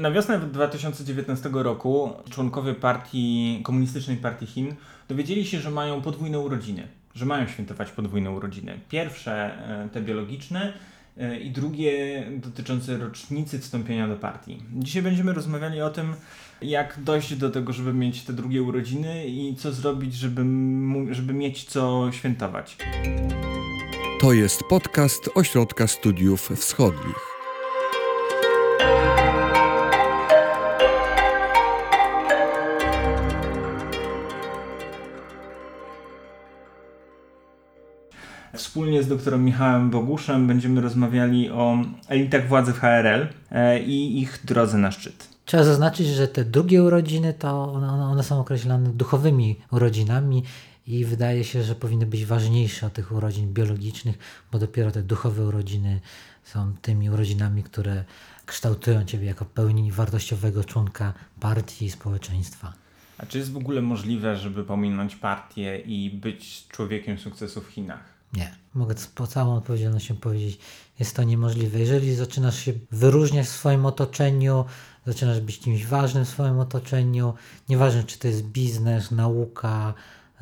Na 0.00 0.10
wiosnę 0.10 0.38
2019 0.38 1.50
roku 1.52 2.12
członkowie 2.30 2.74
partii, 2.74 3.60
Komunistycznej 3.64 4.16
Partii 4.16 4.46
Chin 4.46 4.74
dowiedzieli 5.08 5.46
się, 5.46 5.60
że 5.60 5.70
mają 5.70 6.02
podwójne 6.02 6.38
urodziny, 6.38 6.88
że 7.14 7.26
mają 7.26 7.46
świętować 7.46 7.90
podwójne 7.90 8.30
urodziny. 8.30 8.80
Pierwsze 8.88 9.32
e, 9.32 9.88
te 9.88 10.00
biologiczne 10.00 10.72
e, 11.18 11.40
i 11.40 11.50
drugie 11.50 12.24
dotyczące 12.36 12.98
rocznicy 12.98 13.58
wstąpienia 13.58 14.08
do 14.08 14.16
partii. 14.16 14.62
Dzisiaj 14.72 15.02
będziemy 15.02 15.32
rozmawiali 15.32 15.82
o 15.82 15.90
tym, 15.90 16.14
jak 16.62 17.02
dojść 17.02 17.34
do 17.34 17.50
tego, 17.50 17.72
żeby 17.72 17.94
mieć 17.94 18.22
te 18.22 18.32
drugie 18.32 18.62
urodziny 18.62 19.26
i 19.26 19.56
co 19.56 19.72
zrobić, 19.72 20.14
żeby, 20.14 20.44
żeby 21.10 21.32
mieć 21.32 21.64
co 21.64 22.08
świętować. 22.12 22.76
To 24.20 24.32
jest 24.32 24.60
podcast 24.68 25.30
Ośrodka 25.34 25.86
Studiów 25.86 26.48
Wschodnich. 26.56 27.39
Wspólnie 38.60 39.02
z 39.02 39.08
doktorem 39.08 39.44
Michałem 39.44 39.90
Boguszem 39.90 40.46
będziemy 40.46 40.80
rozmawiali 40.80 41.50
o 41.50 41.78
elitach 42.08 42.48
władzy 42.48 42.72
w 42.72 42.78
HRL 42.78 43.28
e, 43.50 43.82
i 43.82 44.20
ich 44.20 44.40
drodze 44.44 44.78
na 44.78 44.90
szczyt. 44.90 45.28
Trzeba 45.44 45.64
zaznaczyć, 45.64 46.06
że 46.06 46.28
te 46.28 46.44
drugie 46.44 46.82
urodziny 46.82 47.34
to 47.34 47.72
one, 47.72 47.88
one 47.88 48.22
są 48.22 48.40
określane 48.40 48.90
duchowymi 48.90 49.56
urodzinami 49.70 50.42
i 50.86 51.04
wydaje 51.04 51.44
się, 51.44 51.62
że 51.62 51.74
powinny 51.74 52.06
być 52.06 52.26
ważniejsze 52.26 52.86
od 52.86 52.92
tych 52.92 53.12
urodzin 53.12 53.52
biologicznych, 53.52 54.18
bo 54.52 54.58
dopiero 54.58 54.90
te 54.90 55.02
duchowe 55.02 55.46
urodziny 55.46 56.00
są 56.44 56.72
tymi 56.82 57.10
urodzinami, 57.10 57.62
które 57.62 58.04
kształtują 58.46 59.04
Ciebie 59.04 59.26
jako 59.26 59.44
pełni 59.44 59.92
wartościowego 59.92 60.64
członka 60.64 61.12
partii 61.40 61.84
i 61.84 61.90
społeczeństwa. 61.90 62.72
A 63.18 63.26
czy 63.26 63.38
jest 63.38 63.52
w 63.52 63.56
ogóle 63.56 63.82
możliwe, 63.82 64.36
żeby 64.36 64.64
pominąć 64.64 65.16
partię 65.16 65.78
i 65.78 66.10
być 66.10 66.68
człowiekiem 66.68 67.18
sukcesu 67.18 67.60
w 67.60 67.66
Chinach? 67.66 68.19
Nie. 68.32 68.54
Mogę 68.74 68.94
z 68.96 69.12
całą 69.28 69.54
odpowiedzialnością 69.54 70.16
powiedzieć, 70.16 70.58
jest 70.98 71.16
to 71.16 71.22
niemożliwe. 71.22 71.78
Jeżeli 71.78 72.14
zaczynasz 72.14 72.58
się 72.58 72.72
wyróżniać 72.90 73.46
w 73.46 73.50
swoim 73.50 73.86
otoczeniu, 73.86 74.64
zaczynasz 75.06 75.40
być 75.40 75.58
kimś 75.58 75.86
ważnym 75.86 76.24
w 76.24 76.28
swoim 76.28 76.58
otoczeniu, 76.58 77.34
nieważne 77.68 78.04
czy 78.04 78.18
to 78.18 78.28
jest 78.28 78.42
biznes, 78.42 79.10
nauka, 79.10 79.94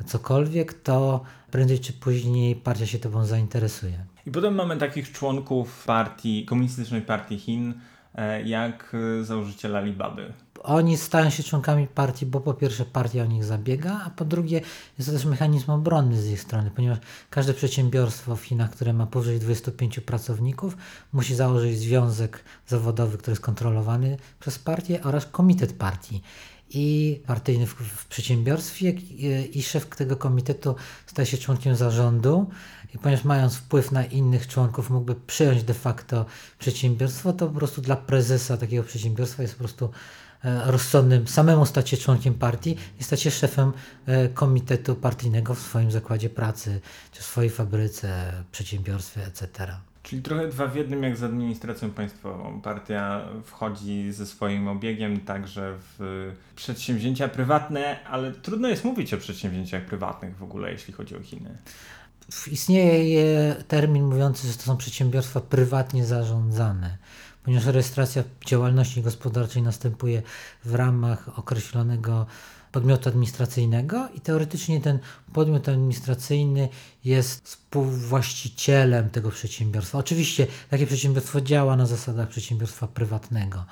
cokolwiek, 0.05 0.73
to 0.73 1.23
prędzej 1.51 1.79
czy 1.79 1.93
później 1.93 2.55
partia 2.55 2.85
się 2.85 2.99
tobą 2.99 3.25
zainteresuje. 3.25 4.05
I 4.25 4.31
potem 4.31 4.55
mamy 4.55 4.77
takich 4.77 5.11
członków 5.11 5.83
partii, 5.85 6.45
komunistycznej 6.45 7.01
partii 7.01 7.39
Chin, 7.39 7.73
e, 8.15 8.41
jak 8.43 8.95
e, 9.19 9.23
założyciel 9.23 9.75
Alibaby. 9.75 10.33
Oni 10.63 10.97
stają 10.97 11.29
się 11.29 11.43
członkami 11.43 11.87
partii, 11.87 12.25
bo 12.25 12.41
po 12.41 12.53
pierwsze 12.53 12.85
partia 12.85 13.23
o 13.23 13.25
nich 13.25 13.43
zabiega, 13.45 14.01
a 14.05 14.09
po 14.09 14.25
drugie 14.25 14.61
jest 14.97 15.09
to 15.09 15.15
też 15.15 15.25
mechanizm 15.25 15.71
obronny 15.71 16.21
z 16.21 16.29
ich 16.29 16.41
strony, 16.41 16.71
ponieważ 16.71 16.97
każde 17.29 17.53
przedsiębiorstwo 17.53 18.35
w 18.35 18.43
Chinach, 18.43 18.71
które 18.71 18.93
ma 18.93 19.05
powyżej 19.05 19.39
25 19.39 19.99
pracowników, 19.99 20.77
musi 21.13 21.35
założyć 21.35 21.79
związek 21.79 22.43
zawodowy, 22.67 23.17
który 23.17 23.31
jest 23.31 23.41
kontrolowany 23.41 24.17
przez 24.39 24.59
partię 24.59 25.03
oraz 25.03 25.25
komitet 25.25 25.73
partii. 25.73 26.21
I 26.69 27.21
partyjny 27.27 27.67
w, 27.67 27.73
w, 27.73 28.07
przedsiębiorstwie 28.07 28.89
i 29.53 29.63
szef 29.63 29.85
tego 29.85 30.17
komitetu 30.17 30.75
staje 31.05 31.25
się 31.25 31.37
członkiem 31.37 31.75
zarządu 31.75 32.49
i 32.95 32.97
ponieważ 32.97 33.25
mając 33.25 33.55
wpływ 33.55 33.91
na 33.91 34.05
innych 34.05 34.47
członków 34.47 34.89
mógłby 34.89 35.15
przyjąć 35.15 35.63
de 35.63 35.73
facto 35.73 36.25
przedsiębiorstwo, 36.59 37.33
to 37.33 37.47
po 37.47 37.53
prostu 37.53 37.81
dla 37.81 37.95
prezesa 37.95 38.57
takiego 38.57 38.83
przedsiębiorstwa 38.83 39.41
jest 39.41 39.53
po 39.53 39.59
prostu 39.59 39.89
rozsądnym 40.43 41.27
samemu 41.27 41.65
stać 41.65 41.89
się 41.89 41.97
członkiem 41.97 42.33
partii 42.33 42.77
i 42.99 43.03
stać 43.03 43.21
się 43.21 43.31
szefem 43.31 43.73
e, 44.05 44.29
komitetu 44.29 44.95
partyjnego 44.95 45.53
w 45.53 45.59
swoim 45.59 45.91
zakładzie 45.91 46.29
pracy, 46.29 46.81
czy 47.11 47.21
w 47.21 47.25
swojej 47.25 47.49
fabryce, 47.49 48.33
przedsiębiorstwie, 48.51 49.25
etc. 49.25 49.67
Czyli 50.03 50.21
trochę 50.21 50.47
dwa 50.47 50.67
w 50.67 50.75
jednym 50.75 51.03
jak 51.03 51.17
z 51.17 51.23
administracją 51.23 51.89
państwową. 51.89 52.61
Partia 52.61 53.25
wchodzi 53.45 54.11
ze 54.11 54.25
swoim 54.25 54.67
obiegiem 54.67 55.19
także 55.19 55.77
w 55.79 56.31
przedsięwzięcia 56.55 57.27
prywatne, 57.27 58.03
ale 58.05 58.31
trudno 58.31 58.67
jest 58.67 58.83
mówić 58.83 59.13
o 59.13 59.17
przedsięwzięciach 59.17 59.85
prywatnych 59.85 60.37
w 60.37 60.43
ogóle, 60.43 60.71
jeśli 60.71 60.93
chodzi 60.93 61.15
o 61.15 61.21
Chiny. 61.21 61.57
Istnieje 62.51 63.55
termin 63.67 64.03
mówiący, 64.03 64.47
że 64.47 64.53
to 64.53 64.63
są 64.63 64.77
przedsiębiorstwa 64.77 65.41
prywatnie 65.41 66.05
zarządzane, 66.05 66.97
ponieważ 67.49 67.67
rejestracja 67.67 68.23
działalności 68.45 69.01
gospodarczej 69.01 69.61
następuje 69.61 70.21
w 70.65 70.75
ramach 70.75 71.39
określonego 71.39 72.25
podmiotu 72.71 73.09
administracyjnego 73.09 74.09
i 74.13 74.21
teoretycznie 74.21 74.81
ten 74.81 74.99
podmiot 75.33 75.69
administracyjny 75.69 76.69
jest 77.05 77.45
współwłaścicielem 77.45 79.09
tego 79.09 79.31
przedsiębiorstwa. 79.31 79.97
Oczywiście 79.97 80.47
takie 80.69 80.87
przedsiębiorstwo 80.87 81.41
działa 81.41 81.75
na 81.75 81.85
zasadach 81.85 82.27
przedsiębiorstwa 82.27 82.87
prywatnego. 82.87 83.65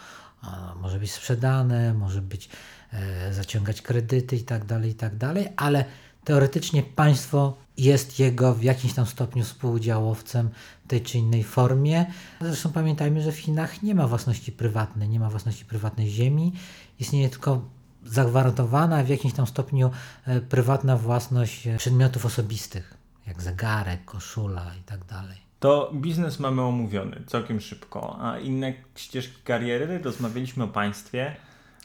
Może 0.81 0.99
być 0.99 1.11
sprzedane, 1.11 1.93
może 1.93 2.21
być 2.21 2.49
e, 2.93 3.33
zaciągać 3.33 3.81
kredyty 3.81 4.35
i 4.35 4.43
tak 4.43 4.65
dalej, 4.65 4.91
i 4.91 4.95
tak 4.95 5.13
ale 5.55 5.85
teoretycznie 6.23 6.83
państwo 6.83 7.57
jest 7.77 8.19
jego 8.19 8.53
w 8.53 8.63
jakimś 8.63 8.93
tam 8.93 9.05
stopniu 9.05 9.43
współudziałowcem 9.43 10.49
w 10.85 10.87
tej 10.87 11.01
czy 11.01 11.17
innej 11.17 11.43
formie. 11.43 12.05
Zresztą 12.41 12.71
pamiętajmy, 12.71 13.21
że 13.21 13.31
w 13.31 13.37
Chinach 13.37 13.83
nie 13.83 13.95
ma 13.95 14.07
własności 14.07 14.51
prywatnej, 14.51 15.09
nie 15.09 15.19
ma 15.19 15.29
własności 15.29 15.65
prywatnej 15.65 16.09
ziemi, 16.09 16.53
istnieje 16.99 17.29
tylko 17.29 17.61
zagwarantowana 18.05 19.03
w 19.03 19.09
jakimś 19.09 19.33
tam 19.33 19.47
stopniu 19.47 19.91
e, 20.25 20.41
prywatna 20.41 20.97
własność 20.97 21.67
e, 21.67 21.77
przedmiotów 21.77 22.25
osobistych, 22.25 22.93
jak 23.27 23.41
zegarek, 23.41 24.05
koszula 24.05 24.71
i 24.79 24.83
tak 24.83 25.05
dalej. 25.05 25.37
To 25.59 25.91
biznes 25.95 26.39
mamy 26.39 26.61
omówiony 26.61 27.23
całkiem 27.27 27.61
szybko, 27.61 28.17
a 28.21 28.39
inne 28.39 28.73
ścieżki 28.95 29.41
kariery 29.43 29.99
rozmawialiśmy 29.99 30.63
o 30.63 30.67
państwie, 30.67 31.35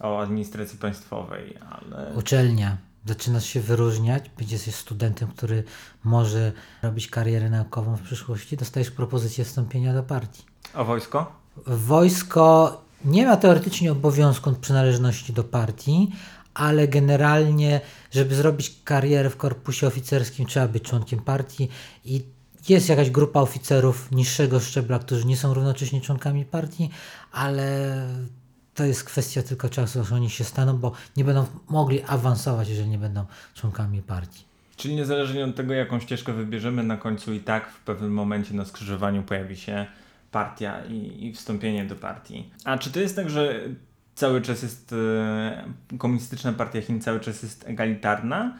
o 0.00 0.20
administracji 0.20 0.78
państwowej, 0.78 1.58
ale... 1.70 2.14
Uczelnia. 2.14 2.76
Zaczynasz 3.06 3.46
się 3.46 3.60
wyróżniać, 3.60 4.30
będziesz 4.38 4.62
studentem, 4.62 5.28
który 5.28 5.64
może 6.04 6.52
robić 6.82 7.08
karierę 7.08 7.50
naukową 7.50 7.96
w 7.96 8.02
przyszłości, 8.02 8.56
dostajesz 8.56 8.90
propozycję 8.90 9.44
wstąpienia 9.44 9.94
do 9.94 10.02
partii. 10.02 10.42
A 10.74 10.84
wojsko? 10.84 11.32
Wojsko 11.66 12.80
nie 13.04 13.26
ma 13.26 13.36
teoretycznie 13.36 13.92
obowiązku 13.92 14.52
przynależności 14.52 15.32
do 15.32 15.44
partii, 15.44 16.12
ale 16.54 16.88
generalnie, 16.88 17.80
żeby 18.10 18.34
zrobić 18.34 18.80
karierę 18.84 19.30
w 19.30 19.36
korpusie 19.36 19.86
oficerskim, 19.86 20.46
trzeba 20.46 20.68
być 20.68 20.82
członkiem 20.82 21.20
partii 21.20 21.68
i 22.04 22.24
jest 22.68 22.88
jakaś 22.88 23.10
grupa 23.10 23.40
oficerów 23.40 24.10
niższego 24.10 24.60
szczebla, 24.60 24.98
którzy 24.98 25.26
nie 25.26 25.36
są 25.36 25.54
równocześnie 25.54 26.00
członkami 26.00 26.44
partii, 26.44 26.90
ale 27.32 28.06
to 28.74 28.84
jest 28.84 29.04
kwestia 29.04 29.42
tylko 29.42 29.68
czasu, 29.68 30.00
aż 30.00 30.12
oni 30.12 30.30
się 30.30 30.44
staną, 30.44 30.78
bo 30.78 30.92
nie 31.16 31.24
będą 31.24 31.46
mogli 31.68 32.02
awansować, 32.02 32.68
jeżeli 32.68 32.88
nie 32.88 32.98
będą 32.98 33.24
członkami 33.54 34.02
partii. 34.02 34.44
Czyli 34.76 34.94
niezależnie 34.94 35.44
od 35.44 35.56
tego, 35.56 35.74
jaką 35.74 36.00
ścieżkę 36.00 36.32
wybierzemy, 36.32 36.82
na 36.82 36.96
końcu 36.96 37.32
i 37.32 37.40
tak 37.40 37.70
w 37.70 37.80
pewnym 37.80 38.12
momencie 38.12 38.54
na 38.54 38.64
skrzyżowaniu 38.64 39.22
pojawi 39.22 39.56
się 39.56 39.86
partia 40.30 40.84
i, 40.84 41.26
i 41.26 41.32
wstąpienie 41.32 41.84
do 41.84 41.96
partii. 41.96 42.50
A 42.64 42.78
czy 42.78 42.90
to 42.90 43.00
jest 43.00 43.16
tak, 43.16 43.30
że 43.30 43.60
cały 44.14 44.42
czas 44.42 44.62
jest 44.62 44.92
e, 44.92 45.98
komunistyczna 45.98 46.52
partia 46.52 46.80
Chin 46.80 47.00
cały 47.00 47.20
czas 47.20 47.42
jest 47.42 47.68
egalitarna? 47.68 48.58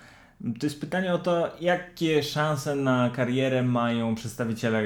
To 0.60 0.66
jest 0.66 0.80
pytanie 0.80 1.14
o 1.14 1.18
to, 1.18 1.56
jakie 1.60 2.22
szanse 2.22 2.76
na 2.76 3.10
karierę 3.10 3.62
mają 3.62 4.14
przedstawiciele 4.14 4.82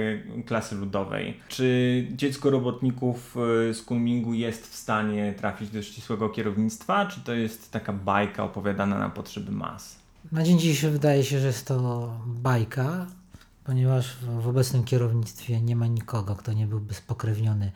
klasy 0.46 0.74
ludowej. 0.74 1.40
Czy 1.48 2.06
dziecko 2.10 2.50
robotników 2.50 3.36
e, 3.70 3.74
z 3.74 3.82
Kunmingu 3.82 4.34
jest 4.34 4.66
w 4.66 4.74
stanie 4.74 5.34
trafić 5.38 5.70
do 5.70 5.82
ścisłego 5.82 6.28
kierownictwa, 6.28 7.06
czy 7.06 7.20
to 7.20 7.34
jest 7.34 7.72
taka 7.72 7.92
bajka 7.92 8.44
opowiadana 8.44 8.98
na 8.98 9.10
potrzeby 9.10 9.52
mas? 9.52 9.96
Na 10.32 10.42
dzień 10.42 10.58
dzisiejszy 10.58 10.90
wydaje 10.90 11.24
się, 11.24 11.40
że 11.40 11.46
jest 11.46 11.66
to 11.66 12.12
bajka, 12.26 13.06
ponieważ 13.64 14.16
w 14.16 14.48
obecnym 14.48 14.84
kierownictwie 14.84 15.60
nie 15.60 15.76
ma 15.76 15.86
nikogo, 15.86 16.36
kto 16.36 16.52
nie 16.52 16.66
byłby 16.66 16.94
spokrewniony 16.94 17.72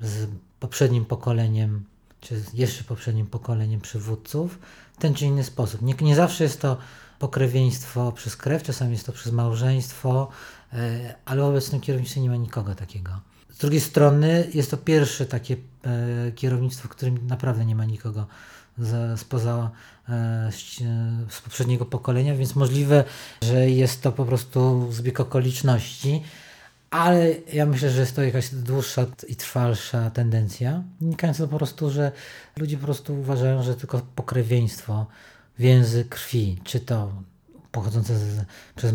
z 0.00 0.28
poprzednim 0.60 1.04
pokoleniem, 1.04 1.84
czy 2.20 2.42
jeszcze 2.54 2.84
poprzednim 2.84 3.26
pokoleniem 3.26 3.80
przywódców 3.80 4.58
w 4.92 4.96
ten 4.96 5.14
czy 5.14 5.24
inny 5.26 5.44
sposób. 5.44 5.82
Nie, 5.82 5.94
nie 5.94 6.16
zawsze 6.16 6.44
jest 6.44 6.60
to 6.60 6.76
pokrewieństwo 7.22 8.12
przez 8.12 8.36
krew, 8.36 8.62
czasami 8.62 8.92
jest 8.92 9.06
to 9.06 9.12
przez 9.12 9.32
małżeństwo, 9.32 10.28
e, 10.72 11.14
ale 11.24 11.42
w 11.42 11.44
obecnym 11.44 11.80
kierownictwie 11.80 12.20
nie 12.20 12.30
ma 12.30 12.36
nikogo 12.36 12.74
takiego. 12.74 13.10
Z 13.50 13.58
drugiej 13.58 13.80
strony 13.80 14.48
jest 14.54 14.70
to 14.70 14.76
pierwsze 14.76 15.26
takie 15.26 15.56
e, 15.56 16.32
kierownictwo, 16.32 16.88
w 16.88 16.90
którym 16.90 17.26
naprawdę 17.26 17.64
nie 17.64 17.74
ma 17.74 17.84
nikogo 17.84 18.26
spoza 19.16 19.70
e, 20.08 20.50
z 21.28 21.40
poprzedniego 21.40 21.84
pokolenia, 21.84 22.36
więc 22.36 22.54
możliwe, 22.54 23.04
że 23.42 23.70
jest 23.70 24.02
to 24.02 24.12
po 24.12 24.24
prostu 24.24 24.92
zbieg 24.92 25.20
okoliczności, 25.20 26.22
ale 26.90 27.34
ja 27.52 27.66
myślę, 27.66 27.90
że 27.90 28.00
jest 28.00 28.16
to 28.16 28.22
jakaś 28.22 28.54
dłuższa 28.54 29.06
i 29.28 29.36
trwalsza 29.36 30.10
tendencja, 30.10 30.82
wynikająca 31.00 31.46
po 31.46 31.56
prostu, 31.56 31.90
że 31.90 32.12
ludzie 32.56 32.76
po 32.76 32.84
prostu 32.84 33.20
uważają, 33.20 33.62
że 33.62 33.74
tylko 33.74 34.00
pokrewieństwo, 34.16 35.06
więzy 35.62 36.04
krwi, 36.04 36.58
czy 36.64 36.80
to 36.80 37.12
pochodzące 37.72 38.18
z, 38.18 38.44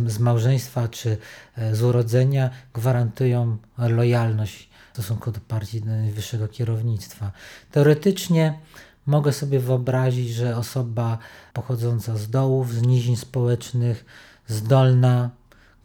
z 0.07 0.19
małżeństwa, 0.19 0.87
czy 0.87 1.17
e, 1.57 1.75
z 1.75 1.83
urodzenia, 1.83 2.49
gwarantują 2.73 3.57
lojalność 3.77 4.69
w 4.89 4.93
stosunku 4.93 5.31
do 5.31 5.39
partii 5.39 5.83
najwyższego 5.83 6.47
kierownictwa. 6.47 7.31
Teoretycznie 7.71 8.59
mogę 9.05 9.33
sobie 9.33 9.59
wyobrazić, 9.59 10.29
że 10.29 10.57
osoba 10.57 11.17
pochodząca 11.53 12.17
z 12.17 12.29
dołów, 12.29 12.73
z 12.73 12.81
nizin 12.81 13.17
społecznych, 13.17 14.05
zdolna, 14.47 15.29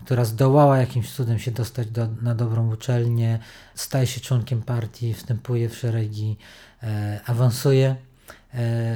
która 0.05 0.25
zdołała 0.25 0.79
jakimś 0.79 1.13
cudem 1.13 1.39
się 1.39 1.51
dostać 1.51 1.91
do, 1.91 2.09
na 2.23 2.35
dobrą 2.35 2.73
uczelnię, 2.73 3.39
staje 3.75 4.07
się 4.07 4.21
członkiem 4.21 4.63
partii, 4.63 5.15
wstępuje 5.15 5.69
w 5.69 5.77
szeregi, 5.77 6.37
e, 6.83 7.21
awansuje, 7.27 7.97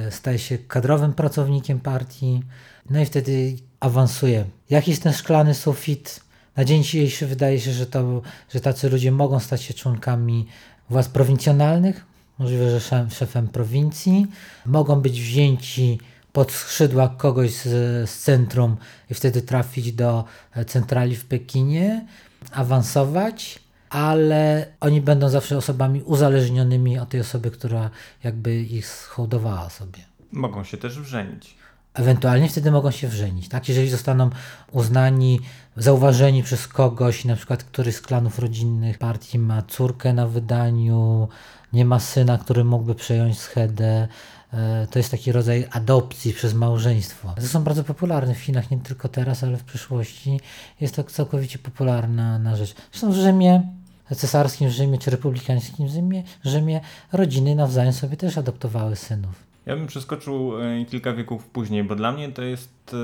staje 0.09 0.39
się 0.39 0.57
kadrowym 0.57 1.13
pracownikiem 1.13 1.79
partii, 1.79 2.43
no 2.89 2.99
i 2.99 3.05
wtedy 3.05 3.55
awansuje. 3.79 4.45
Jaki 4.69 4.91
jest 4.91 5.03
ten 5.03 5.13
szklany 5.13 5.53
sufit? 5.53 6.19
Na 6.55 6.65
dzień 6.65 6.83
dzisiejszy 6.83 7.27
wydaje 7.27 7.59
się, 7.59 7.71
że, 7.71 7.85
to, 7.85 8.21
że 8.53 8.59
tacy 8.59 8.89
ludzie 8.89 9.11
mogą 9.11 9.39
stać 9.39 9.61
się 9.61 9.73
członkami 9.73 10.47
władz 10.89 11.07
prowincjonalnych, 11.07 12.05
możliwe, 12.39 12.71
że 12.71 12.79
szef, 12.79 13.13
szefem 13.13 13.47
prowincji, 13.47 14.27
mogą 14.65 15.01
być 15.01 15.21
wzięci 15.21 15.99
pod 16.33 16.51
skrzydła 16.51 17.09
kogoś 17.17 17.51
z, 17.51 18.09
z 18.09 18.19
centrum 18.19 18.77
i 19.09 19.13
wtedy 19.13 19.41
trafić 19.41 19.91
do 19.91 20.23
e, 20.55 20.65
centrali 20.65 21.15
w 21.15 21.25
Pekinie, 21.25 22.05
awansować, 22.51 23.59
ale 23.89 24.67
oni 24.79 25.01
będą 25.01 25.29
zawsze 25.29 25.57
osobami 25.57 26.01
uzależnionymi 26.01 26.99
od 26.99 27.09
tej 27.09 27.19
osoby, 27.19 27.51
która 27.51 27.89
jakby 28.23 28.55
ich 28.55 28.87
hołdowała 29.09 29.69
sobie. 29.69 29.99
Mogą 30.31 30.63
się 30.63 30.77
też 30.77 30.99
wrzenić. 30.99 31.57
Ewentualnie 31.93 32.49
wtedy 32.49 32.71
mogą 32.71 32.91
się 32.91 33.07
wrzenić, 33.07 33.49
tak? 33.49 33.69
Jeżeli 33.69 33.89
zostaną 33.89 34.29
uznani, 34.71 35.39
zauważeni 35.77 36.43
przez 36.43 36.67
kogoś, 36.67 37.25
na 37.25 37.35
przykład 37.35 37.63
któryś 37.63 37.95
z 37.95 38.01
klanów 38.01 38.39
rodzinnych 38.39 38.97
partii 38.97 39.39
ma 39.39 39.61
córkę 39.61 40.13
na 40.13 40.27
wydaniu, 40.27 41.27
nie 41.73 41.85
ma 41.85 41.99
syna, 41.99 42.37
który 42.37 42.63
mógłby 42.63 42.95
przejąć 42.95 43.39
schedę, 43.39 44.07
E, 44.53 44.87
to 44.91 44.99
jest 44.99 45.11
taki 45.11 45.31
rodzaj 45.31 45.67
adopcji 45.71 46.33
przez 46.33 46.53
małżeństwo. 46.53 47.33
To 47.35 47.47
są 47.47 47.63
bardzo 47.63 47.83
popularne 47.83 48.35
w 48.35 48.39
Chinach, 48.39 48.71
nie 48.71 48.77
tylko 48.77 49.07
teraz, 49.07 49.43
ale 49.43 49.57
w 49.57 49.63
przyszłości. 49.63 50.39
Jest 50.81 50.95
to 50.95 51.03
całkowicie 51.03 51.59
popularna 51.59 52.39
na 52.39 52.55
rzecz. 52.55 52.75
Zresztą 52.91 53.11
w 53.11 53.15
Rzymie 53.15 53.76
cesarskim 54.15 54.69
Rzymie 54.69 54.97
czy 54.97 55.11
republikańskim 55.11 55.87
Rzymie, 55.87 56.23
Rzymie 56.43 56.81
rodziny 57.13 57.55
nawzajem 57.55 57.93
sobie 57.93 58.17
też 58.17 58.37
adoptowały 58.37 58.95
synów. 58.95 59.47
Ja 59.65 59.75
bym 59.75 59.87
przeskoczył 59.87 60.61
e, 60.61 60.85
kilka 60.85 61.13
wieków 61.13 61.45
później, 61.45 61.83
bo 61.83 61.95
dla 61.95 62.11
mnie 62.11 62.31
to 62.31 62.41
jest, 62.41 62.95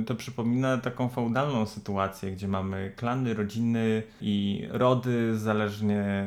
e, 0.00 0.04
to 0.04 0.14
przypomina 0.14 0.78
taką 0.78 1.08
feudalną 1.08 1.66
sytuację, 1.66 2.32
gdzie 2.32 2.48
mamy 2.48 2.92
klany, 2.96 3.34
rodziny 3.34 4.02
i 4.20 4.66
rody 4.70 5.38
zależnie 5.38 6.26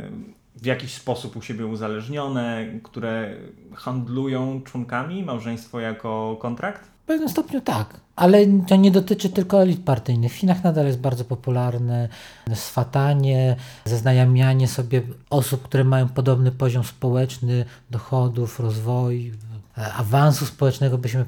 w 0.55 0.65
jakiś 0.65 0.93
sposób 0.93 1.35
u 1.35 1.41
siebie 1.41 1.65
uzależnione, 1.65 2.67
które 2.83 3.35
handlują 3.73 4.61
członkami, 4.61 5.23
małżeństwo 5.23 5.79
jako 5.79 6.37
kontrakt? 6.41 6.87
W 6.87 7.05
pewnym 7.05 7.29
stopniu 7.29 7.61
tak, 7.61 7.99
ale 8.21 8.45
to 8.67 8.75
nie 8.75 8.91
dotyczy 8.91 9.29
tylko 9.29 9.61
elit 9.61 9.83
partyjnych. 9.83 10.31
W 10.33 10.35
Chinach 10.35 10.63
nadal 10.63 10.85
jest 10.85 10.99
bardzo 10.99 11.25
popularne 11.25 12.09
swatanie, 12.53 13.55
zaznajamianie 13.85 14.67
sobie 14.67 15.01
osób, 15.29 15.61
które 15.61 15.83
mają 15.83 16.09
podobny 16.09 16.51
poziom 16.51 16.83
społeczny, 16.83 17.65
dochodów, 17.91 18.59
rozwoju, 18.59 19.33
awansu 19.75 20.45
społecznego, 20.45 20.97
byśmy 20.97 21.25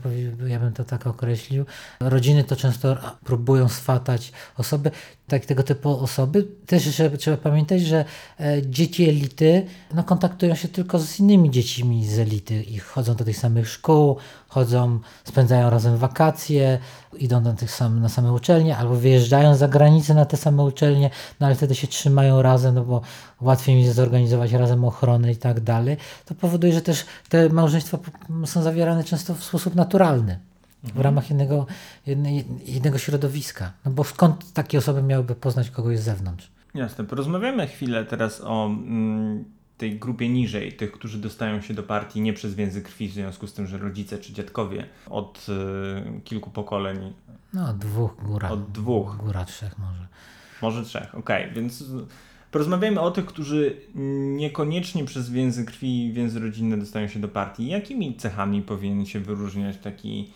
ja 0.47 0.59
bym 0.59 0.73
to 0.73 0.83
tak 0.83 1.07
określił. 1.07 1.65
Rodziny 1.99 2.43
to 2.43 2.55
często 2.55 2.97
próbują 3.23 3.69
swatać 3.69 4.31
osoby, 4.57 4.91
tak 5.27 5.45
tego 5.45 5.63
typu 5.63 5.89
osoby. 5.89 6.47
Też 6.65 6.83
trzeba, 6.83 7.17
trzeba 7.17 7.37
pamiętać, 7.37 7.81
że 7.81 8.05
e, 8.39 8.61
dzieci 8.61 9.09
elity 9.09 9.65
no, 9.93 10.03
kontaktują 10.03 10.55
się 10.55 10.67
tylko 10.67 10.99
z 10.99 11.19
innymi 11.19 11.51
dziećmi 11.51 12.07
z 12.07 12.19
elity 12.19 12.63
i 12.63 12.79
chodzą 12.79 13.15
do 13.15 13.23
tych 13.23 13.37
samych 13.37 13.69
szkół, 13.69 14.17
chodzą, 14.53 14.99
spędzają 15.23 15.69
razem 15.69 15.97
wakacje, 15.97 16.79
idą 17.19 17.41
na, 17.41 17.53
tych 17.53 17.71
sam, 17.71 18.01
na 18.01 18.09
same 18.09 18.33
uczelnie 18.33 18.77
albo 18.77 18.95
wyjeżdżają 18.95 19.55
za 19.55 19.67
granicę 19.67 20.13
na 20.13 20.25
te 20.25 20.37
same 20.37 20.63
uczelnie, 20.63 21.09
no 21.39 21.45
ale 21.47 21.55
wtedy 21.55 21.75
się 21.75 21.87
trzymają 21.87 22.41
razem, 22.41 22.75
no 22.75 22.83
bo 22.83 23.01
łatwiej 23.41 23.75
mi 23.75 23.83
jest 23.83 23.95
zorganizować 23.95 24.51
razem 24.51 24.85
ochronę 24.85 25.31
i 25.31 25.35
tak 25.35 25.59
dalej. 25.59 25.97
To 26.25 26.35
powoduje, 26.35 26.73
że 26.73 26.81
też 26.81 27.05
te 27.29 27.49
małżeństwa 27.49 27.97
są 28.45 28.61
zawierane 28.61 29.03
często 29.03 29.35
w 29.35 29.43
sposób 29.43 29.75
naturalny. 29.75 30.39
W 30.83 30.85
mhm. 30.85 31.03
ramach 31.03 31.29
jednego, 31.29 31.65
jednego 32.65 32.97
środowiska. 32.97 33.71
No 33.85 33.91
bo 33.91 34.03
skąd 34.03 34.53
takie 34.53 34.77
osoby 34.77 35.03
miałyby 35.03 35.35
poznać 35.35 35.69
kogoś 35.69 35.99
z 35.99 36.03
zewnątrz? 36.03 36.51
Jasne. 36.75 37.05
Porozmawiamy 37.05 37.67
chwilę 37.67 38.05
teraz 38.05 38.41
o 38.41 38.65
mm, 38.65 39.45
tej 39.83 39.99
grupie 39.99 40.29
niżej, 40.29 40.73
tych, 40.73 40.91
którzy 40.91 41.17
dostają 41.17 41.61
się 41.61 41.73
do 41.73 41.83
partii 41.83 42.21
nie 42.21 42.33
przez 42.33 42.55
więzy 42.55 42.81
krwi, 42.81 43.09
w 43.09 43.13
związku 43.13 43.47
z 43.47 43.53
tym, 43.53 43.67
że 43.67 43.77
rodzice 43.77 44.17
czy 44.17 44.33
dziadkowie 44.33 44.85
od 45.09 45.45
y, 46.17 46.21
kilku 46.21 46.49
pokoleń. 46.49 47.13
No, 47.53 47.69
od 47.69 47.77
dwóch 47.77 48.15
góra. 48.23 48.49
Od 48.49 48.71
dwóch. 48.71 49.17
Góra 49.17 49.45
trzech 49.45 49.77
może. 49.77 50.07
Może 50.61 50.83
trzech, 50.83 51.15
okej. 51.15 51.43
Okay. 51.43 51.55
Więc 51.55 51.83
porozmawiajmy 52.51 52.99
o 52.99 53.11
tych, 53.11 53.25
którzy 53.25 53.81
niekoniecznie 54.35 55.05
przez 55.05 55.29
więzy 55.29 55.65
krwi 55.65 56.05
i 56.05 56.13
więzy 56.13 56.39
rodzinne 56.39 56.77
dostają 56.77 57.07
się 57.07 57.19
do 57.19 57.27
partii. 57.27 57.67
Jakimi 57.67 58.15
cechami 58.15 58.61
powinien 58.61 59.05
się 59.05 59.19
wyróżniać 59.19 59.77
taki, 59.77 60.33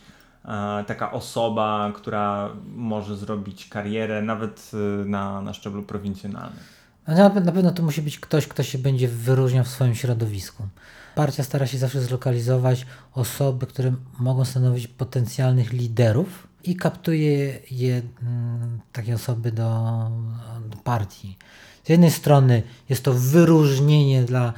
taka 0.88 1.12
osoba, 1.12 1.92
która 1.96 2.50
może 2.76 3.18
zrobić 3.18 3.70
karierę 3.70 4.22
nawet 4.22 4.72
e, 4.74 5.06
na, 5.06 5.42
na 5.42 5.54
szczeblu 5.54 5.84
prowincjonalnym? 5.84 6.60
Na, 7.08 7.30
na 7.30 7.52
pewno 7.52 7.72
to 7.72 7.84
musi 7.84 8.02
być 8.02 8.20
ktoś, 8.20 8.48
kto 8.48 8.64
się 8.64 8.78
będzie 8.78 9.08
wyróżniał 9.08 9.64
w 9.64 9.68
swoim 9.68 9.96
środowisku. 9.96 10.68
Partia 11.16 11.44
stara 11.44 11.68
się 11.68 11.78
zawsze 11.78 12.02
zlokalizować 12.02 12.86
osoby, 13.14 13.68
które 13.68 13.94
mogą 14.20 14.46
stanowić 14.46 14.88
potencjalnych 14.88 15.74
liderów 15.74 16.48
i 16.64 16.76
kaptuje 16.76 17.60
je 17.72 18.02
mm, 18.22 18.80
takie 18.92 19.16
osoby 19.16 19.52
do, 19.52 19.64
do 20.70 20.78
partii. 20.78 21.38
Z 21.84 21.90
jednej 21.90 22.12
strony 22.12 22.64
jest 22.90 23.04
to 23.04 23.14
wyróżnienie 23.14 24.24
dla 24.24 24.54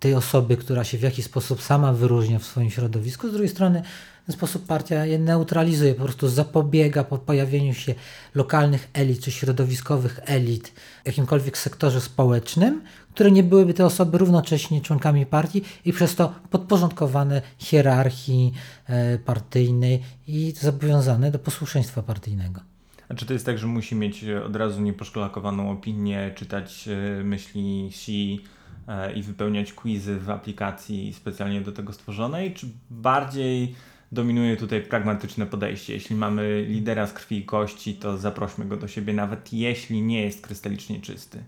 tej 0.00 0.14
osoby, 0.14 0.56
która 0.56 0.84
się 0.84 0.98
w 0.98 1.02
jakiś 1.02 1.24
sposób 1.24 1.62
sama 1.62 1.92
wyróżnia 1.92 2.38
w 2.38 2.44
swoim 2.44 2.70
środowisku, 2.70 3.28
z 3.28 3.32
drugiej 3.32 3.48
strony 3.48 3.82
ten 4.26 4.32
sposób 4.32 4.66
partia 4.66 5.06
je 5.06 5.18
neutralizuje, 5.18 5.94
po 5.94 6.04
prostu 6.04 6.28
zapobiega 6.28 7.04
po 7.04 7.18
pojawieniu 7.18 7.74
się 7.74 7.94
lokalnych 8.34 8.88
elit 8.92 9.20
czy 9.20 9.30
środowiskowych 9.30 10.20
elit 10.24 10.68
w 11.04 11.06
jakimkolwiek 11.06 11.58
sektorze 11.58 12.00
społecznym, 12.00 12.82
które 13.14 13.30
nie 13.30 13.42
byłyby 13.42 13.74
te 13.74 13.86
osoby 13.86 14.18
równocześnie 14.18 14.80
członkami 14.80 15.26
partii 15.26 15.62
i 15.84 15.92
przez 15.92 16.14
to 16.14 16.34
podporządkowane 16.50 17.42
hierarchii 17.58 18.52
e, 18.86 19.18
partyjnej 19.18 20.02
i 20.26 20.52
zobowiązane 20.60 21.30
do 21.30 21.38
posłuszeństwa 21.38 22.02
partyjnego. 22.02 22.60
A 23.08 23.14
czy 23.14 23.26
to 23.26 23.32
jest 23.32 23.46
tak, 23.46 23.58
że 23.58 23.66
musi 23.66 23.94
mieć 23.94 24.24
od 24.24 24.56
razu 24.56 24.80
nieposzkolakowaną 24.80 25.70
opinię, 25.70 26.32
czytać 26.34 26.88
e, 26.88 27.24
myśli 27.24 27.88
si 27.92 28.40
e, 28.88 29.12
i 29.12 29.22
wypełniać 29.22 29.72
quizy 29.72 30.18
w 30.18 30.30
aplikacji 30.30 31.12
specjalnie 31.12 31.60
do 31.60 31.72
tego 31.72 31.92
stworzonej, 31.92 32.54
czy 32.54 32.66
bardziej 32.90 33.74
dominuje 34.12 34.56
tutaj 34.56 34.82
pragmatyczne 34.82 35.46
podejście. 35.46 35.92
Jeśli 35.92 36.16
mamy 36.16 36.66
lidera 36.68 37.06
z 37.06 37.12
krwi 37.12 37.38
i 37.38 37.44
kości, 37.44 37.94
to 37.94 38.18
zaprośmy 38.18 38.64
go 38.64 38.76
do 38.76 38.88
siebie, 38.88 39.12
nawet 39.12 39.52
jeśli 39.52 40.02
nie 40.02 40.22
jest 40.22 40.40
krystalicznie 40.40 41.00
czysty. 41.00 41.38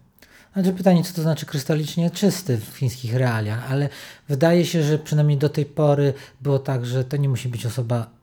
Znaczy 0.53 0.73
pytanie, 0.73 1.05
co 1.05 1.15
to 1.15 1.23
znaczy 1.23 1.47
krystalicznie 1.47 2.11
czysty 2.11 2.59
w 2.59 2.77
chińskich 2.77 3.15
realiach, 3.15 3.73
ale 3.73 3.89
wydaje 4.29 4.67
się, 4.67 4.83
że 4.83 4.99
przynajmniej 4.99 5.39
do 5.39 5.49
tej 5.49 5.67
pory 5.67 6.15
było 6.41 6.59
tak, 6.59 6.87
że 6.87 7.05
to 7.05 7.17
nie 7.17 7.29
musi 7.29 7.49
być 7.49 7.67
osoba 7.67 8.18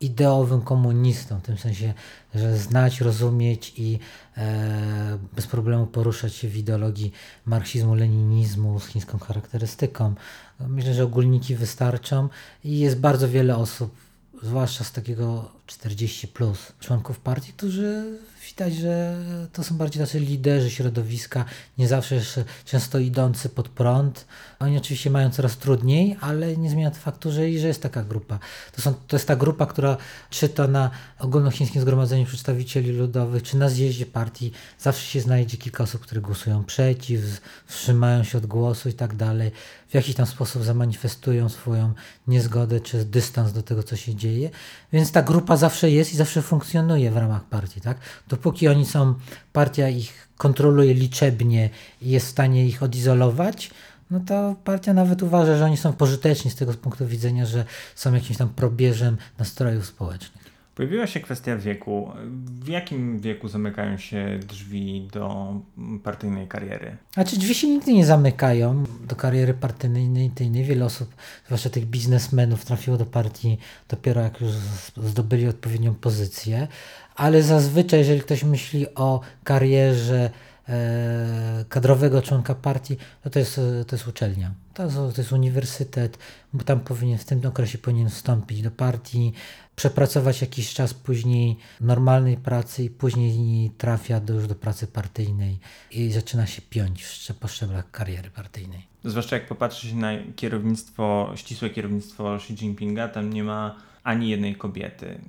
ideowym 0.00 0.60
komunistą, 0.62 1.38
w 1.38 1.42
tym 1.42 1.58
sensie, 1.58 1.94
że 2.34 2.56
znać, 2.56 3.00
rozumieć 3.00 3.72
i 3.76 3.98
e, 4.36 5.18
bez 5.36 5.46
problemu 5.46 5.86
poruszać 5.86 6.34
się 6.34 6.48
w 6.48 6.56
ideologii 6.56 7.12
marksizmu, 7.46 7.94
leninizmu 7.94 8.80
z 8.80 8.86
chińską 8.86 9.18
charakterystyką. 9.18 10.14
Myślę, 10.60 10.94
że 10.94 11.04
ogólniki 11.04 11.54
wystarczą 11.54 12.28
i 12.64 12.78
jest 12.78 13.00
bardzo 13.00 13.28
wiele 13.28 13.56
osób, 13.56 13.94
zwłaszcza 14.42 14.84
z 14.84 14.92
takiego 14.92 15.57
40 15.68 16.28
plus 16.28 16.58
członków 16.80 17.20
partii, 17.20 17.52
którzy 17.52 18.18
widać, 18.48 18.74
że 18.74 19.16
to 19.52 19.64
są 19.64 19.76
bardziej 19.76 20.02
tacy 20.02 20.20
liderzy 20.20 20.70
środowiska, 20.70 21.44
nie 21.78 21.88
zawsze 21.88 22.20
często 22.64 22.98
idący 22.98 23.48
pod 23.48 23.68
prąd. 23.68 24.26
Oni 24.58 24.78
oczywiście 24.78 25.10
mają 25.10 25.30
coraz 25.30 25.56
trudniej, 25.56 26.16
ale 26.20 26.56
nie 26.56 26.70
zmienia 26.70 26.90
to 26.90 26.96
faktu, 26.96 27.30
że, 27.32 27.52
że 27.58 27.66
jest 27.66 27.82
taka 27.82 28.04
grupa. 28.04 28.38
To, 28.72 28.82
są, 28.82 28.94
to 28.94 29.16
jest 29.16 29.28
ta 29.28 29.36
grupa, 29.36 29.66
która 29.66 29.96
czy 30.30 30.48
to 30.48 30.68
na 30.68 30.90
ogólnochińskim 31.18 31.82
zgromadzeniu 31.82 32.26
przedstawicieli 32.26 32.92
ludowych, 32.92 33.42
czy 33.42 33.56
na 33.56 33.68
zjeździe 33.68 34.06
partii, 34.06 34.52
zawsze 34.78 35.06
się 35.06 35.20
znajdzie 35.20 35.56
kilka 35.56 35.84
osób, 35.84 36.00
które 36.00 36.20
głosują 36.20 36.64
przeciw, 36.64 37.40
wstrzymają 37.66 38.24
się 38.24 38.38
od 38.38 38.46
głosu 38.46 38.88
i 38.88 38.92
tak 38.92 39.16
dalej. 39.16 39.50
W 39.88 39.94
jakiś 39.94 40.14
tam 40.14 40.26
sposób 40.26 40.64
zamanifestują 40.64 41.48
swoją 41.48 41.92
niezgodę 42.26 42.80
czy 42.80 43.04
dystans 43.04 43.52
do 43.52 43.62
tego, 43.62 43.82
co 43.82 43.96
się 43.96 44.14
dzieje. 44.14 44.50
Więc 44.92 45.12
ta 45.12 45.22
grupa 45.22 45.56
zawsze 45.58 45.90
jest 45.90 46.12
i 46.12 46.16
zawsze 46.16 46.42
funkcjonuje 46.42 47.10
w 47.10 47.16
ramach 47.16 47.44
partii. 47.44 47.80
Tak? 47.80 47.98
Dopóki 48.28 48.68
oni 48.68 48.86
są, 48.86 49.14
partia 49.52 49.88
ich 49.88 50.28
kontroluje 50.36 50.94
liczebnie 50.94 51.70
i 52.02 52.10
jest 52.10 52.26
w 52.26 52.30
stanie 52.30 52.66
ich 52.66 52.82
odizolować, 52.82 53.70
no 54.10 54.20
to 54.20 54.56
partia 54.64 54.92
nawet 54.94 55.22
uważa, 55.22 55.58
że 55.58 55.64
oni 55.64 55.76
są 55.76 55.92
pożyteczni 55.92 56.50
z 56.50 56.54
tego 56.54 56.74
punktu 56.74 57.06
widzenia, 57.06 57.46
że 57.46 57.64
są 57.94 58.14
jakimś 58.14 58.38
tam 58.38 58.48
probierzem 58.48 59.16
nastrojów 59.38 59.86
społecznych. 59.86 60.37
Pojawiła 60.78 61.06
się 61.06 61.20
kwestia 61.20 61.56
wieku. 61.56 62.12
W 62.60 62.68
jakim 62.68 63.20
wieku 63.20 63.48
zamykają 63.48 63.96
się 63.96 64.38
drzwi 64.48 65.08
do 65.12 65.54
partyjnej 66.02 66.48
kariery? 66.48 66.96
Znaczy 67.14 67.38
drzwi 67.38 67.54
się 67.54 67.68
nigdy 67.68 67.92
nie 67.92 68.06
zamykają 68.06 68.84
do 69.06 69.16
kariery 69.16 69.54
partyjnej. 69.54 70.30
Wiele 70.64 70.84
osób, 70.84 71.14
zwłaszcza 71.46 71.70
tych 71.70 71.86
biznesmenów, 71.86 72.64
trafiło 72.64 72.96
do 72.96 73.06
partii 73.06 73.58
dopiero 73.88 74.20
jak 74.20 74.40
już 74.40 74.50
zdobyli 74.96 75.48
odpowiednią 75.48 75.94
pozycję. 75.94 76.68
Ale 77.16 77.42
zazwyczaj, 77.42 77.98
jeżeli 77.98 78.20
ktoś 78.20 78.44
myśli 78.44 78.94
o 78.94 79.20
karierze 79.44 80.30
E, 80.68 81.64
kadrowego 81.68 82.22
członka 82.22 82.54
partii, 82.54 82.96
no 83.24 83.30
to 83.30 83.38
jest, 83.38 83.60
to 83.86 83.96
jest 83.96 84.08
uczelnia. 84.08 84.54
To, 84.74 84.88
to 84.88 85.20
jest 85.20 85.32
uniwersytet, 85.32 86.18
bo 86.52 86.64
tam 86.64 86.80
powinien 86.80 87.18
w 87.18 87.24
tym 87.24 87.46
okresie 87.46 87.78
powinien 87.78 88.10
wstąpić 88.10 88.62
do 88.62 88.70
partii, 88.70 89.32
przepracować 89.78 90.40
jakiś 90.40 90.74
czas 90.74 90.94
później 90.94 91.56
normalnej 91.80 92.36
pracy 92.36 92.84
i 92.84 92.90
później 92.90 93.70
trafia 93.70 94.20
do, 94.20 94.34
już 94.34 94.46
do 94.46 94.54
pracy 94.54 94.86
partyjnej 94.86 95.58
i 95.90 96.12
zaczyna 96.12 96.46
się 96.46 96.62
piąć 96.62 97.28
po 97.40 97.48
szczeblach 97.48 97.90
kariery 97.90 98.30
partyjnej. 98.30 98.86
Zwłaszcza 99.04 99.36
jak 99.36 99.48
popatrzy 99.48 99.88
się 99.88 99.96
na 99.96 100.10
kierownictwo, 100.36 101.32
ścisłe 101.36 101.70
kierownictwo 101.70 102.36
Xi 102.36 102.52
Jinpinga, 102.52 103.08
tam 103.08 103.32
nie 103.32 103.44
ma 103.44 103.76
ani 104.04 104.28
jednej 104.28 104.54
kobiety 104.56 105.20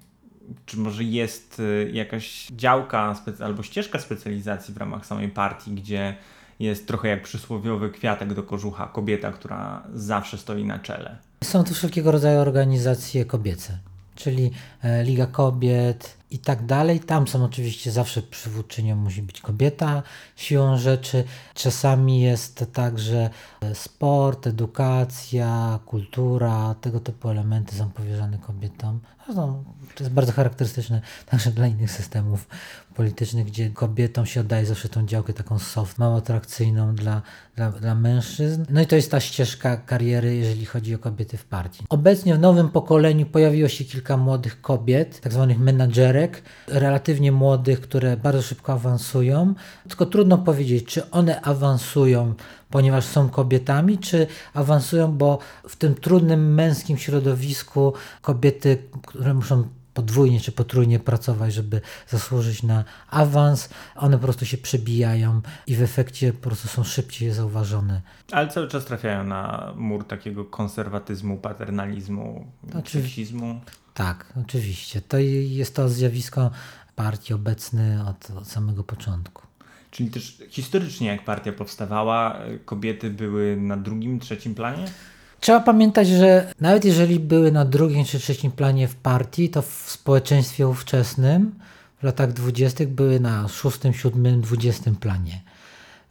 czy 0.66 0.78
może 0.78 1.04
jest 1.04 1.60
y, 1.60 1.92
jakaś 1.94 2.48
działka 2.52 3.16
albo 3.40 3.64
ścieżka 3.64 4.00
specjalizacji 4.00 4.74
w 4.74 4.78
ramach 4.78 5.06
samej 5.06 5.30
partii, 5.30 5.72
gdzie 5.72 6.16
jest 6.60 6.88
trochę 6.88 7.08
jak 7.08 7.24
przysłowiowy 7.24 7.90
kwiatek 7.90 8.34
do 8.34 8.44
kożucha, 8.44 8.88
kobieta, 8.88 9.32
która 9.32 9.84
zawsze 9.94 10.38
stoi 10.38 10.66
na 10.66 10.80
czele. 10.80 11.18
Są 11.44 11.64
tu 11.64 11.74
wszelkiego 11.74 12.12
rodzaju 12.12 12.40
organizacje 12.40 13.26
kobiece, 13.26 13.78
czyli 14.20 14.52
e, 14.84 15.04
Liga 15.04 15.26
Kobiet, 15.26 16.19
i 16.32 16.40
tak 16.40 16.66
dalej. 16.66 17.00
Tam 17.00 17.28
są 17.28 17.44
oczywiście 17.44 17.92
zawsze 17.92 18.22
przywódczynią 18.22 18.96
musi 18.96 19.22
być 19.22 19.42
kobieta 19.42 20.04
siłą 20.36 20.78
rzeczy. 20.78 21.24
Czasami 21.54 22.22
jest 22.22 22.66
tak, 22.74 23.00
że 23.00 23.30
sport, 23.74 24.48
edukacja, 24.48 25.80
kultura, 25.86 26.76
tego 26.82 27.00
typu 27.00 27.30
elementy 27.30 27.76
są 27.76 27.90
powierzane 27.90 28.38
kobietom. 28.38 29.00
Zresztą 29.26 29.64
to 29.96 30.04
jest 30.04 30.14
bardzo 30.14 30.32
charakterystyczne 30.32 31.02
także 31.26 31.52
dla 31.52 31.68
innych 31.68 31.92
systemów 31.92 32.48
politycznych, 32.96 33.46
gdzie 33.46 33.70
kobietom 33.70 34.26
się 34.26 34.42
oddaje 34.42 34.66
zawsze 34.66 34.90
tą 34.90 35.06
działkę 35.06 35.34
taką 35.34 35.60
soft, 35.60 35.98
mało 35.98 36.18
atrakcyjną 36.18 36.96
dla, 36.96 37.22
dla, 37.56 37.72
dla 37.72 37.96
mężczyzn. 37.96 38.66
No 38.70 38.82
i 38.82 38.88
to 38.88 38.96
jest 38.96 39.12
ta 39.12 39.20
ścieżka 39.20 39.78
kariery, 39.78 40.36
jeżeli 40.36 40.66
chodzi 40.66 40.96
o 40.96 41.00
kobiety 41.00 41.38
w 41.38 41.46
partii. 41.46 41.86
Obecnie 41.90 42.36
w 42.36 42.40
nowym 42.40 42.70
pokoleniu 42.70 43.26
pojawiło 43.26 43.70
się 43.70 43.86
kilka 43.86 44.18
młodych 44.18 44.62
kobiet, 44.62 45.20
tak 45.22 45.34
zwanych 45.34 45.60
menadżerek, 46.20 46.44
relatywnie 46.68 47.32
młodych, 47.32 47.82
które 47.82 48.18
bardzo 48.18 48.42
szybko 48.42 48.74
awansują. 48.74 49.54
Tylko 49.88 50.06
trudno 50.06 50.38
powiedzieć, 50.38 50.86
czy 50.86 51.12
one 51.12 51.42
awansują 51.42 52.34
ponieważ 52.72 53.06
są 53.06 53.30
kobietami, 53.30 53.98
czy 53.98 54.28
awansują, 54.54 55.12
bo 55.18 55.40
w 55.68 55.76
tym 55.76 55.96
trudnym 55.96 56.54
męskim 56.54 56.98
środowisku 56.98 57.94
kobiety, 58.22 58.78
które 59.08 59.34
muszą 59.34 59.64
podwójnie 59.94 60.40
czy 60.40 60.52
potrójnie 60.52 61.00
pracować, 61.00 61.54
żeby 61.54 61.82
zasłużyć 62.08 62.64
na 62.64 62.84
awans. 63.10 63.70
One 63.96 64.18
po 64.18 64.24
prostu 64.24 64.46
się 64.46 64.58
przebijają 64.58 65.42
i 65.68 65.76
w 65.76 65.82
efekcie 65.82 66.34
po 66.34 66.40
prostu 66.40 66.68
są 66.68 66.84
szybciej 66.84 67.32
zauważone. 67.32 68.02
Ale 68.32 68.48
cały 68.48 68.68
czas 68.68 68.86
trafiają 68.86 69.24
na 69.24 69.74
mur 69.76 70.06
takiego 70.06 70.46
konserwatyzmu, 70.46 71.38
paternalizmu, 71.38 72.48
seksizmu. 72.86 73.62
Tak, 74.00 74.34
oczywiście. 74.46 75.02
To 75.02 75.18
jest 75.18 75.76
to 75.76 75.90
zjawisko 75.90 76.52
partii 76.96 77.34
obecny 77.34 78.06
od, 78.08 78.38
od 78.38 78.48
samego 78.48 78.84
początku. 78.84 79.42
Czyli 79.92 80.10
też 80.10 80.38
historycznie, 80.50 81.08
jak 81.08 81.26
partia 81.26 81.52
powstawała, 81.52 82.40
kobiety 82.66 83.10
były 83.10 83.58
na 83.58 83.78
drugim, 83.78 84.20
trzecim 84.20 84.56
planie? 84.56 84.86
Trzeba 85.40 85.60
pamiętać, 85.60 86.08
że 86.08 86.54
nawet 86.60 86.86
jeżeli 86.86 87.20
były 87.20 87.52
na 87.52 87.66
drugim 87.66 88.06
czy 88.06 88.20
trzecim 88.20 88.52
planie 88.52 88.88
w 88.88 88.96
partii, 88.96 89.50
to 89.50 89.62
w 89.62 89.86
społeczeństwie 89.88 90.68
ówczesnym 90.68 91.52
w 92.02 92.04
latach 92.04 92.34
dwudziestych 92.34 92.90
były 92.90 93.20
na 93.20 93.48
szóstym, 93.48 93.94
siódmym, 93.94 94.42
dwudziestym 94.42 94.96
planie. 94.96 95.42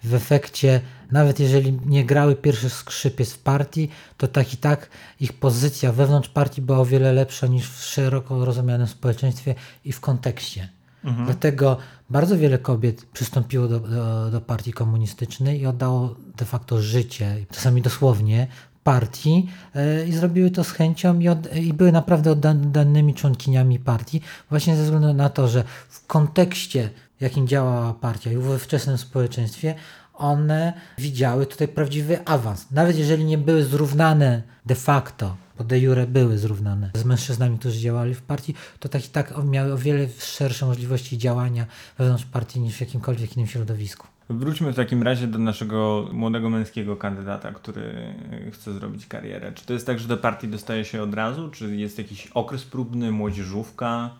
W 0.05 0.15
efekcie, 0.15 0.81
nawet 1.11 1.41
jeżeli 1.41 1.79
nie 1.87 2.05
grały 2.05 2.37
pierwszy 2.37 2.71
skrzypiec 2.71 3.33
w 3.33 3.39
partii, 3.39 3.89
to 4.17 4.29
tak 4.29 4.55
i 4.55 4.57
tak 4.57 4.89
ich 5.21 5.33
pozycja 5.33 5.93
wewnątrz 5.93 6.29
partii 6.29 6.63
była 6.63 6.79
o 6.79 6.85
wiele 6.85 7.13
lepsza 7.13 7.47
niż 7.47 7.71
w 7.71 7.85
szeroko 7.85 8.45
rozumianym 8.45 8.87
społeczeństwie 8.87 9.55
i 9.85 9.93
w 9.93 10.01
kontekście. 10.01 10.69
Mhm. 11.05 11.27
Dlatego 11.27 11.77
bardzo 12.11 12.39
wiele 12.39 12.59
kobiet 12.59 13.07
przystąpiło 13.13 13.69
do, 13.69 13.81
do, 13.81 14.31
do, 14.31 14.41
partii 14.41 14.73
komunistycznej 14.73 15.61
i 15.61 15.67
oddało 15.67 16.15
de 16.37 16.45
facto 16.45 16.83
życie, 16.83 17.37
czasami 17.51 17.83
dosłownie, 17.83 18.47
partii 18.85 19.49
e, 19.75 20.09
i 20.09 20.13
zrobiły 20.13 20.51
to 20.51 20.65
z 20.65 20.71
chęcią 20.71 21.19
i, 21.19 21.29
od, 21.29 21.57
i 21.57 21.73
były 21.73 21.93
naprawdę 21.93 22.31
oddanymi 22.31 23.15
członkiniami 23.15 23.79
partii, 23.79 24.21
właśnie 24.51 24.77
ze 24.77 24.83
względu 24.83 25.15
na 25.15 25.29
to, 25.29 25.49
że 25.49 25.65
w 25.89 26.07
kontekście, 26.07 26.91
jakim 27.21 27.49
działała 27.49 27.95
partia 27.95 28.33
i 28.33 28.37
we 28.37 28.59
wczesnym 28.59 28.99
społeczeństwie, 28.99 29.75
one 30.15 30.73
widziały 30.99 31.47
tutaj 31.47 31.69
prawdziwy 31.69 32.25
awans. 32.25 32.71
Nawet 32.71 32.99
jeżeli 32.99 33.25
nie 33.25 33.39
były 33.39 33.65
zrównane 33.65 34.43
de 34.67 34.75
facto, 34.75 35.37
bo 35.59 35.65
de 35.65 35.79
jure 35.79 36.07
były 36.07 36.39
zrównane 36.39 36.91
z 36.95 37.05
mężczyznami, 37.05 37.59
którzy 37.59 37.81
działali 37.81 38.15
w 38.15 38.23
partii, 38.23 38.55
to 38.79 38.89
tak 38.89 39.07
i 39.07 39.09
tak 39.09 39.35
miały 39.45 39.73
o 39.73 39.79
wiele 39.79 40.09
szersze 40.19 40.67
możliwości 40.67 41.19
działania 41.19 41.67
wewnątrz 41.99 42.25
partii 42.25 42.61
niż 42.61 42.77
w 42.77 42.81
jakimkolwiek 42.81 43.37
innym 43.37 43.47
środowisku. 43.47 44.07
Wróćmy 44.31 44.73
w 44.73 44.77
takim 44.77 45.03
razie 45.03 45.27
do 45.27 45.39
naszego 45.39 46.09
młodego 46.13 46.51
męskiego 46.51 46.97
kandydata, 46.97 47.53
który 47.53 48.15
chce 48.53 48.75
zrobić 48.75 49.07
karierę. 49.07 49.53
Czy 49.53 49.67
to 49.67 49.73
jest 49.73 49.87
tak, 49.87 49.99
że 49.99 50.09
do 50.09 50.17
partii 50.17 50.49
dostaje 50.49 50.85
się 50.85 51.03
od 51.03 51.15
razu? 51.15 51.51
Czy 51.51 51.77
jest 51.77 51.99
jakiś 51.99 52.27
okres 52.27 52.65
próbny, 52.65 53.13
młodzieżówka? 53.13 54.11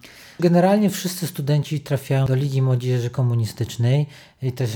Generalnie 0.41 0.91
wszyscy 0.91 1.27
studenci 1.27 1.81
trafiają 1.81 2.27
do 2.27 2.35
Ligi 2.35 2.63
Młodzieży 2.63 3.11
Komunistycznej 3.11 4.07
i 4.43 4.53
też, 4.53 4.71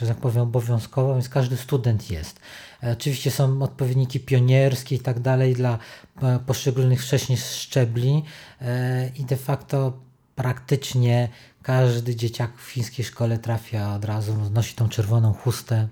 że 0.00 0.06
tak 0.06 0.16
powiem, 0.16 0.42
obowiązkowo, 0.42 1.14
więc 1.14 1.28
każdy 1.28 1.56
student 1.56 2.10
jest. 2.10 2.40
E, 2.82 2.92
oczywiście 2.92 3.30
są 3.30 3.62
odpowiedniki 3.62 4.20
pionierskie 4.20 4.96
i 4.96 4.98
tak 4.98 5.20
dalej 5.20 5.54
dla 5.54 5.78
e, 6.22 6.38
poszczególnych 6.46 7.02
wcześniej 7.02 7.38
szczebli 7.38 8.22
e, 8.60 9.10
i 9.16 9.24
de 9.24 9.36
facto 9.36 9.92
praktycznie 10.34 11.28
każdy 11.62 12.16
dzieciak 12.16 12.58
w 12.58 12.60
fińskiej 12.60 13.04
szkole 13.04 13.38
trafia 13.38 13.94
od 13.94 14.04
razu, 14.04 14.36
nosi 14.50 14.74
tą 14.74 14.88
czerwoną 14.88 15.32
chustę, 15.32 15.88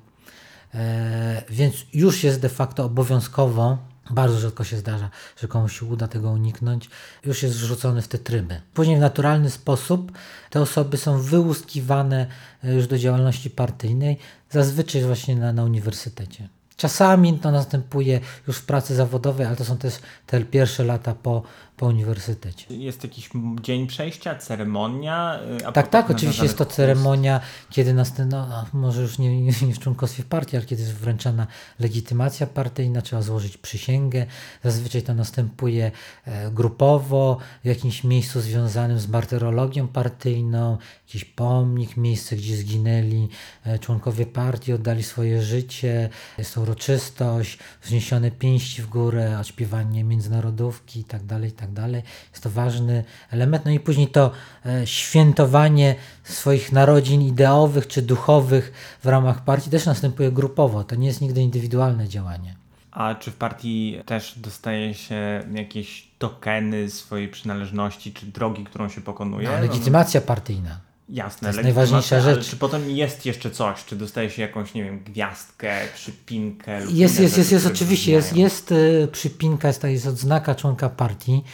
więc 1.50 1.74
już 1.92 2.24
jest 2.24 2.40
de 2.40 2.48
facto 2.48 2.84
obowiązkowo 2.84 3.78
bardzo 4.10 4.38
rzadko 4.38 4.64
się 4.64 4.76
zdarza, 4.76 5.10
że 5.40 5.48
komuś 5.48 5.80
się 5.80 5.86
uda 5.86 6.08
tego 6.08 6.30
uniknąć. 6.30 6.90
Już 7.24 7.42
jest 7.42 7.56
wrzucony 7.56 8.02
w 8.02 8.08
te 8.08 8.18
tryby. 8.18 8.60
Później 8.74 8.96
w 8.96 9.00
naturalny 9.00 9.50
sposób 9.50 10.12
te 10.50 10.60
osoby 10.60 10.96
są 10.96 11.20
wyłuskiwane 11.20 12.26
już 12.62 12.86
do 12.86 12.98
działalności 12.98 13.50
partyjnej, 13.50 14.18
zazwyczaj 14.50 15.02
właśnie 15.02 15.36
na, 15.36 15.52
na 15.52 15.64
uniwersytecie. 15.64 16.48
Czasami 16.76 17.38
to 17.38 17.50
następuje 17.50 18.20
już 18.48 18.56
w 18.56 18.64
pracy 18.64 18.94
zawodowej, 18.94 19.46
ale 19.46 19.56
to 19.56 19.64
są 19.64 19.76
też 19.76 19.94
te 20.26 20.40
pierwsze 20.40 20.84
lata 20.84 21.14
po, 21.14 21.42
po 21.76 21.86
uniwersytecie. 21.86 22.74
Jest 22.74 23.04
jakiś 23.04 23.30
dzień 23.62 23.86
przejścia, 23.86 24.34
ceremonia? 24.34 25.40
Y, 25.68 25.72
tak, 25.72 25.88
tak, 25.88 26.10
oczywiście 26.10 26.42
jest 26.42 26.58
to 26.58 26.66
ceremonia, 26.66 27.40
kiedy 27.70 27.94
następuje, 27.94 28.42
no, 28.48 28.66
może 28.72 29.02
już 29.02 29.18
nie, 29.18 29.42
nie 29.42 29.52
w 29.52 29.78
członkostwie 29.78 30.22
partii, 30.22 30.56
ale 30.56 30.66
kiedy 30.66 30.82
jest 30.82 30.94
wręczana 30.94 31.46
legitymacja 31.80 32.46
partyjna, 32.46 33.02
trzeba 33.02 33.22
złożyć 33.22 33.56
przysięgę. 33.56 34.26
Zazwyczaj 34.64 35.02
to 35.02 35.14
następuje 35.14 35.90
e, 36.24 36.50
grupowo, 36.50 37.38
w 37.64 37.66
jakimś 37.66 38.04
miejscu 38.04 38.40
związanym 38.40 38.98
z 38.98 39.08
martyrologią 39.08 39.88
partyjną, 39.88 40.78
jakiś 41.06 41.24
pomnik, 41.24 41.96
miejsce, 41.96 42.36
gdzie 42.36 42.56
zginęli 42.56 43.28
e, 43.64 43.78
członkowie 43.78 44.26
partii, 44.26 44.72
oddali 44.72 45.02
swoje 45.02 45.42
życie, 45.42 46.08
jest 46.38 46.54
to 46.54 46.60
uroczystość, 46.60 47.58
wzniesione 47.82 48.30
pięści 48.30 48.82
w 48.82 48.86
górę, 48.86 49.38
odśpiewanie 49.40 50.04
międzynarodówki 50.04 50.98
itd., 50.98 51.26
tak 51.28 51.44
itd. 51.44 51.63
Tak 51.66 51.90
jest 52.30 52.42
to 52.42 52.50
ważny 52.50 53.04
element. 53.30 53.64
No 53.64 53.70
i 53.70 53.80
później 53.80 54.08
to 54.08 54.30
e, 54.66 54.86
świętowanie 54.86 55.94
swoich 56.24 56.72
narodzin 56.72 57.22
ideowych 57.22 57.86
czy 57.86 58.02
duchowych 58.02 58.72
w 59.02 59.06
ramach 59.06 59.44
partii 59.44 59.70
też 59.70 59.86
następuje 59.86 60.32
grupowo, 60.32 60.84
to 60.84 60.94
nie 60.94 61.06
jest 61.06 61.20
nigdy 61.20 61.42
indywidualne 61.42 62.08
działanie. 62.08 62.54
A 62.90 63.14
czy 63.14 63.30
w 63.30 63.36
partii 63.36 64.00
też 64.06 64.38
dostaje 64.38 64.94
się 64.94 65.44
jakieś 65.54 66.08
tokeny 66.18 66.90
swojej 66.90 67.28
przynależności, 67.28 68.12
czy 68.12 68.26
drogi, 68.26 68.64
którą 68.64 68.88
się 68.88 69.00
pokonuje? 69.00 69.48
No, 69.48 69.60
legitymacja 69.60 70.20
partyjna. 70.20 70.80
Jasne, 71.08 71.40
to 71.40 71.56
jest 71.56 71.64
najważniejsza 71.64 72.20
rzecz. 72.20 72.48
Czy 72.48 72.56
potem 72.56 72.90
jest 72.90 73.26
jeszcze 73.26 73.50
coś? 73.50 73.84
Czy 73.84 73.96
dostaje 73.96 74.30
się 74.30 74.42
jakąś, 74.42 74.74
nie 74.74 74.84
wiem, 74.84 75.04
gwiazdkę, 75.04 75.80
przypinkę? 75.94 76.84
Lub 76.84 76.94
jest, 76.94 77.20
jest, 77.20 77.38
jest, 77.38 77.52
jest, 77.52 77.66
oczywiście. 77.66 78.12
Jest, 78.12 78.36
jest 78.36 78.74
przypinka, 79.12 79.68
jest, 79.68 79.84
jest 79.84 80.06
odznaka 80.06 80.54
członka 80.54 80.88
partii. 80.88 81.44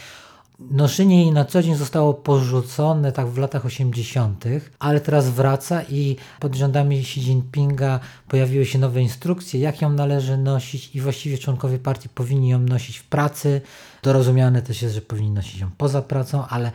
Noszenie 0.60 1.22
jej 1.22 1.32
na 1.32 1.44
co 1.44 1.62
dzień 1.62 1.74
zostało 1.74 2.14
porzucone 2.14 3.12
tak 3.12 3.28
w 3.28 3.38
latach 3.38 3.64
80., 3.64 4.44
ale 4.78 5.00
teraz 5.00 5.30
wraca 5.30 5.82
i 5.82 6.16
pod 6.40 6.54
rządami 6.54 6.98
Xi 6.98 7.20
Jinpinga 7.20 8.00
pojawiły 8.28 8.66
się 8.66 8.78
nowe 8.78 9.02
instrukcje, 9.02 9.60
jak 9.60 9.82
ją 9.82 9.90
należy 9.90 10.38
nosić 10.38 10.96
i 10.96 11.00
właściwie 11.00 11.38
członkowie 11.38 11.78
partii 11.78 12.08
powinni 12.08 12.48
ją 12.48 12.58
nosić 12.58 12.98
w 12.98 13.04
pracy. 13.04 13.60
Dorozumiane 14.02 14.62
też 14.62 14.82
jest, 14.82 14.94
że 14.94 15.00
powinni 15.00 15.30
nosić 15.30 15.60
ją 15.60 15.70
poza 15.78 16.02
pracą, 16.02 16.46
ale 16.46 16.72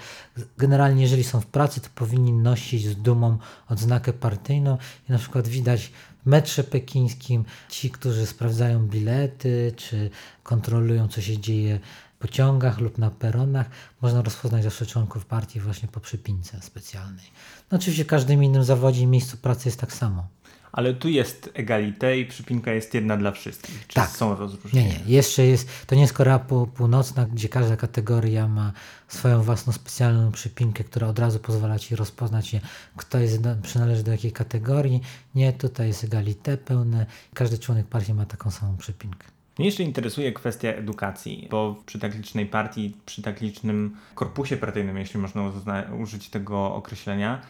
generalnie 0.57 1.01
jeżeli 1.01 1.23
są 1.23 1.41
w 1.41 1.45
pracy, 1.45 1.81
to 1.81 1.89
powinni 1.95 2.33
nosić 2.33 2.87
z 2.87 2.95
dumą 2.95 3.37
odznakę 3.69 4.13
partyjną 4.13 4.77
i 5.09 5.11
na 5.11 5.17
przykład 5.17 5.47
widać 5.47 5.91
w 6.25 6.29
metrze 6.29 6.63
pekińskim 6.63 7.45
ci, 7.69 7.89
którzy 7.89 8.25
sprawdzają 8.25 8.87
bilety, 8.87 9.73
czy 9.75 10.09
kontrolują, 10.43 11.07
co 11.07 11.21
się 11.21 11.37
dzieje 11.37 11.79
pociągach 12.25 12.79
lub 12.79 12.97
na 12.97 13.11
peronach 13.11 13.69
można 14.01 14.21
rozpoznać 14.21 14.63
zawsze 14.63 14.85
członków 14.85 15.25
partii 15.25 15.59
właśnie 15.59 15.87
po 15.87 15.99
przypince 15.99 16.61
specjalnej. 16.61 17.25
No 17.71 17.77
oczywiście 17.77 18.03
w 18.03 18.07
każdym 18.07 18.43
innym 18.43 18.63
zawodzie 18.63 19.01
i 19.01 19.07
miejscu 19.07 19.37
pracy 19.37 19.67
jest 19.67 19.79
tak 19.79 19.93
samo. 19.93 20.27
Ale 20.71 20.93
tu 20.93 21.09
jest 21.09 21.49
egalite 21.53 22.19
i 22.19 22.25
przypinka 22.25 22.73
jest 22.73 22.93
jedna 22.93 23.17
dla 23.17 23.31
wszystkich. 23.31 23.87
Czy 23.87 23.95
tak. 23.95 24.09
są 24.09 24.35
rozróżnienia? 24.35 24.87
Nie, 24.87 24.99
nie. 24.99 25.13
Jeszcze 25.13 25.45
jest, 25.45 25.69
to 25.87 25.95
nie 25.95 26.01
jest 26.01 26.13
Korea 26.13 26.39
Północna, 26.75 27.25
gdzie 27.25 27.49
każda 27.49 27.77
kategoria 27.77 28.47
ma 28.47 28.71
swoją 29.07 29.41
własną 29.41 29.73
specjalną 29.73 30.31
przypinkę, 30.31 30.83
która 30.83 31.07
od 31.07 31.19
razu 31.19 31.39
pozwala 31.39 31.79
Ci 31.79 31.95
rozpoznać, 31.95 32.55
kto 32.97 33.19
jest, 33.19 33.39
przynależy 33.61 34.03
do 34.03 34.11
jakiej 34.11 34.31
kategorii. 34.31 35.01
Nie, 35.35 35.53
tutaj 35.53 35.87
jest 35.87 36.03
egalite 36.03 36.57
pełne. 36.57 37.05
Każdy 37.33 37.57
członek 37.57 37.87
partii 37.87 38.13
ma 38.13 38.25
taką 38.25 38.51
samą 38.51 38.77
przypinkę. 38.77 39.34
Mnie 39.59 39.65
jeszcze 39.65 39.83
interesuje 39.83 40.31
kwestia 40.31 40.69
edukacji, 40.69 41.47
bo 41.51 41.75
przy 41.85 41.99
tak 41.99 42.15
licznej 42.15 42.45
partii, 42.45 42.93
przy 43.05 43.21
tak 43.21 43.41
licznym 43.41 43.97
korpusie 44.15 44.57
partyjnym, 44.57 44.97
jeśli 44.97 45.19
można 45.19 45.51
użyć 45.99 46.29
tego 46.29 46.75
określenia, 46.75 47.41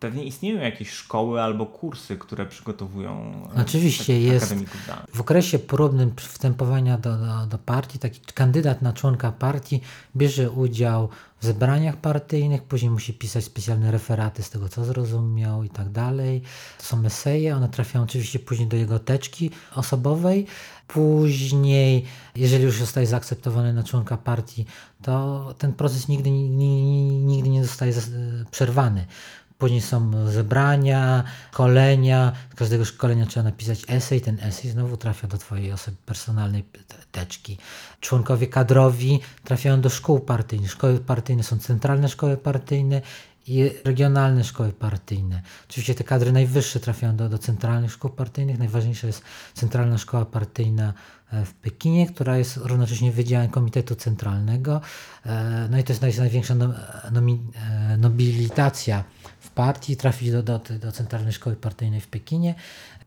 pewnie 0.00 0.24
istnieją 0.24 0.60
jakieś 0.60 0.90
szkoły 0.90 1.42
albo 1.42 1.66
kursy, 1.66 2.16
które 2.16 2.46
przygotowują 2.46 3.32
e, 3.56 3.60
Oczywiście 3.60 4.20
jest. 4.20 4.54
W 5.14 5.20
okresie 5.20 5.58
próbnym 5.58 6.12
wstępowania 6.16 6.98
do, 6.98 7.16
do, 7.16 7.46
do 7.46 7.58
partii 7.58 7.98
taki 7.98 8.20
kandydat 8.34 8.82
na 8.82 8.92
członka 8.92 9.32
partii 9.32 9.80
bierze 10.16 10.50
udział 10.50 11.08
w 11.40 11.44
zebraniach 11.44 11.96
partyjnych, 11.96 12.62
później 12.62 12.90
musi 12.90 13.14
pisać 13.14 13.44
specjalne 13.44 13.90
referaty 13.90 14.42
z 14.42 14.50
tego, 14.50 14.68
co 14.68 14.84
zrozumiał 14.84 15.64
i 15.64 15.68
tak 15.68 15.88
dalej. 15.88 16.42
To 16.78 16.84
są 16.84 17.04
eseje, 17.04 17.56
one 17.56 17.68
trafiają 17.68 18.04
oczywiście 18.04 18.38
później 18.38 18.68
do 18.68 18.76
jego 18.76 18.98
teczki 18.98 19.50
osobowej. 19.74 20.46
Później, 20.88 22.04
jeżeli 22.36 22.64
już 22.64 22.78
zostaje 22.78 23.06
zaakceptowany 23.06 23.72
na 23.72 23.82
członka 23.82 24.16
partii, 24.16 24.66
to 25.02 25.54
ten 25.58 25.72
proces 25.72 26.08
nigdy, 26.08 26.30
nigdy 26.30 27.48
nie 27.48 27.64
zostaje 27.64 27.92
przerwany. 28.50 29.06
Później 29.60 29.80
są 29.80 30.30
zebrania, 30.30 31.24
szkolenia. 31.52 32.32
Z 32.52 32.54
każdego 32.54 32.84
szkolenia 32.84 33.26
trzeba 33.26 33.44
napisać 33.44 33.84
esej. 33.88 34.20
Ten 34.20 34.38
esej 34.40 34.70
znowu 34.70 34.96
trafia 34.96 35.28
do 35.28 35.38
Twojej 35.38 35.72
osoby 35.72 35.96
personalnej 36.06 36.64
teczki. 37.12 37.58
Członkowie 38.00 38.46
kadrowi 38.46 39.20
trafiają 39.44 39.80
do 39.80 39.90
szkół 39.90 40.20
partyjnych. 40.20 40.70
Szkoły 40.70 40.98
partyjne 40.98 41.42
są 41.42 41.58
centralne 41.58 42.08
szkoły 42.08 42.36
partyjne 42.36 43.00
i 43.46 43.70
regionalne 43.84 44.44
szkoły 44.44 44.72
partyjne. 44.72 45.42
Oczywiście 45.70 45.94
te 45.94 46.04
kadry 46.04 46.32
najwyższe 46.32 46.80
trafiają 46.80 47.16
do, 47.16 47.28
do 47.28 47.38
centralnych 47.38 47.92
szkół 47.92 48.10
partyjnych. 48.10 48.58
Najważniejsza 48.58 49.06
jest 49.06 49.22
Centralna 49.54 49.98
Szkoła 49.98 50.24
Partyjna 50.24 50.92
e, 51.32 51.44
w 51.44 51.54
Pekinie, 51.54 52.06
która 52.06 52.38
jest 52.38 52.56
równocześnie 52.56 53.12
wydziałem 53.12 53.48
Komitetu 53.50 53.94
Centralnego. 53.94 54.80
E, 55.26 55.68
no 55.70 55.78
i 55.78 55.84
to 55.84 55.92
jest 55.92 56.18
największa 56.18 56.54
e, 56.54 57.96
nobilitacja 57.96 59.04
partii, 59.54 59.96
trafić 59.96 60.30
do, 60.30 60.42
do, 60.42 60.60
do 60.80 60.92
Centralnej 60.92 61.32
Szkoły 61.32 61.56
Partyjnej 61.56 62.00
w 62.00 62.08
Pekinie. 62.08 62.54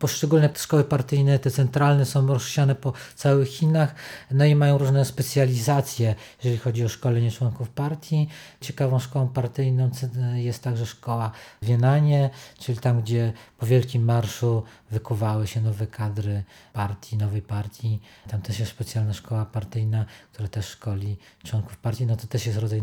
Poszczególne 0.03 0.49
szkoły 0.55 0.83
partyjne, 0.83 1.39
te 1.39 1.51
centralne 1.51 2.05
są 2.05 2.27
rozsiane 2.27 2.75
po 2.75 2.93
całych 3.15 3.49
Chinach, 3.49 3.95
no 4.31 4.45
i 4.45 4.55
mają 4.55 4.77
różne 4.77 5.05
specjalizacje, 5.05 6.15
jeżeli 6.37 6.57
chodzi 6.57 6.85
o 6.85 6.89
szkolenie 6.89 7.31
członków 7.31 7.69
partii. 7.69 8.27
Ciekawą 8.61 8.99
szkołą 8.99 9.27
partyjną 9.27 9.89
jest 10.35 10.63
także 10.63 10.85
szkoła 10.85 11.31
w 11.61 11.65
Wienanie, 11.65 12.29
czyli 12.59 12.77
tam, 12.77 13.01
gdzie 13.01 13.33
po 13.57 13.65
Wielkim 13.65 14.05
Marszu 14.05 14.63
wykuwały 14.91 15.47
się 15.47 15.61
nowe 15.61 15.87
kadry 15.87 16.43
partii, 16.73 17.17
nowej 17.17 17.41
partii. 17.41 17.99
Tam 18.27 18.41
też 18.41 18.59
jest 18.59 18.71
specjalna 18.71 19.13
szkoła 19.13 19.45
partyjna, 19.45 20.05
która 20.33 20.47
też 20.47 20.65
szkoli 20.65 21.17
członków 21.43 21.77
partii. 21.77 22.05
No 22.05 22.15
to 22.15 22.27
też 22.27 22.45
jest 22.45 22.57
rodzaj 22.57 22.81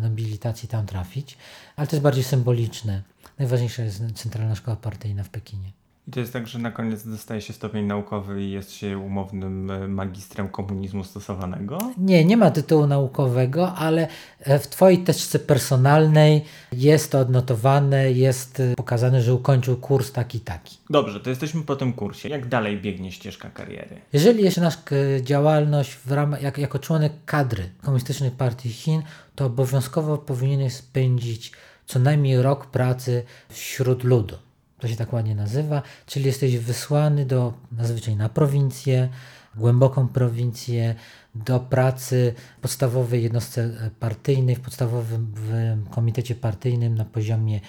nobilitacji 0.00 0.68
tam 0.68 0.86
trafić, 0.86 1.36
ale 1.76 1.86
to 1.86 1.96
jest 1.96 2.02
bardziej 2.02 2.24
symboliczne. 2.24 3.02
Najważniejsza 3.38 3.82
jest 3.82 4.02
Centralna 4.14 4.54
Szkoła 4.54 4.76
Partyjna 4.76 5.24
w 5.24 5.28
Pekinie. 5.28 5.85
I 6.08 6.10
to 6.10 6.20
jest 6.20 6.32
tak, 6.32 6.48
że 6.48 6.58
na 6.58 6.70
koniec 6.70 7.06
dostaje 7.06 7.40
się 7.40 7.52
stopień 7.52 7.86
naukowy 7.86 8.42
i 8.42 8.50
jest 8.50 8.72
się 8.72 8.98
umownym 8.98 9.70
e, 9.70 9.88
magistrem 9.88 10.48
komunizmu 10.48 11.04
stosowanego? 11.04 11.78
Nie, 11.98 12.24
nie 12.24 12.36
ma 12.36 12.50
tytułu 12.50 12.86
naukowego, 12.86 13.74
ale 13.74 14.08
e, 14.40 14.58
w 14.58 14.68
Twojej 14.68 14.98
teczce 14.98 15.38
personalnej 15.38 16.44
jest 16.72 17.12
to 17.12 17.18
odnotowane, 17.18 18.12
jest 18.12 18.60
e, 18.60 18.74
pokazane, 18.76 19.22
że 19.22 19.34
ukończył 19.34 19.76
kurs 19.76 20.12
taki 20.12 20.40
taki. 20.40 20.78
Dobrze, 20.90 21.20
to 21.20 21.30
jesteśmy 21.30 21.62
po 21.62 21.76
tym 21.76 21.92
kursie. 21.92 22.28
Jak 22.28 22.48
dalej 22.48 22.80
biegnie 22.80 23.12
ścieżka 23.12 23.50
kariery? 23.50 24.00
Jeżeli 24.12 24.44
jest 24.44 24.56
nasza 24.56 24.78
działalność 25.22 25.94
w 25.94 26.12
ramach, 26.12 26.42
jak, 26.42 26.58
jako 26.58 26.78
członek 26.78 27.12
kadry 27.24 27.70
Komunistycznej 27.82 28.30
Partii 28.30 28.70
Chin, 28.70 29.02
to 29.34 29.46
obowiązkowo 29.46 30.18
powinieneś 30.18 30.72
spędzić 30.72 31.52
co 31.86 31.98
najmniej 31.98 32.42
rok 32.42 32.66
pracy 32.66 33.24
wśród 33.48 34.04
ludu 34.04 34.45
to 34.78 34.88
się 34.88 34.96
tak 34.96 35.12
ładnie 35.12 35.34
nazywa, 35.34 35.82
czyli 36.06 36.26
jesteś 36.26 36.58
wysłany 36.58 37.26
do, 37.26 37.52
zazwyczaj 37.78 38.16
na 38.16 38.28
prowincję, 38.28 39.08
głęboką 39.56 40.08
prowincję, 40.08 40.94
do 41.34 41.60
pracy 41.60 42.34
podstawowej 42.62 43.22
jednostce 43.22 43.90
partyjnej, 44.00 44.56
w 44.56 44.60
podstawowym 44.60 45.32
w 45.34 45.50
komitecie 45.90 46.34
partyjnym 46.34 46.94
na 46.94 47.04
poziomie 47.04 47.60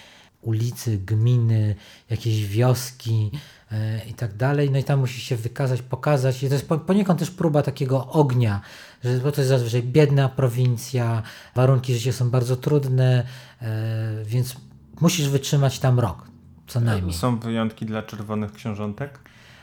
ulicy, 0.42 0.98
gminy, 0.98 1.76
jakiejś 2.10 2.46
wioski 2.46 3.32
e, 3.72 4.06
i 4.06 4.14
tak 4.14 4.34
dalej. 4.34 4.72
No 4.72 4.80
i 4.80 4.84
tam 4.84 5.00
musi 5.00 5.22
się 5.22 5.36
wykazać, 5.36 5.82
pokazać. 5.82 6.44
I 6.44 6.48
to 6.48 6.54
jest 6.54 6.70
poniekąd 6.88 7.20
też 7.20 7.32
próba 7.32 7.62
takiego 7.62 8.08
ognia, 8.08 8.62
że 9.04 9.18
bo 9.18 9.32
to 9.32 9.42
jest 9.42 9.50
zazwyczaj 9.50 9.84
biedna 9.84 10.30
prowincja, 10.30 11.24
warunki 11.56 11.94
życia 11.94 12.12
są 12.12 12.30
bardzo 12.30 12.56
trudne, 12.56 13.24
e, 13.62 14.24
więc 14.26 14.56
musisz 15.02 15.30
wytrzymać 15.30 15.80
tam 15.80 16.00
rok 16.00 16.37
co 16.68 16.80
najmniej. 16.80 17.14
Są 17.14 17.40
wyjątki 17.40 17.86
dla 17.86 18.04
czerwonych 18.04 18.54
książątek? 18.54 19.20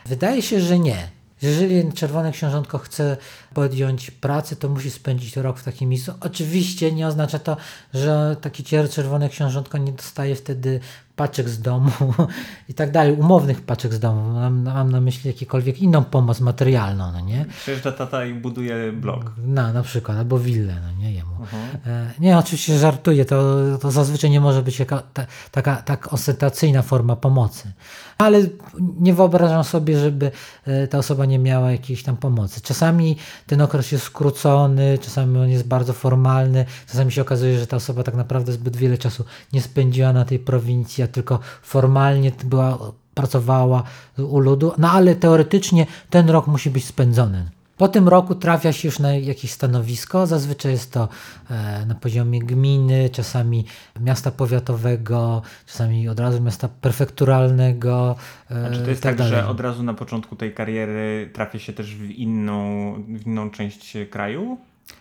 Wydaje 0.06 0.42
się, 0.42 0.60
że 0.60 0.78
nie. 0.78 1.08
Jeżeli 1.42 1.92
czerwone 1.92 2.32
książątko 2.32 2.78
chce 2.78 3.16
podjąć 3.54 4.10
pracę, 4.10 4.56
to 4.56 4.68
musi 4.68 4.90
spędzić 4.90 5.36
rok 5.36 5.58
w 5.58 5.64
takim 5.64 5.88
miejscu. 5.88 6.12
Oczywiście 6.20 6.92
nie 6.92 7.06
oznacza 7.06 7.38
to, 7.38 7.56
że 7.94 8.36
taki 8.40 8.64
czerwone 8.64 9.28
książątko 9.28 9.78
nie 9.78 9.92
dostaje 9.92 10.34
wtedy 10.34 10.80
paczek 11.16 11.48
z 11.48 11.60
domu 11.60 11.90
i 12.68 12.74
tak 12.74 12.90
dalej, 12.90 13.12
umownych 13.12 13.60
paczek 13.60 13.94
z 13.94 13.98
domu. 14.00 14.32
Mam, 14.32 14.62
mam 14.62 14.92
na 14.92 15.00
myśli 15.00 15.28
jakiekolwiek 15.28 15.78
inną 15.82 16.04
pomoc 16.04 16.40
materialną, 16.40 17.12
no 17.12 17.20
nie? 17.20 17.46
Przyjeżdża 17.60 17.92
tata 17.92 18.26
i 18.26 18.34
buduje 18.34 18.92
blok. 18.92 19.32
Na, 19.46 19.72
na 19.72 19.82
przykład, 19.82 20.18
albo 20.18 20.38
willę, 20.38 20.74
no 20.82 21.02
nie 21.02 21.12
jemu. 21.12 21.34
E, 21.86 22.10
Nie, 22.18 22.38
oczywiście 22.38 22.78
żartuję, 22.78 23.24
to, 23.24 23.54
to 23.78 23.90
zazwyczaj 23.90 24.30
nie 24.30 24.40
może 24.40 24.62
być 24.62 24.78
jaka, 24.78 25.02
ta, 25.12 25.26
taka 25.50 25.76
tak 25.76 26.12
ostentacyjna 26.12 26.82
forma 26.82 27.16
pomocy. 27.16 27.72
Ale 28.18 28.42
nie 29.00 29.14
wyobrażam 29.14 29.64
sobie, 29.64 29.98
żeby 29.98 30.30
e, 30.66 30.88
ta 30.88 30.98
osoba 30.98 31.24
nie 31.24 31.38
miała 31.38 31.72
jakiejś 31.72 32.02
tam 32.02 32.16
pomocy. 32.16 32.60
Czasami 32.60 33.16
ten 33.46 33.61
okres 33.61 33.92
jest 33.92 34.04
skrócony, 34.04 34.98
czasami 34.98 35.38
on 35.38 35.48
jest 35.48 35.66
bardzo 35.66 35.92
formalny, 35.92 36.66
czasami 36.87 37.12
się 37.12 37.22
okazuje, 37.22 37.59
że 37.59 37.66
ta 37.66 37.76
osoba 37.76 38.02
tak 38.02 38.14
naprawdę 38.14 38.52
zbyt 38.52 38.76
wiele 38.76 38.98
czasu 38.98 39.24
nie 39.52 39.62
spędziła 39.62 40.12
na 40.12 40.24
tej 40.24 40.38
prowincji, 40.38 41.04
a 41.04 41.07
tylko 41.07 41.38
formalnie 41.62 42.33
była, 42.44 42.78
pracowała 43.14 43.83
u 44.18 44.38
ludu, 44.38 44.72
no 44.78 44.90
ale 44.90 45.14
teoretycznie 45.14 45.87
ten 46.11 46.30
rok 46.30 46.46
musi 46.46 46.70
być 46.70 46.85
spędzony. 46.85 47.50
Po 47.76 47.88
tym 47.88 48.08
roku 48.08 48.34
trafia 48.34 48.72
się 48.72 48.88
już 48.88 48.98
na 48.98 49.12
jakieś 49.14 49.50
stanowisko. 49.50 50.26
Zazwyczaj 50.26 50.72
jest 50.72 50.92
to 50.92 51.08
e, 51.50 51.87
na 51.87 51.94
poziomie 51.94 52.40
gminy, 52.40 53.10
czasami 53.10 53.64
miasta 54.00 54.30
powiatowego, 54.30 55.42
czasami 55.66 56.08
od 56.08 56.20
razu 56.20 56.42
miasta 56.42 56.68
prefekturalnego. 56.68 58.16
E, 58.50 58.66
A 58.66 58.70
czy 58.74 58.80
to 58.82 58.90
jest 58.90 59.02
tak, 59.02 59.16
dalej. 59.16 59.32
że 59.32 59.48
od 59.48 59.60
razu 59.60 59.82
na 59.82 59.94
początku 59.94 60.37
tej 60.37 60.54
kariery 60.54 61.30
trafia 61.32 61.58
się 61.58 61.72
też 61.72 61.94
w 61.94 62.10
inną, 62.10 62.92
w 63.08 63.26
inną 63.26 63.50
część 63.50 63.96
kraju? 64.10 64.58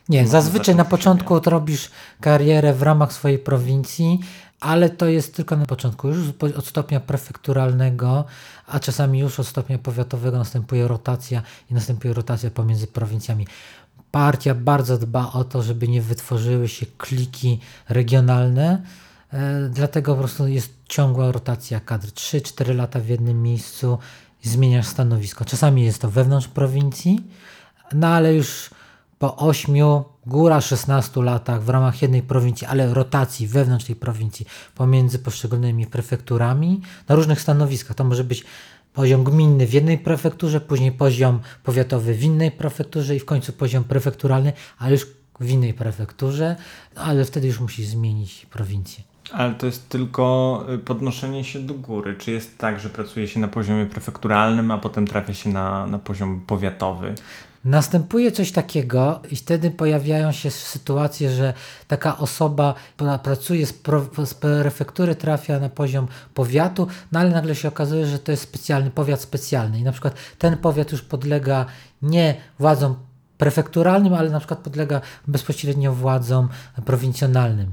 Nie, 0.10 0.20
Może 0.20 0.32
zazwyczaj 0.32 0.76
na 0.76 0.86
początku 0.86 1.40
robisz 1.40 1.92
karierę 2.22 2.74
w 2.74 2.82
ramach 2.82 3.14
swojej 3.14 3.40
prowincji, 3.40 4.20
ale 4.64 4.90
to 4.90 5.06
jest 5.06 5.36
tylko 5.36 5.58
na 5.58 5.66
początku. 5.66 6.08
Już 6.08 6.18
od 6.58 6.66
stopnia 6.66 7.00
prefekturalnego, 7.00 8.26
a 8.68 8.80
czasami 8.80 9.20
już 9.20 9.40
od 9.40 9.48
stopnia 9.48 9.78
powiatowego 9.78 10.38
następuje 10.38 10.88
rotacja 10.88 11.42
i 11.72 11.74
następuje 11.74 12.14
rotacja 12.14 12.50
pomiędzy 12.52 12.88
prowincjami. 12.88 13.48
Partia 14.12 14.56
bardzo 14.56 14.98
dba 14.98 15.32
o 15.32 15.44
to, 15.44 15.62
żeby 15.64 15.88
nie 15.88 16.02
wytworzyły 16.02 16.68
się 16.68 16.86
kliki 16.98 17.60
regionalne, 17.90 18.82
e, 19.34 19.70
dlatego 19.70 20.14
po 20.14 20.20
prostu 20.20 20.48
jest 20.48 20.74
ciągła 20.90 21.32
rotacja 21.32 21.80
kadr. 21.80 22.08
3-4 22.08 22.76
lata 22.76 23.00
w 23.00 23.08
jednym 23.08 23.44
miejscu 23.44 23.98
zmieniasz 24.42 24.88
stanowisko. 24.88 25.46
Czasami 25.46 25.84
jest 25.84 26.02
to 26.02 26.10
wewnątrz 26.10 26.48
prowincji, 26.48 27.24
no 27.94 28.08
ale 28.08 28.34
już 28.34 28.70
po 29.24 29.38
8, 29.38 29.76
góra 30.26 30.62
16 30.62 31.22
latach 31.22 31.64
w 31.64 31.70
ramach 31.70 32.02
jednej 32.02 32.22
prowincji, 32.22 32.68
ale 32.68 32.94
rotacji 32.94 33.48
wewnątrz 33.48 33.86
tej 33.86 33.96
prowincji 33.96 34.46
pomiędzy 34.76 35.20
poszczególnymi 35.20 35.88
prefekturami 35.88 36.82
na 37.08 37.16
różnych 37.16 37.42
stanowiskach. 37.42 37.96
To 37.96 38.04
może 38.04 38.24
być 38.24 38.44
poziom 38.94 39.24
gminny 39.24 39.68
w 39.68 39.74
jednej 39.74 39.98
prefekturze, 39.98 40.62
później 40.62 40.92
poziom 40.92 41.40
powiatowy 41.64 42.14
w 42.14 42.24
innej 42.24 42.52
prefekturze 42.52 43.16
i 43.16 43.20
w 43.20 43.26
końcu 43.26 43.54
poziom 43.54 43.84
prefekturalny, 43.84 44.54
ale 44.78 44.92
już 44.92 45.08
w 45.40 45.50
innej 45.50 45.74
prefekturze, 45.74 46.56
no, 46.96 47.02
ale 47.02 47.26
wtedy 47.26 47.48
już 47.48 47.60
musisz 47.60 47.86
zmienić 47.86 48.46
prowincję. 48.46 49.04
Ale 49.32 49.54
to 49.54 49.66
jest 49.66 49.90
tylko 49.90 50.66
y, 50.74 50.78
podnoszenie 50.78 51.44
się 51.44 51.60
do 51.60 51.74
góry. 51.74 52.16
Czy 52.20 52.32
jest 52.32 52.58
tak, 52.58 52.80
że 52.80 52.90
pracuje 52.90 53.28
się 53.28 53.40
na 53.40 53.48
poziomie 53.48 53.86
prefekturalnym, 53.86 54.72
a 54.72 54.78
potem 54.78 55.08
trafia 55.08 55.34
się 55.34 55.50
na, 55.50 55.88
na 55.88 56.00
poziom 56.00 56.42
powiatowy? 56.48 57.16
Następuje 57.66 58.32
coś 58.32 58.52
takiego 58.52 59.20
i 59.32 59.36
wtedy 59.36 59.72
pojawiają 59.72 60.32
się 60.32 60.52
sytuacje, 60.52 61.32
że 61.32 61.54
taka 61.88 62.18
osoba 62.18 62.76
pra- 62.98 63.20
pracuje 63.20 63.68
z, 63.68 63.74
pro, 63.74 64.06
z 64.26 64.34
prefektury, 64.34 65.16
trafia 65.16 65.60
na 65.60 65.70
poziom 65.70 66.08
powiatu, 66.34 66.88
no 67.12 67.20
ale 67.20 67.30
nagle 67.30 67.56
się 67.56 67.68
okazuje, 67.68 68.08
że 68.08 68.20
to 68.20 68.32
jest 68.32 68.44
specjalny 68.44 68.92
powiat 68.92 69.22
specjalny 69.22 69.80
i 69.80 69.84
na 69.84 69.92
przykład 69.92 70.16
ten 70.38 70.58
powiat 70.58 70.92
już 70.92 71.02
podlega 71.02 71.66
nie 72.02 72.36
władzom 72.60 72.96
prefekturalnym, 73.38 74.14
ale 74.14 74.30
na 74.30 74.40
przykład 74.40 74.60
podlega 74.60 75.02
bezpośrednio 75.28 75.94
władzom 75.94 76.50
prowincjonalnym. 76.86 77.72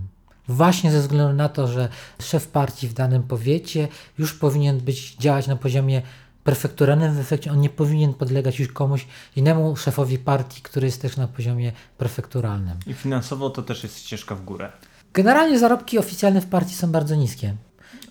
Właśnie 0.48 0.92
ze 0.92 1.00
względu 1.00 1.35
na 1.35 1.48
to, 1.48 1.68
że 1.68 1.88
szef 2.22 2.48
partii 2.48 2.88
w 2.88 2.94
danym 2.94 3.22
powiecie 3.22 3.88
już 4.18 4.35
powinien 4.35 4.81
być 4.81 5.16
działać 5.16 5.46
na 5.46 5.57
poziomie 5.57 6.03
prefekturalnym, 6.44 7.14
w 7.14 7.20
efekcie 7.20 7.53
on 7.53 7.61
nie 7.61 7.70
powinien 7.70 8.14
podlegać 8.14 8.59
już 8.59 8.68
komuś 8.68 9.07
innemu 9.37 9.76
szefowi 9.76 10.18
partii, 10.18 10.62
który 10.62 10.87
jest 10.87 11.03
też 11.03 11.16
na 11.16 11.29
poziomie 11.29 11.72
prefekturalnym. 11.98 12.76
I 12.87 12.94
finansowo 12.94 13.50
to 13.50 13.62
też 13.62 13.83
jest 13.83 13.98
ścieżka 13.98 14.35
w 14.35 14.44
górę. 14.44 14.72
Generalnie 15.12 15.59
zarobki 15.59 15.98
oficjalne 15.98 16.40
w 16.40 16.46
partii 16.46 16.74
są 16.74 16.92
bardzo 16.92 17.14
niskie. 17.14 17.57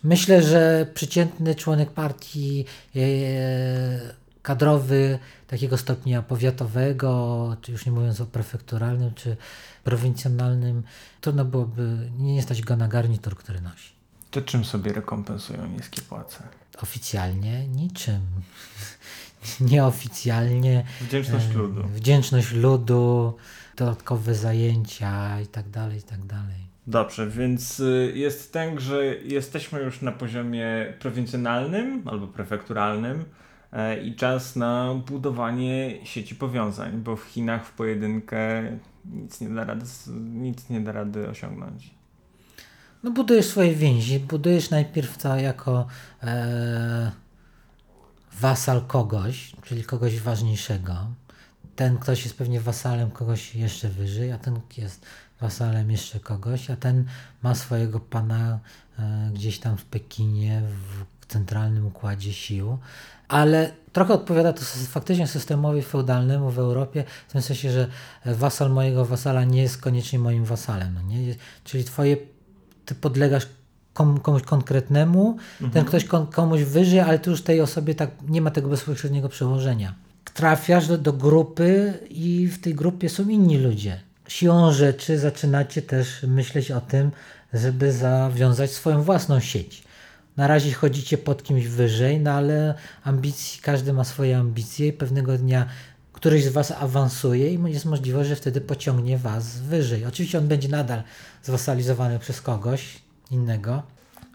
Myślę, 0.04 0.44
że 0.44 0.88
przeciętny 0.94 1.56
członek 1.56 1.92
partii 1.92 2.66
e, 2.96 3.00
kadrowy 4.42 5.20
takiego 5.48 5.78
stopnia 5.78 6.22
powiatowego, 6.22 7.58
czy 7.62 7.72
już 7.72 7.86
nie 7.86 7.92
mówiąc 7.92 8.22
o 8.22 8.26
prefekturalnym, 8.26 9.14
czy 9.14 9.38
prowincjonalnym, 9.84 10.84
trudno 11.22 11.46
byłoby, 11.46 12.10
nie 12.20 12.42
stać 12.42 12.62
go 12.62 12.76
na 12.76 12.88
garnitur, 12.88 13.36
który 13.36 13.62
nosi. 13.62 13.92
To 14.32 14.42
czym 14.42 14.66
sobie 14.66 14.94
rekompensują 14.94 15.68
niskie 15.68 16.02
płace? 16.02 16.44
Oficjalnie 16.82 17.68
niczym. 17.68 18.22
Nieoficjalnie 19.72 20.84
Wdzięczność 21.02 21.54
ludu. 21.54 21.84
Wdzięczność 21.84 22.52
ludu, 22.52 23.38
dodatkowe 23.78 24.36
zajęcia 24.36 25.42
i 25.42 25.48
tak 25.48 25.70
dalej, 25.70 25.98
i 25.98 26.04
tak 26.04 26.26
dalej. 26.26 26.70
Dobrze, 26.88 27.28
więc 27.28 27.80
y, 27.80 28.12
jest 28.16 28.54
tak, 28.54 28.82
że 28.82 29.06
jesteśmy 29.06 29.82
już 29.82 30.02
na 30.02 30.12
poziomie 30.12 30.94
prowincjonalnym 31.00 32.04
albo 32.06 32.28
prefekturalnym 32.28 33.26
e, 33.72 34.04
i 34.04 34.16
czas 34.16 34.56
na 34.56 34.96
budowanie 35.08 35.98
sieci 36.04 36.36
powiązań, 36.36 37.02
bo 37.02 37.16
w 37.16 37.24
Chinach 37.24 37.66
w 37.66 37.72
pojedynkę 37.72 38.64
nic 39.06 39.42
nie 39.42 39.50
da 39.50 39.64
rady, 39.64 39.86
nic 40.20 40.70
nie 40.70 40.82
da 40.82 40.92
rady 40.92 41.30
osiągnąć. 41.30 41.99
No 43.04 43.12
budujesz 43.12 43.46
swoje 43.46 43.76
więzi, 43.76 44.20
budujesz 44.20 44.70
najpierw 44.70 45.18
to 45.18 45.36
jako 45.36 45.88
e, 46.24 47.12
wasal 48.40 48.82
kogoś, 48.86 49.56
czyli 49.64 49.84
kogoś 49.84 50.20
ważniejszego. 50.20 50.94
Ten 51.76 51.98
ktoś 51.98 52.24
jest 52.24 52.38
pewnie 52.38 52.62
wasalem 52.62 53.12
kogoś 53.12 53.56
jeszcze 53.56 53.90
wyżej, 53.90 54.32
a 54.32 54.38
ten 54.38 54.60
jest 54.78 55.06
wasalem 55.42 55.92
jeszcze 55.92 56.20
kogoś, 56.20 56.70
a 56.70 56.76
ten 56.76 57.06
ma 57.44 57.56
swojego 57.56 58.00
pana 58.00 58.60
e, 59.00 59.32
gdzieś 59.34 59.60
tam 59.60 59.78
w 59.78 59.86
Pekinie, 59.86 60.62
w 60.62 61.26
centralnym 61.26 61.86
układzie 61.86 62.34
sił. 62.34 62.78
Ale 63.28 63.72
trochę 63.94 64.14
odpowiada 64.14 64.54
to 64.54 64.62
faktycznie 64.88 65.28
systemowi 65.28 65.82
feudalnemu 65.82 66.52
w 66.52 66.60
Europie, 66.60 67.04
w 67.28 67.32
tym 67.32 67.42
sensie, 67.42 67.72
że 67.72 67.88
wasal 68.26 68.72
mojego 68.72 69.06
wasala 69.06 69.44
nie 69.44 69.62
jest 69.62 69.82
koniecznie 69.82 70.20
moim 70.20 70.46
wasalem. 70.46 70.94
No 70.94 71.02
nie? 71.02 71.36
Czyli 71.64 71.84
twoje 71.84 72.18
ty 72.90 72.96
podlegasz 72.96 73.48
kom, 73.94 74.20
komuś 74.20 74.42
konkretnemu, 74.42 75.38
ten 75.74 75.86
ktoś 75.86 76.06
kom, 76.06 76.28
komuś 76.28 76.62
wyżej, 76.62 77.00
ale 77.00 77.20
tu 77.20 77.30
już 77.30 77.42
tej 77.42 77.62
osobie 77.62 77.96
tak 77.96 78.12
nie 78.28 78.42
ma 78.42 78.52
tego 78.52 78.70
bezpośredniego 78.70 79.30
przełożenia. 79.30 79.94
Trafiasz 80.34 80.88
do, 80.88 80.98
do 80.98 81.14
grupy 81.14 81.94
i 82.10 82.48
w 82.48 82.62
tej 82.62 82.76
grupie 82.76 83.10
są 83.10 83.30
inni 83.30 83.58
ludzie. 83.58 84.00
Siłą 84.28 84.72
rzeczy 84.72 85.20
zaczynacie 85.20 85.82
też 85.82 86.24
myśleć 86.24 86.72
o 86.72 86.82
tym, 86.82 87.12
żeby 87.54 87.92
zawiązać 87.92 88.72
swoją 88.72 89.04
własną 89.04 89.40
sieć. 89.40 89.84
Na 90.38 90.48
razie 90.48 90.74
chodzicie 90.74 91.18
pod 91.18 91.44
kimś 91.44 91.68
wyżej, 91.68 92.20
no 92.20 92.32
ale 92.32 92.74
ambicji, 93.04 93.62
każdy 93.62 93.94
ma 93.94 94.04
swoje 94.04 94.38
ambicje 94.38 94.88
i 94.88 94.94
pewnego 94.94 95.38
dnia 95.38 95.66
któryś 96.20 96.46
z 96.46 96.48
Was 96.48 96.72
awansuje 96.72 97.54
i 97.54 97.60
jest 97.74 97.86
możliwość, 97.86 98.30
że 98.30 98.36
wtedy 98.36 98.62
pociągnie 98.62 99.18
Was 99.18 99.58
wyżej. 99.58 100.06
Oczywiście 100.06 100.38
on 100.38 100.48
będzie 100.48 100.70
nadal 100.70 101.04
zwasalizowany 101.44 102.20
przez 102.20 102.42
kogoś 102.42 103.00
innego, 103.32 103.84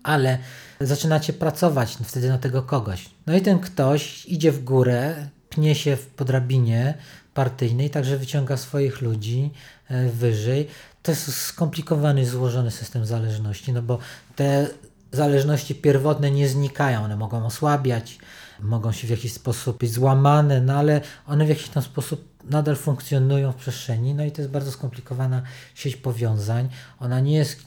ale 0.03 0.39
zaczynacie 0.81 1.33
pracować 1.33 1.99
wtedy 2.05 2.29
na 2.29 2.39
tego 2.39 2.63
kogoś. 2.63 3.11
No 3.27 3.37
i 3.37 3.41
ten 3.41 3.59
ktoś 3.59 4.27
idzie 4.27 4.53
w 4.53 4.65
górę, 4.65 5.29
pnie 5.51 5.75
się 5.75 5.97
po 6.17 6.25
drabinie 6.25 6.95
partyjnej, 7.35 7.91
także 7.91 8.17
wyciąga 8.19 8.57
swoich 8.57 9.01
ludzi 9.01 9.51
e, 9.89 10.09
wyżej. 10.09 10.69
To 11.03 11.13
jest 11.13 11.37
skomplikowany, 11.37 12.27
złożony 12.27 12.71
system 12.71 13.07
zależności, 13.07 13.73
no 13.73 13.83
bo 13.83 13.99
te 14.37 14.67
zależności 15.13 15.75
pierwotne 15.75 16.31
nie 16.31 16.49
znikają, 16.49 17.05
one 17.05 17.17
mogą 17.17 17.47
osłabiać, 17.47 18.19
mogą 18.65 18.93
się 18.93 19.07
w 19.07 19.11
jakiś 19.11 19.33
sposób 19.33 19.79
być 19.79 19.93
złamane, 19.93 20.61
no 20.61 20.73
ale 20.75 21.01
one 21.27 21.45
w 21.45 21.49
jakiś 21.49 21.69
tam 21.69 21.83
sposób 21.83 22.29
nadal 22.51 22.77
funkcjonują 22.77 23.53
w 23.53 23.57
przestrzeni, 23.57 24.15
no 24.15 24.25
i 24.25 24.33
to 24.33 24.43
jest 24.43 24.53
bardzo 24.53 24.73
skomplikowana 24.73 25.43
sieć 25.75 25.97
powiązań. 25.97 26.69
Ona 27.01 27.21
nie 27.21 27.35
jest 27.37 27.61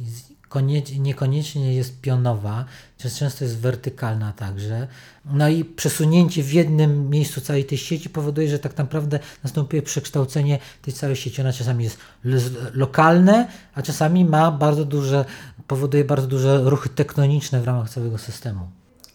konie- 0.50 1.00
niekoniecznie 1.00 1.74
jest 1.76 2.02
pionowa, 2.02 2.66
często 2.98 3.44
jest 3.46 3.58
wertykalna 3.60 4.34
także. 4.34 4.88
No 5.26 5.50
i 5.50 5.66
przesunięcie 5.66 6.44
w 6.44 6.54
jednym 6.54 7.10
miejscu 7.10 7.42
całej 7.42 7.66
tej 7.66 7.78
sieci 7.78 8.10
powoduje, 8.10 8.50
że 8.50 8.60
tak 8.60 8.78
naprawdę 8.78 9.20
następuje 9.44 9.82
przekształcenie 9.82 10.60
tej 10.82 10.94
całej 10.94 11.16
sieci. 11.16 11.42
Ona 11.42 11.54
czasami 11.54 11.84
jest 11.84 11.98
lo- 12.24 12.40
lokalne, 12.74 13.48
a 13.76 13.82
czasami 13.82 14.26
ma 14.26 14.52
bardzo 14.52 14.86
duże, 14.86 15.26
powoduje 15.68 16.04
bardzo 16.06 16.28
duże 16.28 16.62
ruchy 16.70 16.90
tektoniczne 16.90 17.62
w 17.62 17.66
ramach 17.66 17.90
całego 17.90 18.18
systemu. 18.18 18.68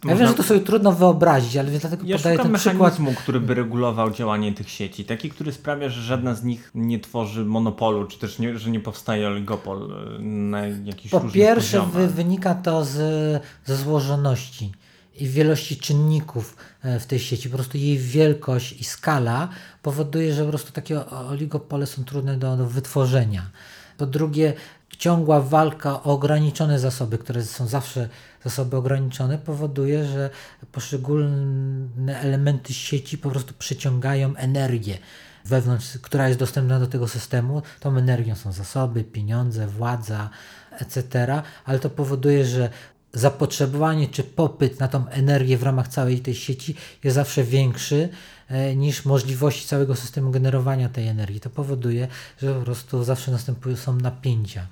Ja 0.04 0.10
Można- 0.10 0.24
wiem, 0.26 0.28
że 0.28 0.34
to 0.42 0.42
sobie 0.48 0.60
trudno 0.60 0.92
wyobrazić, 0.92 1.56
ale 1.56 1.70
dlatego 1.70 2.02
Ja 2.06 2.16
podaję 2.16 2.38
ten 2.38 2.52
przykład. 2.54 2.96
który 3.18 3.40
by 3.40 3.54
regulował 3.54 4.10
działanie 4.10 4.52
tych 4.52 4.70
sieci. 4.70 5.04
Taki, 5.04 5.30
który 5.30 5.52
sprawia, 5.52 5.88
że 5.88 6.02
żadna 6.02 6.34
z 6.34 6.44
nich 6.44 6.70
nie 6.74 6.98
tworzy 7.00 7.44
monopolu, 7.44 8.06
czy 8.06 8.18
też 8.18 8.38
nie, 8.38 8.58
że 8.58 8.70
nie 8.70 8.80
powstaje 8.80 9.28
oligopol 9.28 9.92
y, 10.18 10.22
na 10.22 10.66
jakichś 10.66 11.10
Po 11.10 11.20
pierwsze, 11.20 11.80
poziomach. 11.80 12.10
wynika 12.12 12.54
to 12.54 12.84
z, 12.84 12.92
ze 13.64 13.76
złożoności 13.76 14.72
i 15.20 15.26
wielości 15.28 15.76
czynników 15.76 16.56
e, 16.82 17.00
w 17.00 17.06
tej 17.06 17.18
sieci. 17.18 17.48
Po 17.50 17.56
prostu 17.56 17.78
jej 17.78 17.98
wielkość 17.98 18.72
i 18.80 18.84
skala 18.84 19.48
powoduje, 19.82 20.34
że 20.34 20.42
po 20.42 20.48
prostu 20.48 20.72
takie 20.72 21.06
oligopole 21.10 21.86
są 21.86 22.04
trudne 22.04 22.36
do, 22.36 22.56
do 22.56 22.66
wytworzenia. 22.66 23.42
Po 23.98 24.06
drugie, 24.06 24.52
ciągła 24.98 25.40
walka 25.40 25.92
o 25.92 26.02
ograniczone 26.02 26.78
zasoby, 26.78 27.18
które 27.18 27.42
są 27.42 27.66
zawsze 27.66 28.08
zasoby 28.44 28.76
ograniczone, 28.76 29.38
powoduje, 29.38 30.04
że 30.04 30.30
poszczególne 30.72 32.20
elementy 32.20 32.74
sieci 32.74 33.18
po 33.18 33.30
prostu 33.30 33.54
przyciągają 33.58 34.36
energię 34.36 34.98
wewnątrz, 35.44 35.98
która 36.02 36.28
jest 36.28 36.40
dostępna 36.40 36.80
do 36.80 36.86
tego 36.86 37.08
systemu. 37.08 37.62
Tą 37.80 37.96
energią 37.96 38.34
są 38.34 38.52
zasoby, 38.52 39.04
pieniądze, 39.04 39.66
władza, 39.66 40.30
etc. 40.78 41.42
Ale 41.64 41.78
to 41.78 41.90
powoduje, 41.90 42.44
że 42.44 42.70
zapotrzebowanie 43.12 44.08
czy 44.08 44.24
popyt 44.24 44.80
na 44.80 44.88
tą 44.88 45.08
energię 45.08 45.58
w 45.58 45.62
ramach 45.62 45.88
całej 45.88 46.20
tej 46.20 46.34
sieci 46.34 46.74
jest 47.04 47.14
zawsze 47.14 47.44
większy 47.44 48.08
e, 48.48 48.76
niż 48.76 49.04
możliwości 49.04 49.68
całego 49.68 49.96
systemu 49.96 50.30
generowania 50.30 50.88
tej 50.88 51.08
energii. 51.08 51.40
To 51.40 51.50
powoduje, 51.50 52.08
że 52.42 52.54
po 52.54 52.60
prostu 52.60 53.04
zawsze 53.04 53.32
następują 53.32 53.76
są 53.76 53.96
napięcia. 53.96 54.66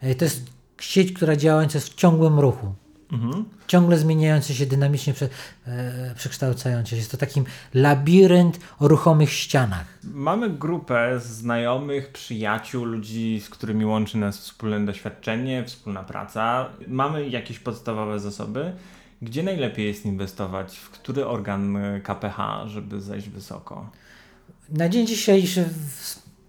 E, 0.00 0.14
To 0.14 0.24
jest 0.24 0.42
sieć, 0.80 1.12
która 1.12 1.36
działająca 1.36 1.78
jest 1.78 1.88
w 1.88 1.94
ciągłym 1.94 2.40
ruchu 2.40 2.74
Mhm. 3.12 3.44
ciągle 3.66 3.98
zmieniający 3.98 4.54
się, 4.54 4.66
dynamicznie 4.66 5.14
prze, 5.14 5.28
e, 5.66 6.14
przekształcający 6.14 6.90
się. 6.90 6.96
Jest 6.96 7.10
to 7.10 7.16
takim 7.16 7.44
labirynt 7.74 8.60
o 8.78 8.88
ruchomych 8.88 9.30
ścianach. 9.32 9.86
Mamy 10.04 10.50
grupę 10.50 11.20
znajomych, 11.20 12.12
przyjaciół, 12.12 12.84
ludzi, 12.84 13.40
z 13.40 13.50
którymi 13.50 13.84
łączy 13.84 14.18
nas 14.18 14.38
wspólne 14.38 14.84
doświadczenie, 14.86 15.64
wspólna 15.64 16.02
praca. 16.02 16.68
Mamy 16.88 17.28
jakieś 17.28 17.58
podstawowe 17.58 18.20
zasoby. 18.20 18.72
Gdzie 19.22 19.42
najlepiej 19.42 19.86
jest 19.86 20.06
inwestować? 20.06 20.78
W 20.78 20.90
który 20.90 21.26
organ 21.26 21.76
y, 21.76 22.00
KPH, 22.00 22.66
żeby 22.66 23.00
zejść 23.00 23.28
wysoko? 23.28 23.90
Na 24.68 24.88
dzień 24.88 25.06
dzisiejszy 25.06 25.68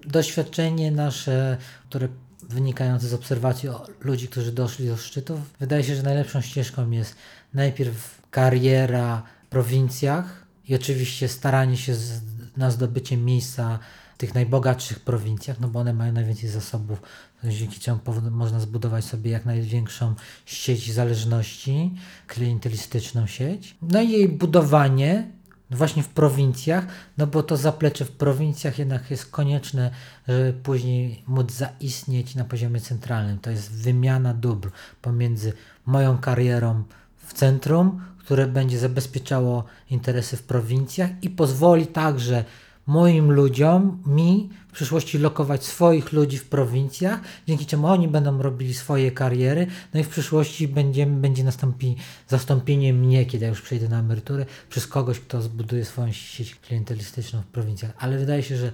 doświadczenie 0.05 0.91
nasze, 0.91 1.57
które 1.89 2.07
wynikające 2.49 3.07
z 3.07 3.13
obserwacji 3.13 3.69
ludzi, 4.01 4.27
którzy 4.27 4.51
doszli 4.51 4.87
do 4.87 4.97
szczytów, 4.97 5.39
wydaje 5.59 5.83
się, 5.83 5.95
że 5.95 6.03
najlepszą 6.03 6.41
ścieżką 6.41 6.91
jest 6.91 7.15
najpierw 7.53 8.21
kariera 8.31 9.23
w 9.45 9.49
prowincjach 9.49 10.45
i 10.67 10.75
oczywiście 10.75 11.27
staranie 11.27 11.77
się 11.77 11.95
z, 11.95 12.21
na 12.57 12.71
zdobycie 12.71 13.17
miejsca 13.17 13.79
w 14.15 14.17
tych 14.17 14.35
najbogatszych 14.35 14.99
prowincjach, 14.99 15.59
no 15.59 15.67
bo 15.67 15.79
one 15.79 15.93
mają 15.93 16.13
najwięcej 16.13 16.49
zasobów, 16.49 17.01
dzięki 17.43 17.79
czemu 17.79 17.99
można 18.31 18.59
zbudować 18.59 19.05
sobie 19.05 19.31
jak 19.31 19.45
największą 19.45 20.15
sieć 20.45 20.93
zależności, 20.93 21.91
klientelistyczną 22.27 23.27
sieć. 23.27 23.75
No 23.81 24.01
i 24.01 24.11
jej 24.11 24.29
budowanie 24.29 25.31
właśnie 25.71 26.03
w 26.03 26.07
prowincjach, 26.07 26.87
no 27.17 27.27
bo 27.27 27.43
to 27.43 27.57
zaplecze 27.57 28.05
w 28.05 28.11
prowincjach 28.11 28.79
jednak 28.79 29.11
jest 29.11 29.25
konieczne, 29.25 29.91
żeby 30.27 30.53
później 30.53 31.23
móc 31.27 31.51
zaistnieć 31.51 32.35
na 32.35 32.43
poziomie 32.43 32.81
centralnym. 32.81 33.39
To 33.39 33.49
jest 33.49 33.71
wymiana 33.71 34.33
dóbr 34.33 34.71
pomiędzy 35.01 35.53
moją 35.85 36.17
karierą 36.17 36.83
w 37.17 37.33
centrum, 37.33 38.01
które 38.19 38.47
będzie 38.47 38.79
zabezpieczało 38.79 39.63
interesy 39.89 40.37
w 40.37 40.43
prowincjach 40.43 41.09
i 41.21 41.29
pozwoli 41.29 41.87
także 41.87 42.45
moim 42.87 43.31
ludziom, 43.31 44.03
mi 44.05 44.49
przyszłości 44.75 45.17
lokować 45.17 45.63
swoich 45.63 46.11
ludzi 46.13 46.37
w 46.37 46.49
prowincjach, 46.49 47.19
dzięki 47.47 47.65
czemu 47.65 47.87
oni 47.87 48.07
będą 48.07 48.41
robili 48.41 48.73
swoje 48.73 49.11
kariery, 49.11 49.67
no 49.93 49.99
i 49.99 50.03
w 50.03 50.09
przyszłości 50.09 50.67
będzie, 50.67 51.05
będzie 51.05 51.43
nastąpi 51.43 51.95
zastąpienie 52.27 52.93
mnie, 52.93 53.25
kiedy 53.25 53.45
ja 53.45 53.49
już 53.49 53.61
przejdę 53.61 53.89
na 53.89 53.99
emeryturę, 53.99 54.45
przez 54.69 54.87
kogoś, 54.87 55.19
kto 55.19 55.41
zbuduje 55.41 55.85
swoją 55.85 56.11
sieć 56.11 56.55
klientelistyczną 56.55 57.41
w 57.41 57.45
prowincjach. 57.45 57.91
Ale 57.97 58.17
wydaje 58.17 58.43
się, 58.43 58.57
że 58.57 58.71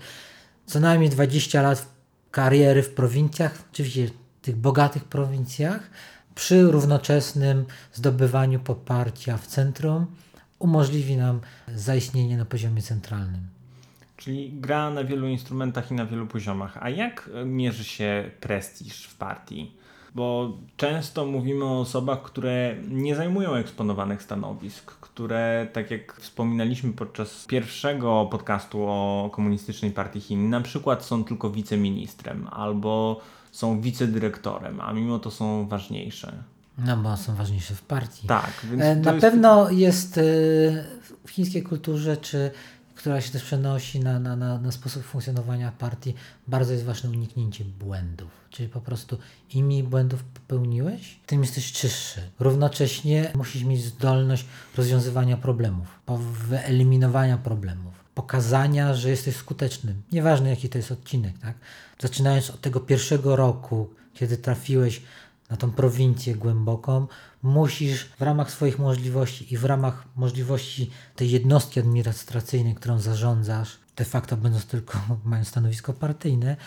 co 0.65 0.79
najmniej 0.79 1.09
20 1.09 1.61
lat 1.61 1.87
kariery 2.31 2.83
w 2.83 2.89
prowincjach, 2.89 3.63
oczywiście 3.73 4.09
tych 4.41 4.55
bogatych 4.55 5.03
prowincjach, 5.03 5.89
przy 6.35 6.63
równoczesnym 6.63 7.65
zdobywaniu 7.93 8.59
poparcia 8.59 9.37
w 9.37 9.47
centrum 9.47 10.05
umożliwi 10.59 11.17
nam 11.17 11.41
zaistnienie 11.75 12.37
na 12.37 12.45
poziomie 12.45 12.81
centralnym. 12.81 13.60
Czyli 14.21 14.51
gra 14.53 14.89
na 14.89 15.03
wielu 15.03 15.27
instrumentach 15.27 15.91
i 15.91 15.93
na 15.93 16.05
wielu 16.05 16.27
poziomach. 16.27 16.77
A 16.81 16.89
jak 16.89 17.29
e, 17.33 17.45
mierzy 17.45 17.83
się 17.83 18.31
prestiż 18.39 19.03
w 19.05 19.15
partii? 19.15 19.71
Bo 20.15 20.57
często 20.77 21.25
mówimy 21.25 21.65
o 21.65 21.79
osobach, 21.79 22.21
które 22.21 22.75
nie 22.89 23.15
zajmują 23.15 23.53
eksponowanych 23.53 24.23
stanowisk, 24.23 24.91
które, 24.91 25.67
tak 25.73 25.91
jak 25.91 26.13
wspominaliśmy 26.13 26.93
podczas 26.93 27.45
pierwszego 27.45 28.27
podcastu 28.31 28.83
o 28.83 29.29
komunistycznej 29.33 29.91
partii 29.91 30.21
Chin, 30.21 30.49
na 30.49 30.61
przykład 30.61 31.05
są 31.05 31.23
tylko 31.23 31.49
wiceministrem 31.49 32.47
albo 32.51 33.21
są 33.51 33.81
wicedyrektorem, 33.81 34.81
a 34.81 34.93
mimo 34.93 35.19
to 35.19 35.31
są 35.31 35.67
ważniejsze. 35.67 36.43
No 36.77 36.97
bo 36.97 37.17
są 37.17 37.35
ważniejsze 37.35 37.75
w 37.75 37.81
partii. 37.81 38.27
Tak, 38.27 38.53
więc 38.63 38.81
E, 38.81 38.95
Na 38.95 39.11
jest... 39.11 39.21
pewno 39.21 39.69
jest 39.69 40.17
e, 40.17 40.21
w 41.25 41.29
chińskiej 41.29 41.63
kulturze, 41.63 42.17
czy 42.17 42.51
która 43.01 43.21
się 43.21 43.31
też 43.31 43.43
przenosi 43.43 43.99
na, 43.99 44.19
na, 44.19 44.35
na, 44.35 44.57
na 44.57 44.71
sposób 44.71 45.03
funkcjonowania 45.03 45.71
partii, 45.71 46.13
bardzo 46.47 46.73
jest 46.73 46.85
ważne 46.85 47.09
uniknięcie 47.09 47.65
błędów. 47.65 48.29
Czyli 48.49 48.69
po 48.69 48.81
prostu 48.81 49.17
im 49.53 49.65
mniej 49.65 49.83
błędów 49.83 50.23
popełniłeś, 50.23 51.19
tym 51.25 51.41
jesteś 51.41 51.71
czystszy. 51.71 52.21
Równocześnie 52.39 53.31
musisz 53.35 53.63
mieć 53.63 53.83
zdolność 53.83 54.45
rozwiązywania 54.77 55.37
problemów, 55.37 55.87
wyeliminowania 56.47 57.37
problemów, 57.37 57.93
pokazania, 58.15 58.93
że 58.93 59.09
jesteś 59.09 59.35
skutecznym. 59.35 60.01
Nieważne 60.11 60.49
jaki 60.49 60.69
to 60.69 60.77
jest 60.77 60.91
odcinek, 60.91 61.39
tak? 61.39 61.55
Zaczynając 61.99 62.49
od 62.49 62.61
tego 62.61 62.79
pierwszego 62.79 63.35
roku, 63.35 63.89
kiedy 64.13 64.37
trafiłeś 64.37 65.01
na 65.49 65.57
tą 65.57 65.71
prowincję 65.71 66.35
głęboką, 66.35 67.07
musisz 67.43 68.05
w 68.05 68.21
ramach 68.21 68.51
swoich 68.51 68.79
możliwości 68.79 69.53
i 69.53 69.57
w 69.57 69.65
ramach 69.65 70.05
możliwości 70.15 70.91
tej 71.15 71.31
jednostki 71.31 71.79
administracyjnej, 71.79 72.75
którą 72.75 72.99
zarządzasz, 72.99 73.79
de 73.95 74.05
facto 74.05 74.37
będąc 74.37 74.65
tylko, 74.65 74.99
mając 75.25 75.47
stanowisko 75.47 75.93
partyjne, 75.93 76.57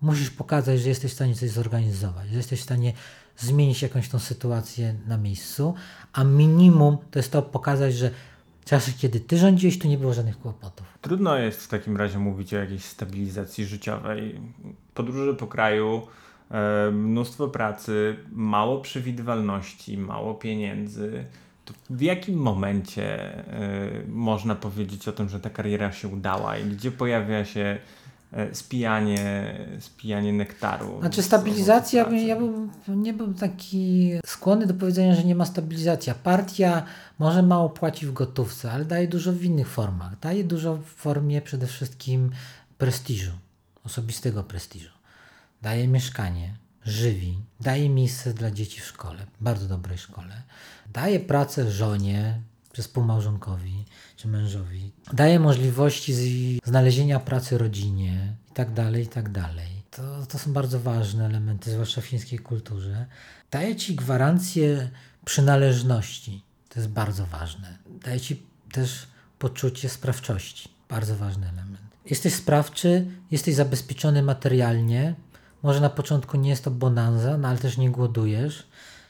musisz 0.00 0.30
pokazać, 0.30 0.80
że 0.80 0.88
jesteś 0.88 1.10
w 1.10 1.14
stanie 1.14 1.34
coś 1.34 1.50
zorganizować, 1.50 2.28
że 2.28 2.36
jesteś 2.36 2.60
w 2.60 2.64
stanie 2.64 2.92
zmienić 3.36 3.82
jakąś 3.82 4.08
tą 4.08 4.18
sytuację 4.18 4.94
na 5.06 5.16
miejscu, 5.16 5.74
a 6.12 6.24
minimum 6.24 6.98
to 7.10 7.18
jest 7.18 7.32
to 7.32 7.42
pokazać, 7.42 7.94
że 7.94 8.10
w 8.60 8.64
czasie, 8.64 8.92
kiedy 8.98 9.20
ty 9.20 9.38
rządziłeś, 9.38 9.78
tu 9.78 9.88
nie 9.88 9.98
było 9.98 10.14
żadnych 10.14 10.38
kłopotów. 10.38 10.86
Trudno 11.00 11.38
jest 11.38 11.62
w 11.62 11.68
takim 11.68 11.96
razie 11.96 12.18
mówić 12.18 12.54
o 12.54 12.56
jakiejś 12.56 12.84
stabilizacji 12.84 13.66
życiowej. 13.66 14.40
Podróże 14.94 15.34
po 15.34 15.46
kraju, 15.46 16.06
mnóstwo 16.92 17.48
pracy, 17.48 18.16
mało 18.32 18.80
przewidywalności, 18.80 19.98
mało 19.98 20.34
pieniędzy. 20.34 21.24
To 21.64 21.74
w 21.90 22.00
jakim 22.00 22.34
momencie 22.34 23.34
e, 23.46 23.90
można 24.08 24.54
powiedzieć 24.54 25.08
o 25.08 25.12
tym, 25.12 25.28
że 25.28 25.40
ta 25.40 25.50
kariera 25.50 25.92
się 25.92 26.08
udała 26.08 26.58
i 26.58 26.64
gdzie 26.64 26.90
pojawia 26.90 27.44
się 27.44 27.78
e, 28.32 28.54
spijanie, 28.54 29.54
spijanie 29.80 30.32
nektaru? 30.32 31.00
Znaczy 31.00 31.22
stabilizacja, 31.22 32.08
ja 32.10 32.36
bym 32.36 32.70
nie 32.88 33.12
był 33.12 33.34
taki 33.34 34.12
skłonny 34.26 34.66
do 34.66 34.74
powiedzenia, 34.74 35.14
że 35.14 35.24
nie 35.24 35.34
ma 35.34 35.44
stabilizacji. 35.44 36.12
Partia 36.22 36.82
może 37.18 37.42
mało 37.42 37.70
płaci 37.70 38.06
w 38.06 38.12
gotówce, 38.12 38.72
ale 38.72 38.84
daje 38.84 39.08
dużo 39.08 39.32
w 39.32 39.44
innych 39.44 39.68
formach. 39.68 40.18
Daje 40.18 40.44
dużo 40.44 40.76
w 40.76 40.84
formie 40.84 41.42
przede 41.42 41.66
wszystkim 41.66 42.30
prestiżu, 42.78 43.32
osobistego 43.84 44.44
prestiżu. 44.44 44.97
Daje 45.62 45.88
mieszkanie, 45.88 46.54
żywi, 46.84 47.38
daje 47.60 47.88
miejsce 47.88 48.34
dla 48.34 48.50
dzieci 48.50 48.80
w 48.80 48.84
szkole, 48.84 49.26
bardzo 49.40 49.68
dobrej 49.68 49.98
szkole. 49.98 50.42
Daje 50.92 51.20
pracę 51.20 51.70
żonie 51.70 52.40
czy 52.72 52.82
współmałżonkowi 52.82 53.84
czy 54.16 54.28
mężowi. 54.28 54.92
Daje 55.12 55.40
możliwości 55.40 56.14
znalezienia 56.64 57.20
pracy 57.20 57.58
rodzinie 57.58 58.36
i 58.50 58.54
tak 58.54 58.72
dalej, 58.72 59.04
i 59.04 59.08
tak 59.08 59.32
dalej. 59.32 59.82
To, 59.90 60.26
to 60.26 60.38
są 60.38 60.52
bardzo 60.52 60.80
ważne 60.80 61.26
elementy, 61.26 61.70
zwłaszcza 61.70 62.00
w 62.00 62.06
chińskiej 62.06 62.38
kulturze. 62.38 63.06
Daje 63.50 63.76
ci 63.76 63.94
gwarancję 63.94 64.90
przynależności. 65.24 66.42
To 66.68 66.80
jest 66.80 66.92
bardzo 66.92 67.26
ważne. 67.26 67.78
Daje 68.04 68.20
ci 68.20 68.42
też 68.72 69.06
poczucie 69.38 69.88
sprawczości. 69.88 70.68
Bardzo 70.88 71.16
ważny 71.16 71.48
element. 71.48 71.80
Jesteś 72.10 72.34
sprawczy, 72.34 73.06
jesteś 73.30 73.54
zabezpieczony 73.54 74.22
materialnie. 74.22 75.14
Może 75.62 75.80
na 75.80 75.90
początku 75.90 76.36
nie 76.36 76.50
jest 76.50 76.64
to 76.64 76.70
bonanza, 76.70 77.38
no 77.38 77.48
ale 77.48 77.58
też 77.58 77.76
nie 77.76 77.90
głodujesz. 77.90 78.66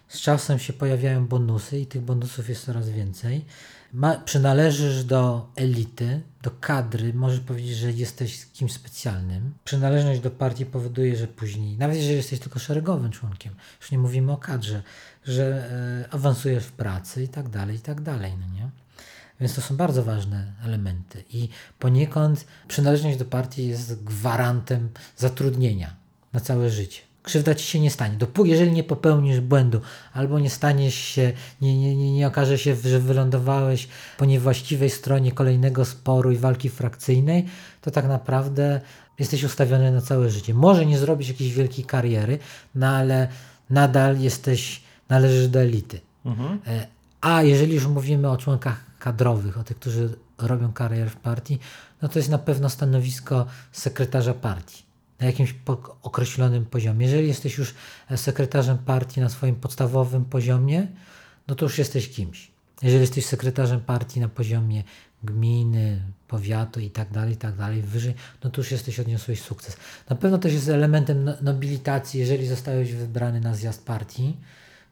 Z 0.08 0.20
czasem 0.20 0.58
się 0.58 0.72
pojawiają 0.72 1.26
bonusy 1.26 1.78
i 1.78 1.86
tych 1.86 2.02
bonusów 2.02 2.48
jest 2.48 2.64
coraz 2.64 2.88
więcej. 2.88 3.44
Ma, 3.92 4.16
przynależysz 4.16 5.04
do 5.04 5.50
elity, 5.56 6.22
do 6.42 6.50
kadry, 6.50 7.14
możesz 7.14 7.40
powiedzieć, 7.40 7.76
że 7.76 7.92
jesteś 7.92 8.46
kimś 8.52 8.72
specjalnym. 8.72 9.54
Przynależność 9.64 10.20
do 10.20 10.30
partii 10.30 10.66
powoduje, 10.66 11.16
że 11.16 11.26
później, 11.26 11.78
nawet 11.78 11.96
jeżeli 11.96 12.16
jesteś 12.16 12.40
tylko 12.40 12.58
szeregowym 12.58 13.10
członkiem, 13.10 13.54
już 13.80 13.90
nie 13.90 13.98
mówimy 13.98 14.32
o 14.32 14.36
kadrze, 14.36 14.82
że 15.24 15.70
e, 16.06 16.14
awansujesz 16.14 16.64
w 16.64 16.72
pracy 16.72 17.22
i 17.22 17.28
tak 17.28 17.48
dalej, 17.48 17.76
i 17.76 17.80
tak 17.80 18.00
dalej, 18.00 18.32
no 18.40 18.54
nie? 18.54 18.70
Więc 19.40 19.54
to 19.54 19.60
są 19.60 19.76
bardzo 19.76 20.04
ważne 20.04 20.52
elementy 20.64 21.24
i 21.30 21.48
poniekąd 21.78 22.46
przynależność 22.68 23.18
do 23.18 23.24
partii 23.24 23.68
jest 23.68 24.04
gwarantem 24.04 24.88
zatrudnienia 25.16 26.07
na 26.38 26.44
całe 26.44 26.70
życie. 26.70 27.00
Krzywda 27.22 27.54
ci 27.54 27.66
się 27.66 27.80
nie 27.80 27.90
stanie. 27.90 28.16
Dopóki, 28.16 28.50
jeżeli 28.50 28.72
nie 28.72 28.84
popełnisz 28.84 29.40
błędu, 29.40 29.80
albo 30.12 30.38
nie 30.38 30.50
staniesz 30.50 30.94
się, 30.94 31.32
nie, 31.60 31.78
nie, 31.78 31.96
nie, 31.96 32.12
nie 32.12 32.26
okaże 32.26 32.58
się, 32.58 32.76
że 32.76 33.00
wylądowałeś 33.00 33.88
po 34.18 34.24
niewłaściwej 34.24 34.90
stronie 34.90 35.32
kolejnego 35.32 35.84
sporu 35.84 36.30
i 36.32 36.36
walki 36.36 36.68
frakcyjnej, 36.68 37.46
to 37.80 37.90
tak 37.90 38.08
naprawdę 38.08 38.80
jesteś 39.18 39.44
ustawiony 39.44 39.92
na 39.92 40.00
całe 40.00 40.30
życie. 40.30 40.54
Może 40.54 40.86
nie 40.86 40.98
zrobisz 40.98 41.28
jakiejś 41.28 41.54
wielkiej 41.54 41.84
kariery, 41.84 42.38
no 42.74 42.86
ale 42.86 43.28
nadal 43.70 44.18
jesteś, 44.18 44.82
należysz 45.08 45.48
do 45.48 45.60
elity. 45.60 46.00
Mhm. 46.24 46.58
E, 46.66 46.86
A 47.20 47.42
jeżeli 47.42 47.74
już 47.74 47.86
mówimy 47.86 48.30
o 48.30 48.36
członkach 48.36 48.84
kadrowych, 48.98 49.58
o 49.58 49.64
tych, 49.64 49.76
którzy 49.76 50.08
robią 50.38 50.72
karierę 50.72 51.10
w 51.10 51.16
partii, 51.16 51.58
no 52.02 52.08
to 52.08 52.18
jest 52.18 52.28
na 52.28 52.38
pewno 52.38 52.70
stanowisko 52.70 53.46
sekretarza 53.72 54.34
partii 54.34 54.87
na 55.20 55.26
jakimś 55.26 55.54
określonym 56.02 56.66
poziomie. 56.66 57.06
Jeżeli 57.06 57.28
jesteś 57.28 57.58
już 57.58 57.74
sekretarzem 58.16 58.78
partii 58.78 59.20
na 59.20 59.28
swoim 59.28 59.56
podstawowym 59.56 60.24
poziomie, 60.24 60.86
no 61.48 61.54
to 61.54 61.64
już 61.64 61.78
jesteś 61.78 62.08
kimś. 62.08 62.50
Jeżeli 62.82 63.00
jesteś 63.00 63.26
sekretarzem 63.26 63.80
partii 63.80 64.20
na 64.20 64.28
poziomie 64.28 64.82
gminy, 65.22 66.02
powiatu 66.28 66.80
i 66.80 66.90
tak 66.90 67.10
dalej, 67.12 67.34
i 67.34 67.36
tak 67.36 67.56
dalej, 67.56 67.82
wyżej, 67.82 68.14
no 68.44 68.50
to 68.50 68.60
już 68.60 68.70
jesteś, 68.70 69.00
odniosłeś 69.00 69.42
sukces. 69.42 69.76
Na 70.10 70.16
pewno 70.16 70.38
też 70.38 70.52
jest 70.52 70.68
elementem 70.68 71.24
no, 71.24 71.34
nobilitacji, 71.42 72.20
jeżeli 72.20 72.46
zostałeś 72.46 72.92
wybrany 72.92 73.40
na 73.40 73.54
zjazd 73.54 73.84
partii, 73.84 74.36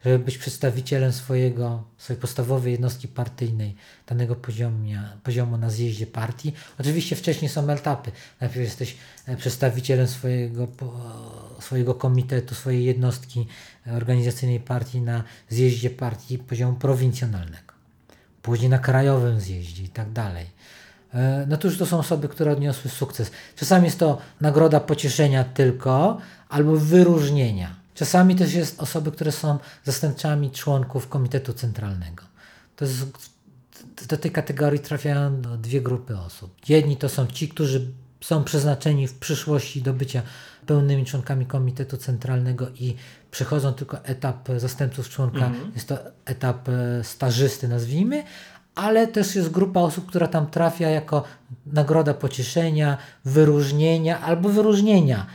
żeby 0.07 0.19
być 0.19 0.39
przedstawicielem 0.39 1.13
swojego, 1.13 1.85
swojej 1.99 2.21
podstawowej 2.21 2.73
jednostki 2.73 3.09
partyjnej, 3.09 3.77
danego 4.07 4.37
poziomu, 4.37 4.89
poziomu 5.23 5.57
na 5.57 5.71
zjeździe 5.71 6.07
partii. 6.07 6.53
Oczywiście 6.81 7.17
wcześniej 7.17 7.49
są 7.49 7.71
etapy. 7.71 8.11
Najpierw 8.41 8.65
jesteś 8.65 8.97
e, 9.27 9.37
przedstawicielem 9.37 10.09
swojego, 10.09 10.69
swojego 11.61 11.95
komitetu, 11.95 12.55
swojej 12.55 12.85
jednostki 12.85 13.47
organizacyjnej 13.97 14.61
partii 14.61 15.01
na 15.01 15.25
zjeździe 15.49 15.91
partii 15.91 16.39
poziomu 16.39 16.77
prowincjonalnego. 16.77 17.73
Później 18.43 18.71
na 18.71 18.79
krajowym 18.79 19.41
zjeździe 19.41 19.83
i 19.83 19.89
tak 19.89 20.13
dalej. 20.13 20.47
E, 21.15 21.47
no 21.49 21.57
to 21.57 21.69
już 21.69 21.79
to 21.79 21.87
są 21.87 21.99
osoby, 21.99 22.29
które 22.29 22.53
odniosły 22.53 22.91
sukces. 22.91 23.31
Czasami 23.57 23.85
jest 23.85 23.99
to 23.99 24.19
nagroda 24.41 24.81
pocieszenia 24.81 25.45
tylko 25.45 26.19
albo 26.49 26.77
wyróżnienia 26.77 27.86
Czasami 27.97 28.37
też 28.37 28.55
jest 28.55 28.83
osoby, 28.83 29.13
które 29.13 29.33
są 29.33 29.59
zastępczami 29.85 30.51
członków 30.51 31.09
Komitetu 31.09 31.53
Centralnego. 31.53 32.25
To 32.77 32.85
jest, 32.85 33.07
do 34.09 34.17
tej 34.17 34.31
kategorii 34.31 34.81
trafiają 34.81 35.43
dwie 35.43 35.81
grupy 35.81 36.19
osób. 36.19 36.55
Jedni 36.69 36.97
to 36.97 37.09
są 37.09 37.27
ci, 37.27 37.49
którzy 37.49 37.93
są 38.21 38.45
przeznaczeni 38.45 39.09
w 39.09 39.19
przyszłości 39.19 39.83
do 39.83 39.93
bycia 39.93 40.23
pełnymi 40.67 41.05
członkami 41.05 41.47
Komitetu 41.47 41.97
Centralnego 41.97 42.69
i 42.69 42.95
przechodzą 43.31 43.73
tylko 43.73 44.05
etap 44.05 44.49
zastępców 44.57 45.09
członka, 45.09 45.47
mhm. 45.47 45.73
jest 45.75 45.89
to 45.89 45.99
etap 46.25 46.69
e, 46.69 47.05
stażysty, 47.05 47.69
nazwijmy, 47.69 48.25
ale 48.75 49.07
też 49.07 49.35
jest 49.37 49.51
grupa 49.51 49.81
osób, 49.81 50.07
która 50.07 50.29
tam 50.29 50.47
trafia 50.47 50.89
jako 50.89 51.25
nagroda 51.67 52.15
pocieszenia, 52.15 52.99
wyróżnienia 53.25 54.21
albo 54.21 54.49
wyróżnienia 54.49 55.27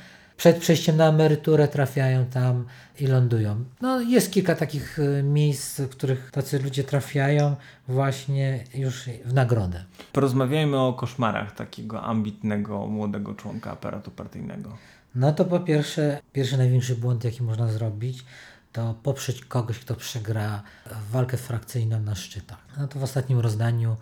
przed 0.42 0.58
przejściem 0.58 0.98
na 0.98 1.08
emeryturę 1.08 1.68
trafiają 1.68 2.26
tam 2.26 2.66
i 3.00 3.08
lądują. 3.08 3.66
No, 3.82 4.02
jest 4.02 4.32
kilka 4.32 4.56
takich 4.56 5.00
e, 5.00 5.24
miejsc, 5.24 5.80
w 5.80 5.90
których 5.90 6.32
tacy 6.32 6.60
ludzie 6.60 6.84
trafiają 6.84 7.56
właśnie 7.88 8.64
już 8.74 9.10
w 9.26 9.34
nagrodę. 9.34 9.84
Porozmawiajmy 10.14 10.80
o 10.80 10.94
koszmarach 10.94 11.56
takiego 11.56 12.02
ambitnego, 12.02 12.88
młodego 12.88 13.34
członka 13.34 13.72
aparatu 13.72 14.12
partyjnego. 14.12 14.78
No 15.16 15.34
to 15.34 15.46
po 15.46 15.60
pierwsze, 15.60 16.20
pierwszy 16.34 16.58
największy 16.58 16.96
błąd, 16.96 17.24
jaki 17.24 17.44
można 17.44 17.68
zrobić, 17.68 18.26
to 18.72 18.96
poprzeć 19.04 19.46
kogoś, 19.46 19.80
kto 19.80 19.96
przegra 19.96 20.64
walkę 21.12 21.38
frakcyjną 21.38 22.00
na 22.00 22.16
szczytach. 22.16 22.66
No 22.78 22.88
to 22.88 23.00
w 23.00 23.04
ostatnim 23.04 23.40
rozdaniu 23.40 23.98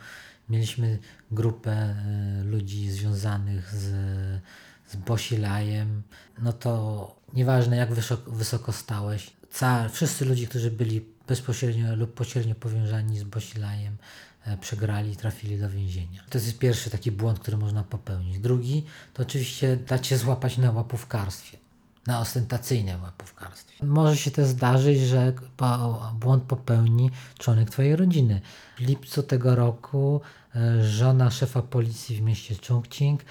mieliśmy 0.49 0.99
grupę 1.31 1.71
e, 1.71 2.43
ludzi 2.43 2.91
związanych 2.91 3.75
z 3.75 3.93
z 4.89 4.95
Bosilajem, 4.95 6.03
no 6.41 6.53
to 6.53 7.15
nieważne 7.33 7.77
jak 7.77 7.93
wysoko, 7.93 8.31
wysoko 8.31 8.71
stałeś, 8.71 9.31
ca, 9.51 9.89
wszyscy 9.89 10.25
ludzie, 10.25 10.47
którzy 10.47 10.71
byli 10.71 11.05
bezpośrednio 11.27 11.95
lub 11.95 12.13
pośrednio 12.13 12.55
powiązani 12.55 13.19
z 13.19 13.23
Bosilajem, 13.23 13.97
e, 14.45 14.57
przegrali, 14.57 15.15
trafili 15.15 15.59
do 15.59 15.69
więzienia. 15.69 16.23
To 16.29 16.37
jest 16.37 16.57
pierwszy 16.57 16.89
taki 16.89 17.11
błąd, 17.11 17.39
który 17.39 17.57
można 17.57 17.83
popełnić. 17.83 18.39
Drugi 18.39 18.85
to 19.13 19.23
oczywiście 19.23 19.77
dać 19.77 20.07
się 20.07 20.17
złapać 20.17 20.57
na 20.57 20.71
łapówkarstwie, 20.71 21.57
na 22.07 22.19
ostentacyjne 22.19 22.97
łapówkarstwie. 22.97 23.85
Może 23.85 24.17
się 24.17 24.31
też 24.31 24.47
zdarzyć, 24.47 24.99
że 24.99 25.33
błąd 26.13 26.43
popełni 26.43 27.11
członek 27.37 27.69
Twojej 27.69 27.95
rodziny. 27.95 28.41
W 28.77 28.81
lipcu 28.81 29.23
tego 29.23 29.55
roku 29.55 30.21
e, 30.55 30.83
żona 30.83 31.31
szefa 31.31 31.61
policji 31.61 32.15
w 32.15 32.21
mieście 32.21 32.55
Chongqing 32.67 33.21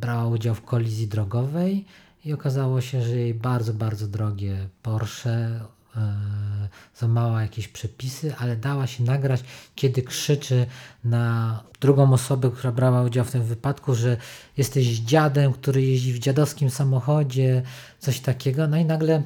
brała 0.00 0.26
udział 0.26 0.54
w 0.54 0.62
kolizji 0.62 1.08
drogowej 1.08 1.84
i 2.24 2.32
okazało 2.32 2.80
się, 2.80 3.02
że 3.02 3.16
jej 3.16 3.34
bardzo, 3.34 3.74
bardzo 3.74 4.08
drogie 4.08 4.68
Porsche 4.82 5.30
e, 5.30 6.68
złamała 6.98 7.42
jakieś 7.42 7.68
przepisy, 7.68 8.34
ale 8.38 8.56
dała 8.56 8.86
się 8.86 9.04
nagrać, 9.04 9.44
kiedy 9.74 10.02
krzyczy 10.02 10.66
na 11.04 11.62
drugą 11.80 12.12
osobę, 12.12 12.50
która 12.50 12.72
brała 12.72 13.02
udział 13.02 13.24
w 13.24 13.30
tym 13.30 13.44
wypadku, 13.44 13.94
że 13.94 14.16
jesteś 14.56 14.86
dziadem, 14.86 15.52
który 15.52 15.82
jeździ 15.82 16.12
w 16.12 16.18
dziadowskim 16.18 16.70
samochodzie, 16.70 17.62
coś 17.98 18.20
takiego. 18.20 18.66
No 18.66 18.76
i 18.76 18.84
nagle 18.84 19.22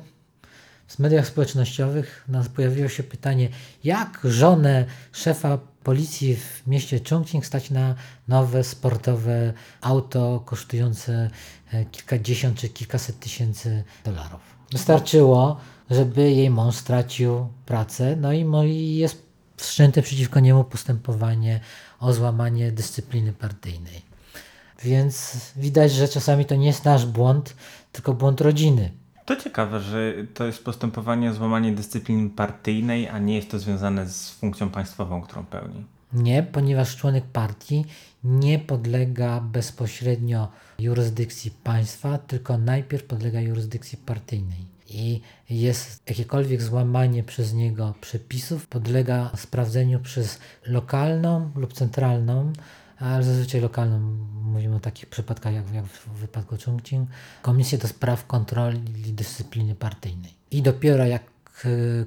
w 0.87 0.99
mediach 0.99 1.27
społecznościowych 1.27 2.29
pojawiło 2.55 2.89
się 2.89 3.03
pytanie, 3.03 3.49
jak 3.85 4.21
żonę 4.25 4.85
szefa 5.13 5.59
policji 5.87 6.37
w 6.37 6.67
mieście 6.67 7.01
Chongqing 7.11 7.47
stać 7.47 7.71
na 7.71 7.95
nowe 8.29 8.65
sportowe 8.65 9.53
auto 9.81 10.43
kosztujące 10.45 11.31
e, 11.73 11.85
kilkadziesiąt 11.85 12.59
czy 12.59 12.69
kilkaset 12.69 13.21
tysięcy 13.21 13.85
dolarów. 14.05 14.41
Wystarczyło, 14.73 15.57
żeby 15.91 16.31
jej 16.33 16.51
mąż 16.51 16.77
stracił 16.77 17.49
pracę, 17.67 18.17
no 18.17 18.65
i 18.65 18.97
jest 18.97 19.23
wszczęte 19.57 20.03
przeciwko 20.03 20.41
niemu 20.41 20.65
postępowanie 20.65 21.61
o 22.01 22.13
złamanie 22.13 22.73
dyscypliny 22.73 23.33
partyjnej. 23.33 24.03
Więc 24.83 25.37
widać, 25.57 25.93
że 25.93 26.09
czasami 26.09 26.45
to 26.45 26.55
nie 26.55 26.67
jest 26.67 26.85
nasz 26.85 27.07
błąd, 27.07 27.57
tylko 27.93 28.15
błąd 28.15 28.41
rodziny. 28.41 28.91
To 29.27 29.37
ciekawe, 29.37 29.81
że 29.81 30.13
to 30.35 30.45
jest 30.45 30.65
postępowanie 30.65 31.31
o 31.31 31.35
złamanie 31.35 31.73
dyscypliny 31.73 32.31
partyjnej, 32.31 33.09
a 33.09 33.19
nie 33.19 33.37
jest 33.37 33.51
to 33.51 33.59
związane 33.59 34.09
z 34.09 34.31
funkcją 34.31 34.71
państwową, 34.71 35.23
którą 35.23 35.47
pełni. 35.47 35.85
Nie, 36.13 36.43
ponieważ 36.43 36.97
członek 36.97 37.25
partii 37.25 37.85
nie 38.25 38.59
podlega 38.59 39.41
bezpośrednio 39.41 40.49
jurysdykcji 40.79 41.51
państwa, 41.51 42.19
tylko 42.19 42.59
najpierw 42.59 43.05
podlega 43.05 43.41
jurysdykcji 43.41 43.99
partyjnej. 43.99 44.77
I 44.89 45.21
jest 45.51 46.03
jakiekolwiek 46.09 46.63
złamanie 46.63 47.23
przez 47.23 47.55
niego 47.55 47.95
przepisów, 48.01 48.67
podlega 48.67 49.31
sprawdzeniu 49.37 50.01
przez 50.01 50.39
lokalną 50.67 51.51
lub 51.57 51.73
centralną 51.73 52.53
ale 52.99 53.25
zazwyczaj 53.25 53.61
lokalną, 53.61 53.99
mówimy 54.43 54.77
o 54.77 54.81
takich 54.81 55.07
przypadkach 55.07 55.55
jak, 55.55 55.75
jak 55.75 55.85
w 55.85 56.09
wypadku 56.09 56.57
Chongqing, 56.65 57.11
Komisję 57.43 57.79
do 57.79 57.89
Spraw 57.89 58.27
Kontroli 58.27 59.13
Dyscypliny 59.13 59.75
Partyjnej. 59.75 60.35
I 60.51 60.63
dopiero 60.63 61.07
jak 61.07 61.36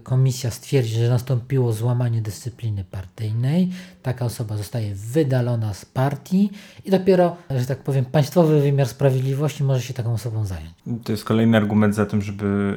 komisja 0.04 0.52
stwierdzi, 0.52 0.96
że 0.96 1.10
nastąpiło 1.10 1.74
złamanie 1.74 2.22
dyscypliny 2.22 2.84
partyjnej, 2.84 3.70
taka 4.02 4.26
osoba 4.26 4.58
zostaje 4.58 4.96
wydalona 4.96 5.74
z 5.74 5.86
partii 5.86 6.50
i 6.86 6.92
dopiero, 6.92 7.36
że 7.50 7.66
tak 7.66 7.84
powiem, 7.84 8.06
państwowy 8.06 8.62
wymiar 8.62 8.88
sprawiedliwości 8.88 9.64
może 9.64 9.82
się 9.82 9.94
taką 9.94 10.14
osobą 10.14 10.46
zająć. 10.46 10.72
To 11.04 11.12
jest 11.12 11.24
kolejny 11.24 11.58
argument 11.58 11.96
za 11.96 12.06
tym, 12.06 12.22
żeby 12.22 12.76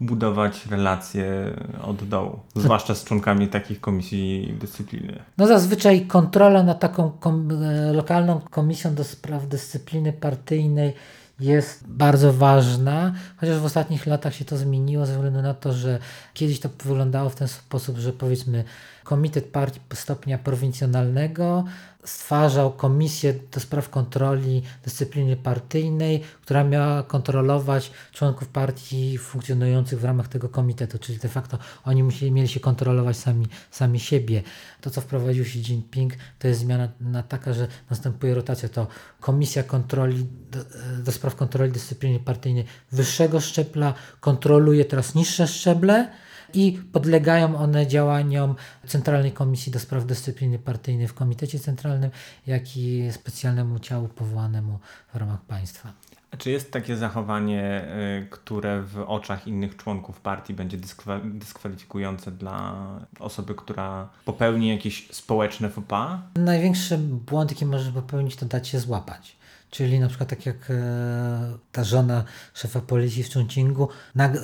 budować 0.00 0.66
relacje 0.66 1.56
od 1.82 2.08
dołu, 2.08 2.38
zwłaszcza 2.56 2.94
z 2.94 3.04
członkami 3.04 3.48
takich 3.48 3.80
komisji 3.80 4.54
dyscypliny. 4.60 5.22
No 5.38 5.46
zazwyczaj 5.46 6.06
kontrola 6.06 6.62
nad 6.62 6.80
taką 6.80 7.10
kom 7.10 7.48
lokalną 7.92 8.40
komisją 8.50 8.94
do 8.94 9.04
spraw 9.04 9.48
dyscypliny 9.48 10.12
partyjnej 10.12 10.92
jest 11.40 11.86
bardzo 11.86 12.32
ważna, 12.32 13.12
chociaż 13.36 13.58
w 13.58 13.64
ostatnich 13.64 14.06
latach 14.06 14.34
się 14.34 14.44
to 14.44 14.56
zmieniło 14.56 15.06
ze 15.06 15.12
względu 15.12 15.42
na 15.42 15.54
to, 15.54 15.72
że 15.72 15.98
kiedyś 16.34 16.60
to 16.60 16.68
wyglądało 16.84 17.30
w 17.30 17.34
ten 17.34 17.48
sposób, 17.48 17.98
że 17.98 18.12
powiedzmy 18.12 18.64
Komitet 19.10 19.44
Partii 19.52 19.80
Stopnia 19.94 20.38
Prowincjonalnego 20.38 21.64
stwarzał 22.04 22.72
komisję 22.72 23.34
do 23.52 23.60
spraw 23.60 23.88
kontroli 23.88 24.62
dyscypliny 24.84 25.36
partyjnej, 25.36 26.20
która 26.42 26.64
miała 26.64 27.02
kontrolować 27.02 27.90
członków 28.12 28.48
partii 28.48 29.18
funkcjonujących 29.18 30.00
w 30.00 30.04
ramach 30.04 30.28
tego 30.28 30.48
komitetu, 30.48 30.98
czyli 30.98 31.18
de 31.18 31.28
facto 31.28 31.58
oni 31.84 32.02
musieli, 32.02 32.32
mieli 32.32 32.48
się 32.48 32.60
kontrolować 32.60 33.16
sami, 33.16 33.46
sami 33.70 34.00
siebie. 34.00 34.42
To, 34.80 34.90
co 34.90 35.00
wprowadził 35.00 35.44
Xi 35.44 35.58
Jinping, 35.58 36.12
to 36.38 36.48
jest 36.48 36.60
zmiana 36.60 36.88
na 37.00 37.22
taka, 37.22 37.52
że 37.52 37.68
następuje 37.90 38.34
rotacja. 38.34 38.68
To 38.68 38.86
komisja 39.20 39.62
kontroli 39.62 40.26
do, 40.50 40.58
do 41.04 41.12
spraw 41.12 41.36
kontroli 41.36 41.72
dyscypliny 41.72 42.20
partyjnej 42.20 42.64
wyższego 42.92 43.40
szczebla 43.40 43.94
kontroluje 44.20 44.84
teraz 44.84 45.14
niższe 45.14 45.48
szczeble, 45.48 46.08
i 46.54 46.78
podlegają 46.92 47.56
one 47.56 47.86
działaniom 47.86 48.54
Centralnej 48.86 49.32
Komisji 49.32 49.72
do 49.72 49.78
Spraw 49.78 50.06
Dyscypliny 50.06 50.58
Partyjnej 50.58 51.08
w 51.08 51.14
Komitecie 51.14 51.58
Centralnym, 51.58 52.10
jak 52.46 52.76
i 52.76 53.12
specjalnemu 53.12 53.78
ciału 53.78 54.08
powołanemu 54.08 54.78
w 55.14 55.16
ramach 55.16 55.40
państwa. 55.40 55.92
A 56.30 56.36
czy 56.36 56.50
jest 56.50 56.72
takie 56.72 56.96
zachowanie, 56.96 57.84
y, 58.22 58.26
które 58.30 58.82
w 58.82 59.04
oczach 59.06 59.46
innych 59.46 59.76
członków 59.76 60.20
partii 60.20 60.54
będzie 60.54 60.78
dyskwalifikujące 61.24 62.30
dla 62.30 62.76
osoby, 63.18 63.54
która 63.54 64.08
popełni 64.24 64.68
jakieś 64.68 65.08
społeczne 65.12 65.70
faux 65.70 65.88
pas? 65.88 66.20
Największy 66.36 66.98
błąd, 66.98 67.50
jaki 67.50 67.66
możesz 67.66 67.92
popełnić, 67.92 68.36
to 68.36 68.46
dać 68.46 68.68
się 68.68 68.80
złapać. 68.80 69.36
Czyli 69.70 70.00
na 70.00 70.08
przykład 70.08 70.28
tak 70.28 70.46
jak 70.46 70.70
e, 70.70 71.58
ta 71.72 71.84
żona 71.84 72.24
szefa 72.54 72.80
policji 72.80 73.22
w 73.22 73.34
Chongqingu 73.34 73.88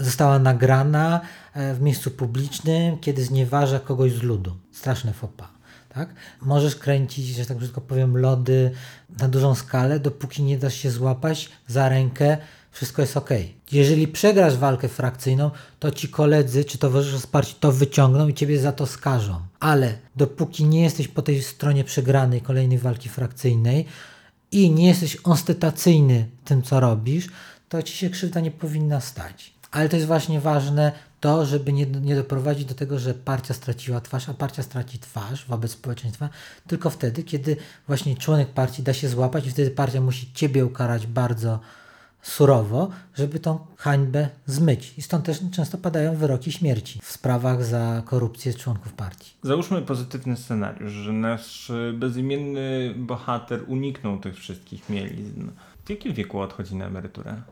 została 0.00 0.38
nagrana 0.38 1.20
e, 1.54 1.74
w 1.74 1.80
miejscu 1.80 2.10
publicznym, 2.10 2.98
kiedy 2.98 3.24
znieważa 3.24 3.80
kogoś 3.80 4.12
z 4.12 4.22
ludu. 4.22 4.56
Straszne 4.72 5.12
fopa. 5.12 5.48
Tak? 5.88 6.08
Możesz 6.42 6.76
kręcić, 6.76 7.26
że 7.26 7.46
tak 7.46 7.56
brzydko 7.56 7.80
powiem, 7.80 8.16
lody 8.16 8.70
na 9.20 9.28
dużą 9.28 9.54
skalę, 9.54 10.00
dopóki 10.00 10.42
nie 10.42 10.58
dasz 10.58 10.74
się 10.74 10.90
złapać 10.90 11.48
za 11.66 11.88
rękę, 11.88 12.36
wszystko 12.70 13.02
jest 13.02 13.16
ok. 13.16 13.30
Jeżeli 13.72 14.08
przegrasz 14.08 14.56
walkę 14.56 14.88
frakcyjną, 14.88 15.50
to 15.78 15.90
ci 15.90 16.08
koledzy 16.08 16.64
czy 16.64 16.78
towarzysze 16.78 17.18
wsparci 17.18 17.54
to 17.60 17.72
wyciągną 17.72 18.28
i 18.28 18.34
ciebie 18.34 18.58
za 18.58 18.72
to 18.72 18.86
skażą. 18.86 19.40
Ale 19.60 19.98
dopóki 20.16 20.64
nie 20.64 20.82
jesteś 20.82 21.08
po 21.08 21.22
tej 21.22 21.42
stronie 21.42 21.84
przegranej 21.84 22.40
kolejnej 22.40 22.78
walki 22.78 23.08
frakcyjnej, 23.08 23.86
i 24.52 24.70
nie 24.70 24.86
jesteś 24.86 25.16
ostentacyjny 25.16 26.26
tym, 26.44 26.62
co 26.62 26.80
robisz, 26.80 27.28
to 27.68 27.82
ci 27.82 27.96
się 27.96 28.10
krzywda 28.10 28.40
nie 28.40 28.50
powinna 28.50 29.00
stać. 29.00 29.52
Ale 29.70 29.88
to 29.88 29.96
jest 29.96 30.08
właśnie 30.08 30.40
ważne 30.40 30.92
to, 31.20 31.46
żeby 31.46 31.72
nie, 31.72 31.86
nie 31.86 32.14
doprowadzić 32.14 32.64
do 32.64 32.74
tego, 32.74 32.98
że 32.98 33.14
partia 33.14 33.54
straciła 33.54 34.00
twarz, 34.00 34.28
a 34.28 34.34
partia 34.34 34.62
straci 34.62 34.98
twarz 34.98 35.46
wobec 35.46 35.70
społeczeństwa 35.70 36.28
tylko 36.66 36.90
wtedy, 36.90 37.22
kiedy 37.22 37.56
właśnie 37.86 38.16
członek 38.16 38.48
partii 38.48 38.82
da 38.82 38.94
się 38.94 39.08
złapać 39.08 39.46
i 39.46 39.50
wtedy 39.50 39.70
partia 39.70 40.00
musi 40.00 40.32
ciebie 40.32 40.64
ukarać 40.64 41.06
bardzo 41.06 41.60
surowo, 42.26 42.88
żeby 43.14 43.40
tą 43.40 43.58
hańbę 43.76 44.28
zmyć. 44.46 44.94
I 44.98 45.02
stąd 45.02 45.24
też 45.24 45.40
często 45.52 45.78
padają 45.78 46.16
wyroki 46.16 46.52
śmierci 46.52 47.00
w 47.02 47.12
sprawach 47.12 47.64
za 47.64 48.02
korupcję 48.04 48.54
członków 48.54 48.92
partii. 48.92 49.32
Załóżmy 49.42 49.82
pozytywny 49.82 50.36
scenariusz, 50.36 50.92
że 50.92 51.12
nasz 51.12 51.72
bezimienny 51.94 52.94
bohater 52.96 53.60
uniknął 53.66 54.18
tych 54.18 54.36
wszystkich 54.36 54.90
mielizn. 54.90 55.50
W 55.84 55.90
jakim 55.90 56.14
wieku 56.14 56.40
odchodzi 56.40 56.74
na 56.74 56.86
emeryturę? 56.86 57.42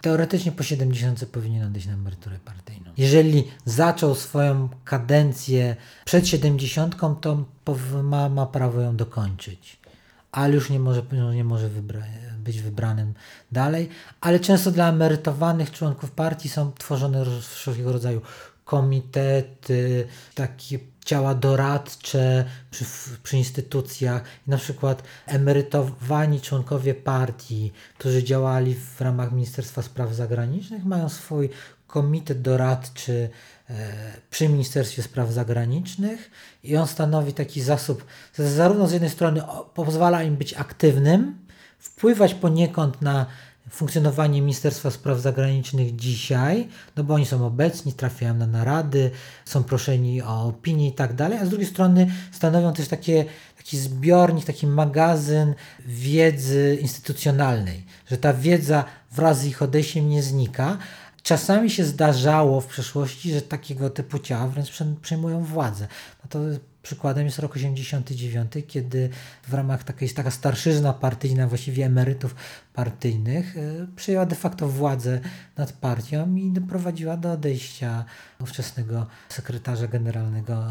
Teoretycznie 0.00 0.52
po 0.52 0.62
70 0.62 1.24
powinien 1.32 1.66
odejść 1.66 1.86
na 1.86 1.92
emeryturę 1.92 2.38
partyjną. 2.44 2.90
Jeżeli 2.96 3.44
zaczął 3.64 4.14
swoją 4.14 4.68
kadencję 4.84 5.76
przed 6.04 6.28
70, 6.28 6.96
to 7.20 7.44
ma, 8.02 8.28
ma 8.28 8.46
prawo 8.46 8.80
ją 8.80 8.96
dokończyć 8.96 9.78
ale 10.36 10.54
już 10.54 10.70
nie 10.70 10.80
może, 10.80 11.02
nie 11.34 11.44
może 11.44 11.68
wybra 11.68 12.02
być 12.38 12.62
wybranym 12.62 13.14
dalej. 13.52 13.88
Ale 14.20 14.40
często 14.40 14.70
dla 14.70 14.88
emerytowanych 14.88 15.70
członków 15.70 16.10
partii 16.10 16.48
są 16.48 16.72
tworzone 16.72 17.24
wszelkiego 17.40 17.92
rodzaju 17.92 18.20
komitety, 18.64 20.06
takie 20.34 20.78
ciała 21.04 21.34
doradcze 21.34 22.44
przy, 22.70 22.84
przy 23.22 23.36
instytucjach. 23.36 24.24
Na 24.46 24.56
przykład 24.56 25.02
emerytowani 25.26 26.40
członkowie 26.40 26.94
partii, 26.94 27.72
którzy 27.98 28.24
działali 28.24 28.74
w 28.74 29.00
ramach 29.00 29.32
Ministerstwa 29.32 29.82
Spraw 29.82 30.14
Zagranicznych, 30.14 30.84
mają 30.84 31.08
swój 31.08 31.50
komitet 31.86 32.42
doradczy 32.42 33.30
e, 33.70 33.74
przy 34.30 34.48
Ministerstwie 34.48 35.02
Spraw 35.02 35.32
Zagranicznych 35.32 36.30
i 36.64 36.76
on 36.76 36.86
stanowi 36.86 37.32
taki 37.32 37.60
zasób, 37.62 38.04
zarówno 38.38 38.88
z 38.88 38.92
jednej 38.92 39.10
strony 39.10 39.42
pozwala 39.74 40.22
im 40.22 40.36
być 40.36 40.54
aktywnym, 40.54 41.38
wpływać 41.78 42.34
poniekąd 42.34 43.02
na 43.02 43.26
funkcjonowanie 43.70 44.42
Ministerstwa 44.42 44.90
Spraw 44.90 45.20
Zagranicznych 45.20 45.96
dzisiaj, 45.96 46.68
no 46.96 47.04
bo 47.04 47.14
oni 47.14 47.26
są 47.26 47.46
obecni, 47.46 47.92
trafiają 47.92 48.34
na 48.34 48.46
narady, 48.46 49.10
są 49.44 49.64
proszeni 49.64 50.22
o 50.22 50.44
opinię 50.44 50.88
i 50.88 50.92
tak 50.92 51.14
dalej, 51.14 51.38
a 51.38 51.46
z 51.46 51.48
drugiej 51.48 51.66
strony 51.66 52.10
stanowią 52.32 52.72
też 52.72 52.88
takie, 52.88 53.24
taki 53.56 53.78
zbiornik, 53.78 54.44
taki 54.44 54.66
magazyn 54.66 55.54
wiedzy 55.86 56.78
instytucjonalnej, 56.80 57.84
że 58.10 58.18
ta 58.18 58.34
wiedza 58.34 58.84
wraz 59.12 59.40
z 59.40 59.44
ich 59.44 59.62
odejściem 59.62 60.08
nie 60.08 60.22
znika, 60.22 60.78
Czasami 61.26 61.70
się 61.70 61.84
zdarzało 61.84 62.60
w 62.60 62.66
przeszłości, 62.66 63.32
że 63.32 63.42
takiego 63.42 63.90
typu 63.90 64.18
ciała 64.18 64.46
wręcz 64.46 64.82
przejmują 65.02 65.44
władzę. 65.44 65.88
No 66.24 66.28
to 66.28 66.38
przykładem 66.82 67.24
jest 67.24 67.38
rok 67.38 67.56
89, 67.56 68.52
kiedy 68.66 69.08
w 69.48 69.54
ramach 69.54 69.84
takiej 69.84 70.10
taka 70.10 70.30
starszyzna 70.30 70.92
partyjna, 70.92 71.46
właściwie 71.46 71.86
emerytów 71.86 72.34
partyjnych, 72.74 73.56
y, 73.56 73.86
przejęła 73.96 74.26
de 74.26 74.36
facto 74.36 74.68
władzę 74.68 75.20
nad 75.56 75.72
partią 75.72 76.34
i 76.34 76.50
doprowadziła 76.50 77.16
do 77.16 77.32
odejścia 77.32 78.04
ówczesnego 78.40 79.06
sekretarza 79.28 79.86
generalnego 79.86 80.64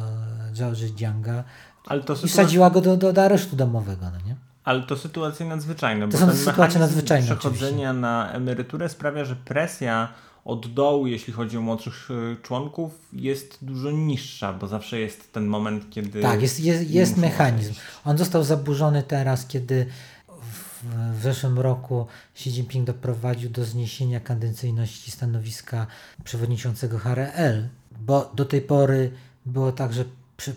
George 0.54 0.80
Jianga 0.80 1.44
Ale 1.86 2.04
to 2.04 2.16
i 2.24 2.30
sadziła 2.30 2.70
go 2.70 2.82
do, 2.82 2.98
do, 2.98 3.14
do 3.14 3.24
aresztu 3.24 3.56
domowego. 3.56 4.06
No 4.12 4.28
nie? 4.28 4.36
Ale 4.64 4.84
to 4.84 4.98
sytuacje 4.98 5.46
nadzwyczajne. 5.46 6.10
To 6.10 6.18
są 6.18 6.34
sytuacje 6.34 6.80
nadzwyczajne. 6.80 7.26
Przechodzenia 7.26 7.90
oczywiście. 7.90 7.94
na 7.94 8.32
emeryturę 8.32 8.90
sprawia, 8.90 9.26
że 9.26 9.36
presja 9.36 10.10
od 10.46 10.74
dołu, 10.74 11.08
jeśli 11.08 11.34
chodzi 11.34 11.58
o 11.58 11.62
młodszych 11.62 12.10
e, 12.12 12.42
członków, 12.42 13.00
jest 13.14 13.58
dużo 13.62 13.92
niższa, 13.92 14.54
bo 14.54 14.68
zawsze 14.68 15.00
jest 15.00 15.34
ten 15.34 15.46
moment, 15.46 15.90
kiedy. 15.90 16.22
Tak, 16.22 16.42
jest, 16.42 16.60
jest, 16.60 16.90
jest 16.90 17.18
mechanizm. 17.18 17.74
On 18.06 18.18
został 18.18 18.44
zaburzony 18.44 19.04
teraz, 19.04 19.46
kiedy 19.48 19.86
w, 20.30 20.84
w 21.20 21.24
zeszłym 21.24 21.60
roku 21.60 22.08
Xi 22.36 22.50
Jinping 22.50 22.88
doprowadził 22.88 23.50
do 23.50 23.66
zniesienia 23.66 24.20
kadencyjności 24.20 25.12
stanowiska 25.12 25.88
przewodniczącego 26.24 26.98
HRL, 26.98 27.68
bo 28.00 28.32
do 28.36 28.46
tej 28.46 28.62
pory 28.62 29.12
było 29.46 29.72
tak, 29.72 29.94
że 29.94 30.06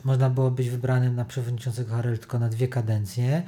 można 0.04 0.30
było 0.30 0.50
być 0.50 0.70
wybranym 0.70 1.16
na 1.16 1.24
przewodniczącego 1.24 1.96
HRL 1.96 2.18
tylko 2.18 2.38
na 2.38 2.48
dwie 2.48 2.68
kadencje, 2.68 3.42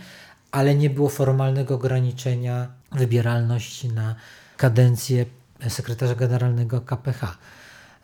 ale 0.51 0.75
nie 0.75 0.91
było 0.91 1.09
formalnego 1.09 1.75
ograniczenia 1.75 2.69
wybieralności 2.93 3.89
na 3.89 4.15
kadencję 4.57 5.27
sekretarza 5.69 6.15
generalnego 6.15 6.81
KPH. 6.81 7.39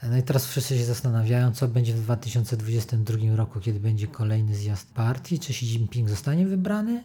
No 0.02 0.16
i 0.16 0.22
teraz 0.22 0.46
wszyscy 0.46 0.78
się 0.78 0.84
zastanawiają, 0.84 1.52
co 1.52 1.68
będzie 1.68 1.94
w 1.94 2.00
2022 2.00 3.36
roku, 3.36 3.60
kiedy 3.60 3.80
będzie 3.80 4.06
kolejny 4.06 4.54
zjazd 4.54 4.94
partii. 4.94 5.38
Czy 5.38 5.50
Xi 5.50 5.66
Jinping 5.66 6.10
zostanie 6.10 6.46
wybrany 6.46 7.04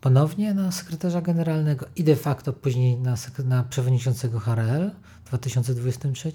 ponownie 0.00 0.54
na 0.54 0.72
sekretarza 0.72 1.20
generalnego 1.20 1.86
i 1.96 2.04
de 2.04 2.16
facto 2.16 2.52
później 2.52 2.96
na, 2.96 3.14
na 3.44 3.64
przewodniczącego 3.64 4.40
HRL 4.40 4.90
w 5.24 5.28
2023? 5.28 6.32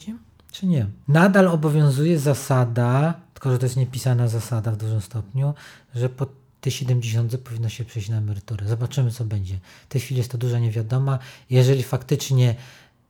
Czy 0.52 0.68
nie? 0.68 0.88
Nadal 1.08 1.48
obowiązuje 1.48 2.20
zasada, 2.20 3.14
tylko 3.34 3.52
że 3.52 3.60
to 3.60 3.66
jest 3.66 3.78
niepisana 3.78 4.28
zasada 4.28 4.72
w 4.72 4.78
dużym 4.78 5.02
stopniu, 5.02 5.54
że 5.96 6.10
po 6.10 6.28
te 6.62 6.72
70 6.72 7.38
powinno 7.38 7.70
się 7.70 7.86
przejść 7.86 8.10
na 8.10 8.18
emeryturę. 8.18 8.68
Zobaczymy, 8.68 9.12
co 9.12 9.26
będzie. 9.26 9.60
W 9.86 9.88
tej 9.88 10.02
chwili 10.02 10.18
jest 10.18 10.32
to 10.32 10.38
duża 10.38 10.60
niewiadoma. 10.60 11.20
Jeżeli 11.50 11.84
faktycznie 11.84 12.56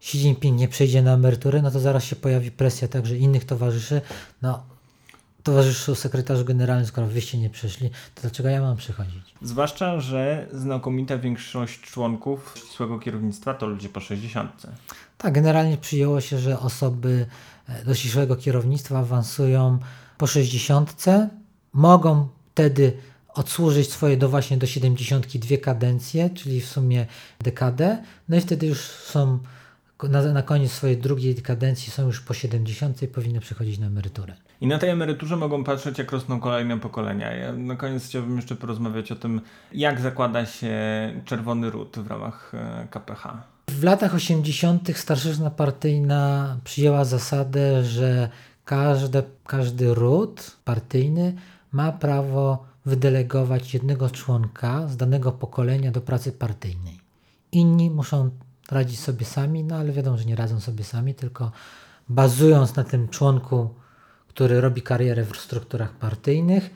Xi 0.03 0.17
Jinping 0.17 0.59
nie 0.59 0.67
przejdzie 0.67 1.01
na 1.01 1.13
emeryturę, 1.13 1.61
no 1.61 1.71
to 1.71 1.79
zaraz 1.79 2.03
się 2.03 2.15
pojawi 2.15 2.51
presja 2.51 2.87
także 2.87 3.17
innych 3.17 3.45
towarzyszy. 3.45 4.01
No, 4.41 4.63
towarzyszu 5.43 5.95
sekretarzu 5.95 6.45
generalnym, 6.45 6.85
skoro 6.85 7.07
wyście 7.07 7.37
nie 7.37 7.49
przyszli, 7.49 7.89
to 7.89 8.21
dlaczego 8.21 8.49
ja 8.49 8.61
mam 8.61 8.77
przychodzić? 8.77 9.35
Zwłaszcza, 9.41 9.99
że 9.99 10.47
znakomita 10.51 11.17
większość 11.17 11.81
członków 11.81 12.55
ścisłego 12.57 12.99
kierownictwa 12.99 13.53
to 13.53 13.67
ludzie 13.67 13.89
po 13.89 13.99
60. 13.99 14.67
Tak, 15.17 15.33
generalnie 15.33 15.77
przyjęło 15.77 16.21
się, 16.21 16.39
że 16.39 16.59
osoby 16.59 17.25
e, 17.67 17.85
do 17.85 17.95
ścisłego 17.95 18.35
kierownictwa 18.35 18.99
awansują 18.99 19.79
po 20.17 20.27
60, 20.27 21.05
mogą 21.73 22.27
wtedy 22.51 22.97
odsłużyć 23.33 23.91
swoje 23.91 24.17
do 24.17 24.29
właśnie 24.29 24.57
do 24.57 24.67
72 24.67 25.57
kadencje, 25.57 26.29
czyli 26.29 26.61
w 26.61 26.67
sumie 26.67 27.05
dekadę, 27.39 28.03
no 28.29 28.37
i 28.37 28.41
wtedy 28.41 28.67
już 28.67 28.79
są 28.79 29.39
na, 30.09 30.21
na 30.21 30.41
koniec 30.41 30.71
swojej 30.71 30.97
drugiej 30.97 31.35
kadencji 31.35 31.91
są 31.91 32.05
już 32.05 32.21
po 32.21 32.33
70 32.33 33.01
i 33.01 33.07
powinny 33.07 33.39
przechodzić 33.39 33.79
na 33.79 33.87
emeryturę. 33.87 34.33
I 34.61 34.67
na 34.67 34.79
tej 34.79 34.89
emeryturze 34.89 35.37
mogą 35.37 35.63
patrzeć, 35.63 35.97
jak 35.97 36.11
rosną 36.11 36.39
kolejne 36.39 36.79
pokolenia. 36.79 37.31
Ja 37.31 37.53
na 37.53 37.75
koniec 37.75 38.05
chciałbym 38.05 38.35
jeszcze 38.35 38.55
porozmawiać 38.55 39.11
o 39.11 39.15
tym, 39.15 39.41
jak 39.73 40.01
zakłada 40.01 40.45
się 40.45 40.71
Czerwony 41.25 41.69
Ród 41.69 41.99
w 41.99 42.07
ramach 42.07 42.51
e, 42.53 42.87
KPH. 42.91 43.27
W 43.67 43.83
latach 43.83 44.15
80. 44.15 44.97
starszyzna 44.97 45.49
partyjna 45.49 46.57
przyjęła 46.63 47.05
zasadę, 47.05 47.83
że 47.83 48.29
każde, 48.65 49.23
każdy 49.47 49.93
ród 49.93 50.57
partyjny 50.65 51.33
ma 51.71 51.91
prawo 51.91 52.65
wydelegować 52.85 53.73
jednego 53.73 54.09
członka 54.09 54.87
z 54.87 54.97
danego 54.97 55.31
pokolenia 55.31 55.91
do 55.91 56.01
pracy 56.01 56.31
partyjnej. 56.31 56.99
Inni 57.51 57.89
muszą 57.89 58.29
radzić 58.71 58.99
sobie 58.99 59.25
sami, 59.25 59.63
no 59.63 59.75
ale 59.75 59.91
wiadomo, 59.91 60.17
że 60.17 60.25
nie 60.25 60.35
radzą 60.35 60.59
sobie 60.59 60.83
sami, 60.83 61.15
tylko 61.15 61.51
bazując 62.09 62.75
na 62.75 62.83
tym 62.83 63.09
członku, 63.09 63.69
który 64.27 64.61
robi 64.61 64.81
karierę 64.81 65.25
w 65.25 65.37
strukturach 65.37 65.91
partyjnych, 65.91 66.69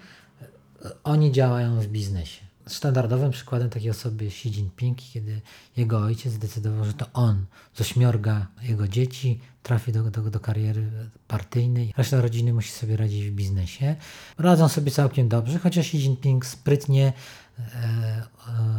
oni 1.03 1.31
działają 1.31 1.79
w 1.79 1.87
biznesie. 1.87 2.47
Standardowym 2.67 3.31
przykładem 3.31 3.69
takiej 3.69 3.89
osoby 3.89 4.25
jest 4.25 4.37
Xi 4.37 4.49
Jinping, 4.49 4.97
kiedy 5.13 5.41
jego 5.77 5.99
ojciec 5.99 6.33
zdecydował, 6.33 6.85
że 6.85 6.93
to 6.93 7.05
on 7.13 7.45
z 7.73 7.81
ośmiorga 7.81 8.47
jego 8.61 8.87
dzieci 8.87 9.39
trafi 9.63 9.91
do, 9.91 10.03
do, 10.03 10.21
do 10.21 10.39
kariery 10.39 10.89
partyjnej. 11.27 11.93
Reszta 11.97 12.21
rodziny 12.21 12.53
musi 12.53 12.71
sobie 12.71 12.97
radzić 12.97 13.25
w 13.25 13.31
biznesie. 13.31 13.95
Radzą 14.37 14.67
sobie 14.67 14.91
całkiem 14.91 15.29
dobrze, 15.29 15.59
chociaż 15.59 15.85
Xi 15.85 15.97
Jinping 15.97 16.45
sprytnie 16.45 17.13
e, 17.59 18.23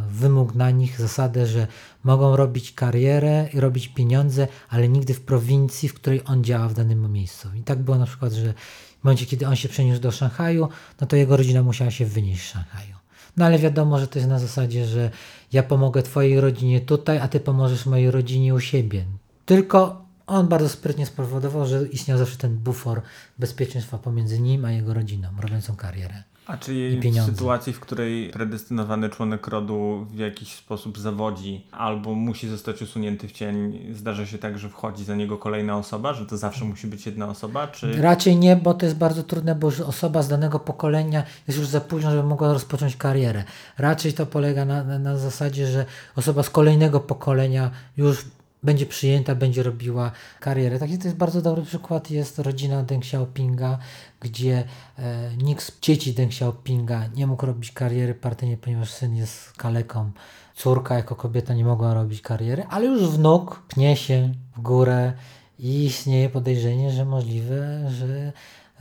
wymógł 0.09 0.57
na 0.57 0.71
nich 0.71 0.99
zasadę, 0.99 1.47
że 1.47 1.67
mogą 2.03 2.35
robić 2.35 2.71
karierę 2.71 3.49
i 3.53 3.59
robić 3.59 3.87
pieniądze, 3.87 4.47
ale 4.69 4.89
nigdy 4.89 5.13
w 5.13 5.21
prowincji, 5.21 5.89
w 5.89 5.93
której 5.93 6.21
on 6.25 6.43
działa 6.43 6.67
w 6.67 6.73
danym 6.73 7.13
miejscu. 7.13 7.47
I 7.55 7.63
tak 7.63 7.79
było 7.79 7.97
na 7.97 8.05
przykład, 8.05 8.33
że 8.33 8.53
w 9.01 9.03
momencie, 9.03 9.25
kiedy 9.25 9.47
on 9.47 9.55
się 9.55 9.69
przeniósł 9.69 10.01
do 10.01 10.11
Szanghaju, 10.11 10.69
no 11.01 11.07
to 11.07 11.15
jego 11.15 11.37
rodzina 11.37 11.63
musiała 11.63 11.91
się 11.91 12.05
wynieść 12.05 12.41
z 12.41 12.51
Szanghaju. 12.51 12.95
No 13.37 13.45
ale 13.45 13.59
wiadomo, 13.59 13.99
że 13.99 14.07
to 14.07 14.19
jest 14.19 14.29
na 14.29 14.39
zasadzie, 14.39 14.85
że 14.85 15.11
ja 15.51 15.63
pomogę 15.63 16.03
twojej 16.03 16.41
rodzinie 16.41 16.81
tutaj, 16.81 17.17
a 17.17 17.27
ty 17.27 17.39
pomożesz 17.39 17.85
mojej 17.85 18.11
rodzinie 18.11 18.55
u 18.55 18.59
siebie. 18.59 19.05
Tylko 19.45 20.05
on 20.27 20.47
bardzo 20.47 20.69
sprytnie 20.69 21.05
spowodował, 21.05 21.65
że 21.65 21.87
istniał 21.87 22.17
zawsze 22.17 22.37
ten 22.37 22.57
bufor 22.57 23.01
bezpieczeństwa 23.39 23.97
pomiędzy 23.97 24.39
nim 24.39 24.65
a 24.65 24.71
jego 24.71 24.93
rodziną, 24.93 25.29
robiącą 25.39 25.75
karierę. 25.75 26.23
A 26.49 26.57
czy 26.57 26.99
w 26.99 27.25
sytuacji, 27.25 27.73
w 27.73 27.79
której 27.79 28.29
predestynowany 28.29 29.09
członek 29.09 29.47
rodu 29.47 30.07
w 30.09 30.17
jakiś 30.17 30.55
sposób 30.55 30.97
zawodzi 30.97 31.65
albo 31.71 32.15
musi 32.15 32.47
zostać 32.47 32.81
usunięty 32.81 33.27
w 33.27 33.31
cień, 33.31 33.79
zdarza 33.93 34.25
się 34.25 34.37
tak, 34.37 34.59
że 34.59 34.69
wchodzi 34.69 35.03
za 35.03 35.15
niego 35.15 35.37
kolejna 35.37 35.77
osoba, 35.77 36.13
że 36.13 36.25
to 36.25 36.37
zawsze 36.37 36.65
musi 36.65 36.87
być 36.87 37.05
jedna 37.05 37.29
osoba? 37.29 37.67
Czy... 37.67 38.01
Raczej 38.01 38.35
nie, 38.35 38.55
bo 38.55 38.73
to 38.73 38.85
jest 38.85 38.97
bardzo 38.97 39.23
trudne, 39.23 39.55
bo 39.55 39.67
już 39.67 39.79
osoba 39.79 40.21
z 40.21 40.27
danego 40.27 40.59
pokolenia 40.59 41.23
jest 41.47 41.59
już 41.59 41.67
za 41.67 41.81
późno, 41.81 42.11
żeby 42.11 42.23
mogła 42.23 42.53
rozpocząć 42.53 42.95
karierę. 42.95 43.43
Raczej 43.77 44.13
to 44.13 44.25
polega 44.25 44.65
na, 44.65 44.83
na, 44.83 44.99
na 44.99 45.17
zasadzie, 45.17 45.67
że 45.67 45.85
osoba 46.15 46.43
z 46.43 46.49
kolejnego 46.49 46.99
pokolenia 46.99 47.71
już 47.97 48.25
będzie 48.63 48.85
przyjęta, 48.85 49.35
będzie 49.35 49.63
robiła 49.63 50.11
karierę. 50.39 50.79
Taki 50.79 50.97
to 50.97 51.03
jest 51.03 51.17
bardzo 51.17 51.41
dobry 51.41 51.63
przykład, 51.63 52.11
jest 52.11 52.39
rodzina 52.39 52.83
Deng 52.83 53.03
Xiaopinga, 53.03 53.77
gdzie 54.19 54.63
e, 54.99 55.31
nikt 55.37 55.63
z 55.63 55.79
dzieci 55.81 56.13
Deng 56.13 56.31
Xiaopinga 56.31 57.07
nie 57.15 57.27
mógł 57.27 57.45
robić 57.45 57.71
kariery 57.71 58.13
partyjnej, 58.13 58.57
ponieważ 58.57 58.91
syn 58.91 59.15
jest 59.15 59.53
kaleką. 59.53 60.11
Córka 60.55 60.95
jako 60.95 61.15
kobieta 61.15 61.53
nie 61.53 61.65
mogła 61.65 61.93
robić 61.93 62.21
kariery, 62.21 62.63
ale 62.69 62.85
już 62.85 63.09
wnuk 63.09 63.63
pnie 63.67 63.97
się 63.97 64.33
w 64.57 64.61
górę 64.61 65.13
i 65.59 65.85
istnieje 65.85 66.29
podejrzenie, 66.29 66.91
że 66.91 67.05
możliwe, 67.05 67.91
że 67.91 68.07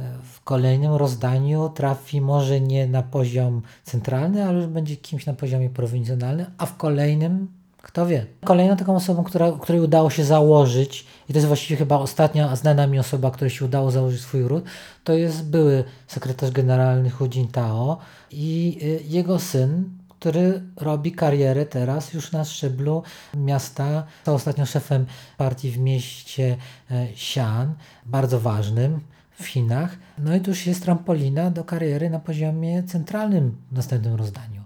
e, 0.00 0.12
w 0.22 0.40
kolejnym 0.44 0.92
rozdaniu 0.92 1.68
trafi 1.68 2.20
może 2.20 2.60
nie 2.60 2.86
na 2.86 3.02
poziom 3.02 3.62
centralny, 3.84 4.44
ale 4.44 4.58
już 4.58 4.66
będzie 4.66 4.96
kimś 4.96 5.26
na 5.26 5.34
poziomie 5.34 5.70
prowincjonalnym, 5.70 6.46
a 6.58 6.66
w 6.66 6.76
kolejnym 6.76 7.57
kto 7.88 8.06
wie. 8.06 8.26
Kolejną 8.44 8.76
taką 8.76 8.96
osobą, 8.96 9.24
która, 9.24 9.52
której 9.60 9.80
udało 9.80 10.10
się 10.10 10.24
założyć, 10.24 11.06
i 11.28 11.32
to 11.32 11.38
jest 11.38 11.46
właściwie 11.46 11.76
chyba 11.76 11.98
ostatnia 11.98 12.56
znana 12.56 12.86
mi 12.86 12.98
osoba, 12.98 13.30
której 13.30 13.50
się 13.50 13.64
udało 13.64 13.90
założyć 13.90 14.20
swój 14.20 14.42
ród, 14.42 14.64
to 15.04 15.12
jest 15.12 15.50
były 15.50 15.84
sekretarz 16.06 16.50
generalny 16.50 17.10
Hu 17.10 17.28
Jintao 17.28 17.98
i 18.30 18.78
y, 18.82 19.04
jego 19.08 19.38
syn, 19.38 19.90
który 20.08 20.62
robi 20.76 21.12
karierę 21.12 21.66
teraz 21.66 22.12
już 22.12 22.32
na 22.32 22.44
szczeblu 22.44 23.02
miasta. 23.36 24.04
Został 24.16 24.34
ostatnio 24.34 24.66
szefem 24.66 25.06
partii 25.36 25.70
w 25.70 25.78
mieście 25.78 26.56
e, 26.90 27.06
Xi'an, 27.06 27.66
bardzo 28.06 28.40
ważnym 28.40 29.00
w 29.40 29.46
Chinach. 29.46 29.96
No 30.18 30.36
i 30.36 30.40
tu 30.40 30.50
już 30.50 30.66
jest 30.66 30.82
trampolina 30.82 31.50
do 31.50 31.64
kariery 31.64 32.10
na 32.10 32.20
poziomie 32.20 32.82
centralnym 32.82 33.56
w 33.72 33.76
następnym 33.76 34.14
rozdaniu. 34.14 34.62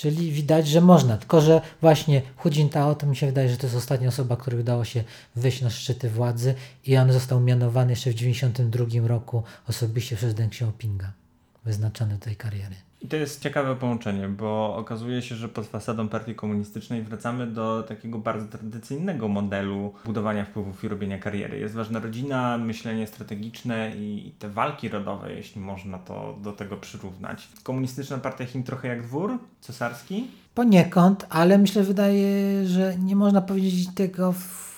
Czyli 0.00 0.32
widać, 0.32 0.68
że 0.68 0.80
można. 0.80 1.16
Tylko, 1.16 1.40
że 1.40 1.60
właśnie 1.80 2.22
Hu 2.36 2.50
Jintao 2.50 2.94
to 2.94 3.06
mi 3.06 3.16
się 3.16 3.26
wydaje, 3.26 3.48
że 3.48 3.56
to 3.56 3.66
jest 3.66 3.76
ostatnia 3.76 4.08
osoba, 4.08 4.36
której 4.36 4.60
udało 4.60 4.84
się 4.84 5.04
wyjść 5.36 5.62
na 5.62 5.70
szczyty 5.70 6.10
władzy 6.10 6.54
i 6.86 6.96
on 6.96 7.12
został 7.12 7.40
mianowany 7.40 7.92
jeszcze 7.92 8.10
w 8.10 8.14
1992 8.14 9.08
roku 9.08 9.42
osobiście 9.68 10.16
przez 10.16 10.34
Deng 10.34 10.52
Xiaopinga, 10.52 11.12
wyznaczony 11.64 12.14
do 12.14 12.20
tej 12.20 12.36
kariery. 12.36 12.76
I 13.02 13.08
to 13.08 13.16
jest 13.16 13.42
ciekawe 13.42 13.76
połączenie, 13.76 14.28
bo 14.28 14.76
okazuje 14.76 15.22
się, 15.22 15.34
że 15.34 15.48
pod 15.48 15.66
fasadą 15.66 16.08
partii 16.08 16.34
komunistycznej 16.34 17.02
wracamy 17.02 17.46
do 17.46 17.82
takiego 17.82 18.18
bardzo 18.18 18.46
tradycyjnego 18.46 19.28
modelu 19.28 19.92
budowania 20.04 20.44
wpływów 20.44 20.84
i 20.84 20.88
robienia 20.88 21.18
kariery. 21.18 21.58
Jest 21.58 21.74
ważna 21.74 22.00
rodzina, 22.00 22.58
myślenie 22.58 23.06
strategiczne 23.06 23.92
i 23.96 24.32
te 24.38 24.48
walki 24.48 24.88
rodowe, 24.88 25.34
jeśli 25.34 25.60
można 25.60 25.98
to 25.98 26.38
do 26.42 26.52
tego 26.52 26.76
przyrównać. 26.76 27.48
Komunistyczna 27.62 28.18
partia 28.18 28.46
Chin 28.46 28.62
trochę 28.62 28.88
jak 28.88 29.02
dwór 29.02 29.38
cesarski? 29.60 30.26
Poniekąd, 30.54 31.26
ale 31.30 31.58
myślę, 31.58 31.82
wydaje, 31.82 32.66
że 32.66 32.98
nie 32.98 33.16
można 33.16 33.40
powiedzieć 33.40 33.94
tego 33.94 34.32
w 34.32 34.69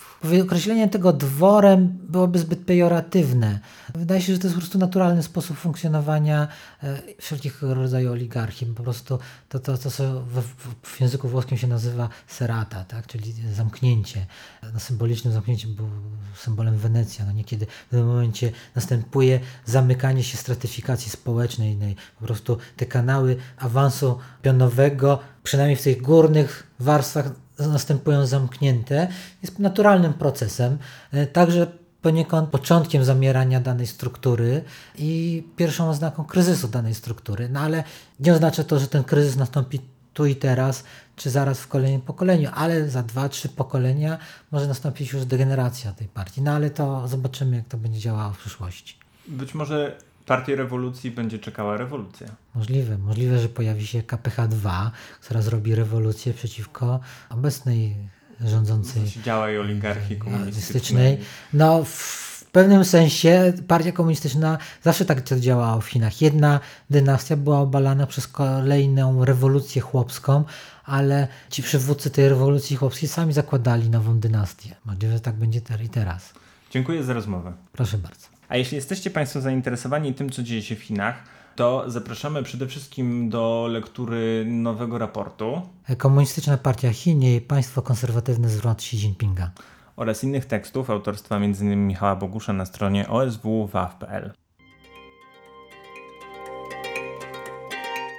Określenie 0.43 0.89
tego 0.89 1.13
dworem 1.13 1.99
byłoby 2.09 2.39
zbyt 2.39 2.65
pejoratywne. 2.65 3.59
Wydaje 3.95 4.21
się, 4.21 4.33
że 4.33 4.39
to 4.39 4.47
jest 4.47 4.55
po 4.55 4.61
prostu 4.61 4.77
naturalny 4.77 5.23
sposób 5.23 5.57
funkcjonowania 5.57 6.47
e, 6.83 6.99
wszelkiego 7.21 7.73
rodzaju 7.73 8.11
oligarchii. 8.11 8.67
Po 8.67 8.83
prostu 8.83 9.19
to, 9.49 9.59
to, 9.59 9.77
to 9.77 9.91
co 9.91 10.21
w, 10.21 10.41
w 10.81 11.01
języku 11.01 11.27
włoskim 11.27 11.57
się 11.57 11.67
nazywa 11.67 12.09
serata, 12.27 12.83
tak? 12.83 13.07
czyli 13.07 13.33
zamknięcie. 13.53 14.25
No, 14.73 14.79
symboliczne 14.79 15.31
zamknięcie 15.31 15.67
było 15.67 15.89
symbolem 16.35 16.77
Wenecja. 16.77 17.25
No 17.25 17.31
niekiedy 17.31 17.65
w 17.65 17.89
tym 17.89 18.07
momencie 18.07 18.51
następuje 18.75 19.39
zamykanie 19.65 20.23
się 20.23 20.37
stratyfikacji 20.37 21.11
społecznej. 21.11 21.75
No 21.75 21.85
po 22.19 22.25
prostu 22.25 22.57
te 22.77 22.85
kanały 22.85 23.37
awansu 23.57 24.17
pionowego, 24.41 25.19
przynajmniej 25.43 25.77
w 25.77 25.81
tych 25.81 26.01
górnych 26.01 26.67
warstwach 26.79 27.42
następują 27.67 28.25
zamknięte, 28.25 29.07
jest 29.41 29.59
naturalnym 29.59 30.13
procesem, 30.13 30.77
e, 31.11 31.27
także 31.27 31.67
poniekąd 32.01 32.49
początkiem 32.49 33.03
zamierania 33.03 33.59
danej 33.59 33.87
struktury 33.87 34.63
i 34.97 35.43
pierwszą 35.55 35.89
oznaką 35.89 36.25
kryzysu 36.25 36.67
danej 36.67 36.95
struktury. 36.95 37.49
No 37.49 37.59
ale 37.59 37.83
nie 38.19 38.33
oznacza 38.33 38.63
to, 38.63 38.79
że 38.79 38.87
ten 38.87 39.03
kryzys 39.03 39.35
nastąpi 39.35 39.79
tu 40.13 40.25
i 40.25 40.35
teraz, 40.35 40.83
czy 41.15 41.29
zaraz 41.29 41.59
w 41.59 41.67
kolejnym 41.67 42.01
pokoleniu, 42.01 42.49
ale 42.53 42.89
za 42.89 43.03
dwa, 43.03 43.29
trzy 43.29 43.49
pokolenia 43.49 44.17
może 44.51 44.67
nastąpić 44.67 45.13
już 45.13 45.25
degeneracja 45.25 45.91
tej 45.91 46.07
partii. 46.07 46.41
No 46.41 46.51
ale 46.51 46.69
to 46.69 47.07
zobaczymy, 47.07 47.55
jak 47.55 47.67
to 47.67 47.77
będzie 47.77 47.99
działało 47.99 48.33
w 48.33 48.37
przyszłości. 48.37 48.95
Być 49.27 49.53
może 49.53 49.97
partię 50.25 50.55
rewolucji 50.55 51.11
będzie 51.11 51.39
czekała 51.39 51.77
rewolucja. 51.77 52.27
Możliwe. 52.55 52.97
Możliwe, 52.97 53.39
że 53.39 53.49
pojawi 53.49 53.87
się 53.87 54.01
KPH-2, 54.01 54.89
która 55.21 55.41
zrobi 55.41 55.75
rewolucję 55.75 56.33
przeciwko 56.33 56.99
obecnej 57.29 57.95
rządzącej 58.41 59.03
działa 59.23 59.51
i 59.51 59.57
oligarchii 59.57 60.17
komunistycznej. 60.17 61.17
No, 61.53 61.83
w, 61.83 62.33
pewnym 62.53 62.85
sensie 62.85 63.53
partia 63.67 63.91
komunistyczna 63.91 64.57
zawsze 64.81 65.05
tak 65.05 65.23
działała 65.23 65.81
w 65.81 65.85
Chinach. 65.85 66.21
Jedna 66.21 66.59
dynastia 66.89 67.37
była 67.37 67.59
obalana 67.59 68.07
przez 68.07 68.27
kolejną 68.27 69.25
rewolucję 69.25 69.81
chłopską, 69.81 70.43
ale 70.85 71.27
ci 71.49 71.63
przywódcy 71.63 72.09
tej 72.09 72.29
rewolucji 72.29 72.75
chłopskiej 72.75 73.09
sami 73.09 73.33
zakładali 73.33 73.89
nową 73.89 74.19
dynastię. 74.19 74.75
Nadzieję, 74.85 75.13
że 75.13 75.19
tak 75.19 75.35
będzie 75.35 75.61
i 75.85 75.89
teraz. 75.89 76.33
Dziękuję 76.71 77.03
za 77.03 77.13
rozmowę. 77.13 77.53
Proszę 77.71 77.97
bardzo. 77.97 78.32
A 78.53 78.57
jeśli 78.57 78.75
jesteście 78.75 79.09
Państwo 79.11 79.41
zainteresowani 79.41 80.13
tym, 80.13 80.29
co 80.29 80.43
dzieje 80.43 80.61
się 80.61 80.75
w 80.75 80.81
Chinach, 80.81 81.23
to 81.55 81.83
zapraszamy 81.87 82.43
przede 82.43 82.67
wszystkim 82.67 83.29
do 83.29 83.67
lektury 83.71 84.45
nowego 84.47 84.97
raportu 84.97 85.61
Komunistyczna 85.97 86.57
Partia 86.57 86.93
Chin 86.93 87.23
i 87.23 87.41
państwo 87.41 87.81
konserwatywne 87.81 88.49
zwrot 88.49 88.77
Xi 88.77 88.97
Jinpinga. 88.97 89.51
oraz 89.95 90.23
innych 90.23 90.45
tekstów 90.45 90.89
autorstwa 90.89 91.35
m.in. 91.35 91.87
Michała 91.87 92.15
Bogusza 92.15 92.53
na 92.53 92.65
stronie 92.65 93.09
oswwaw.pl. 93.09 94.33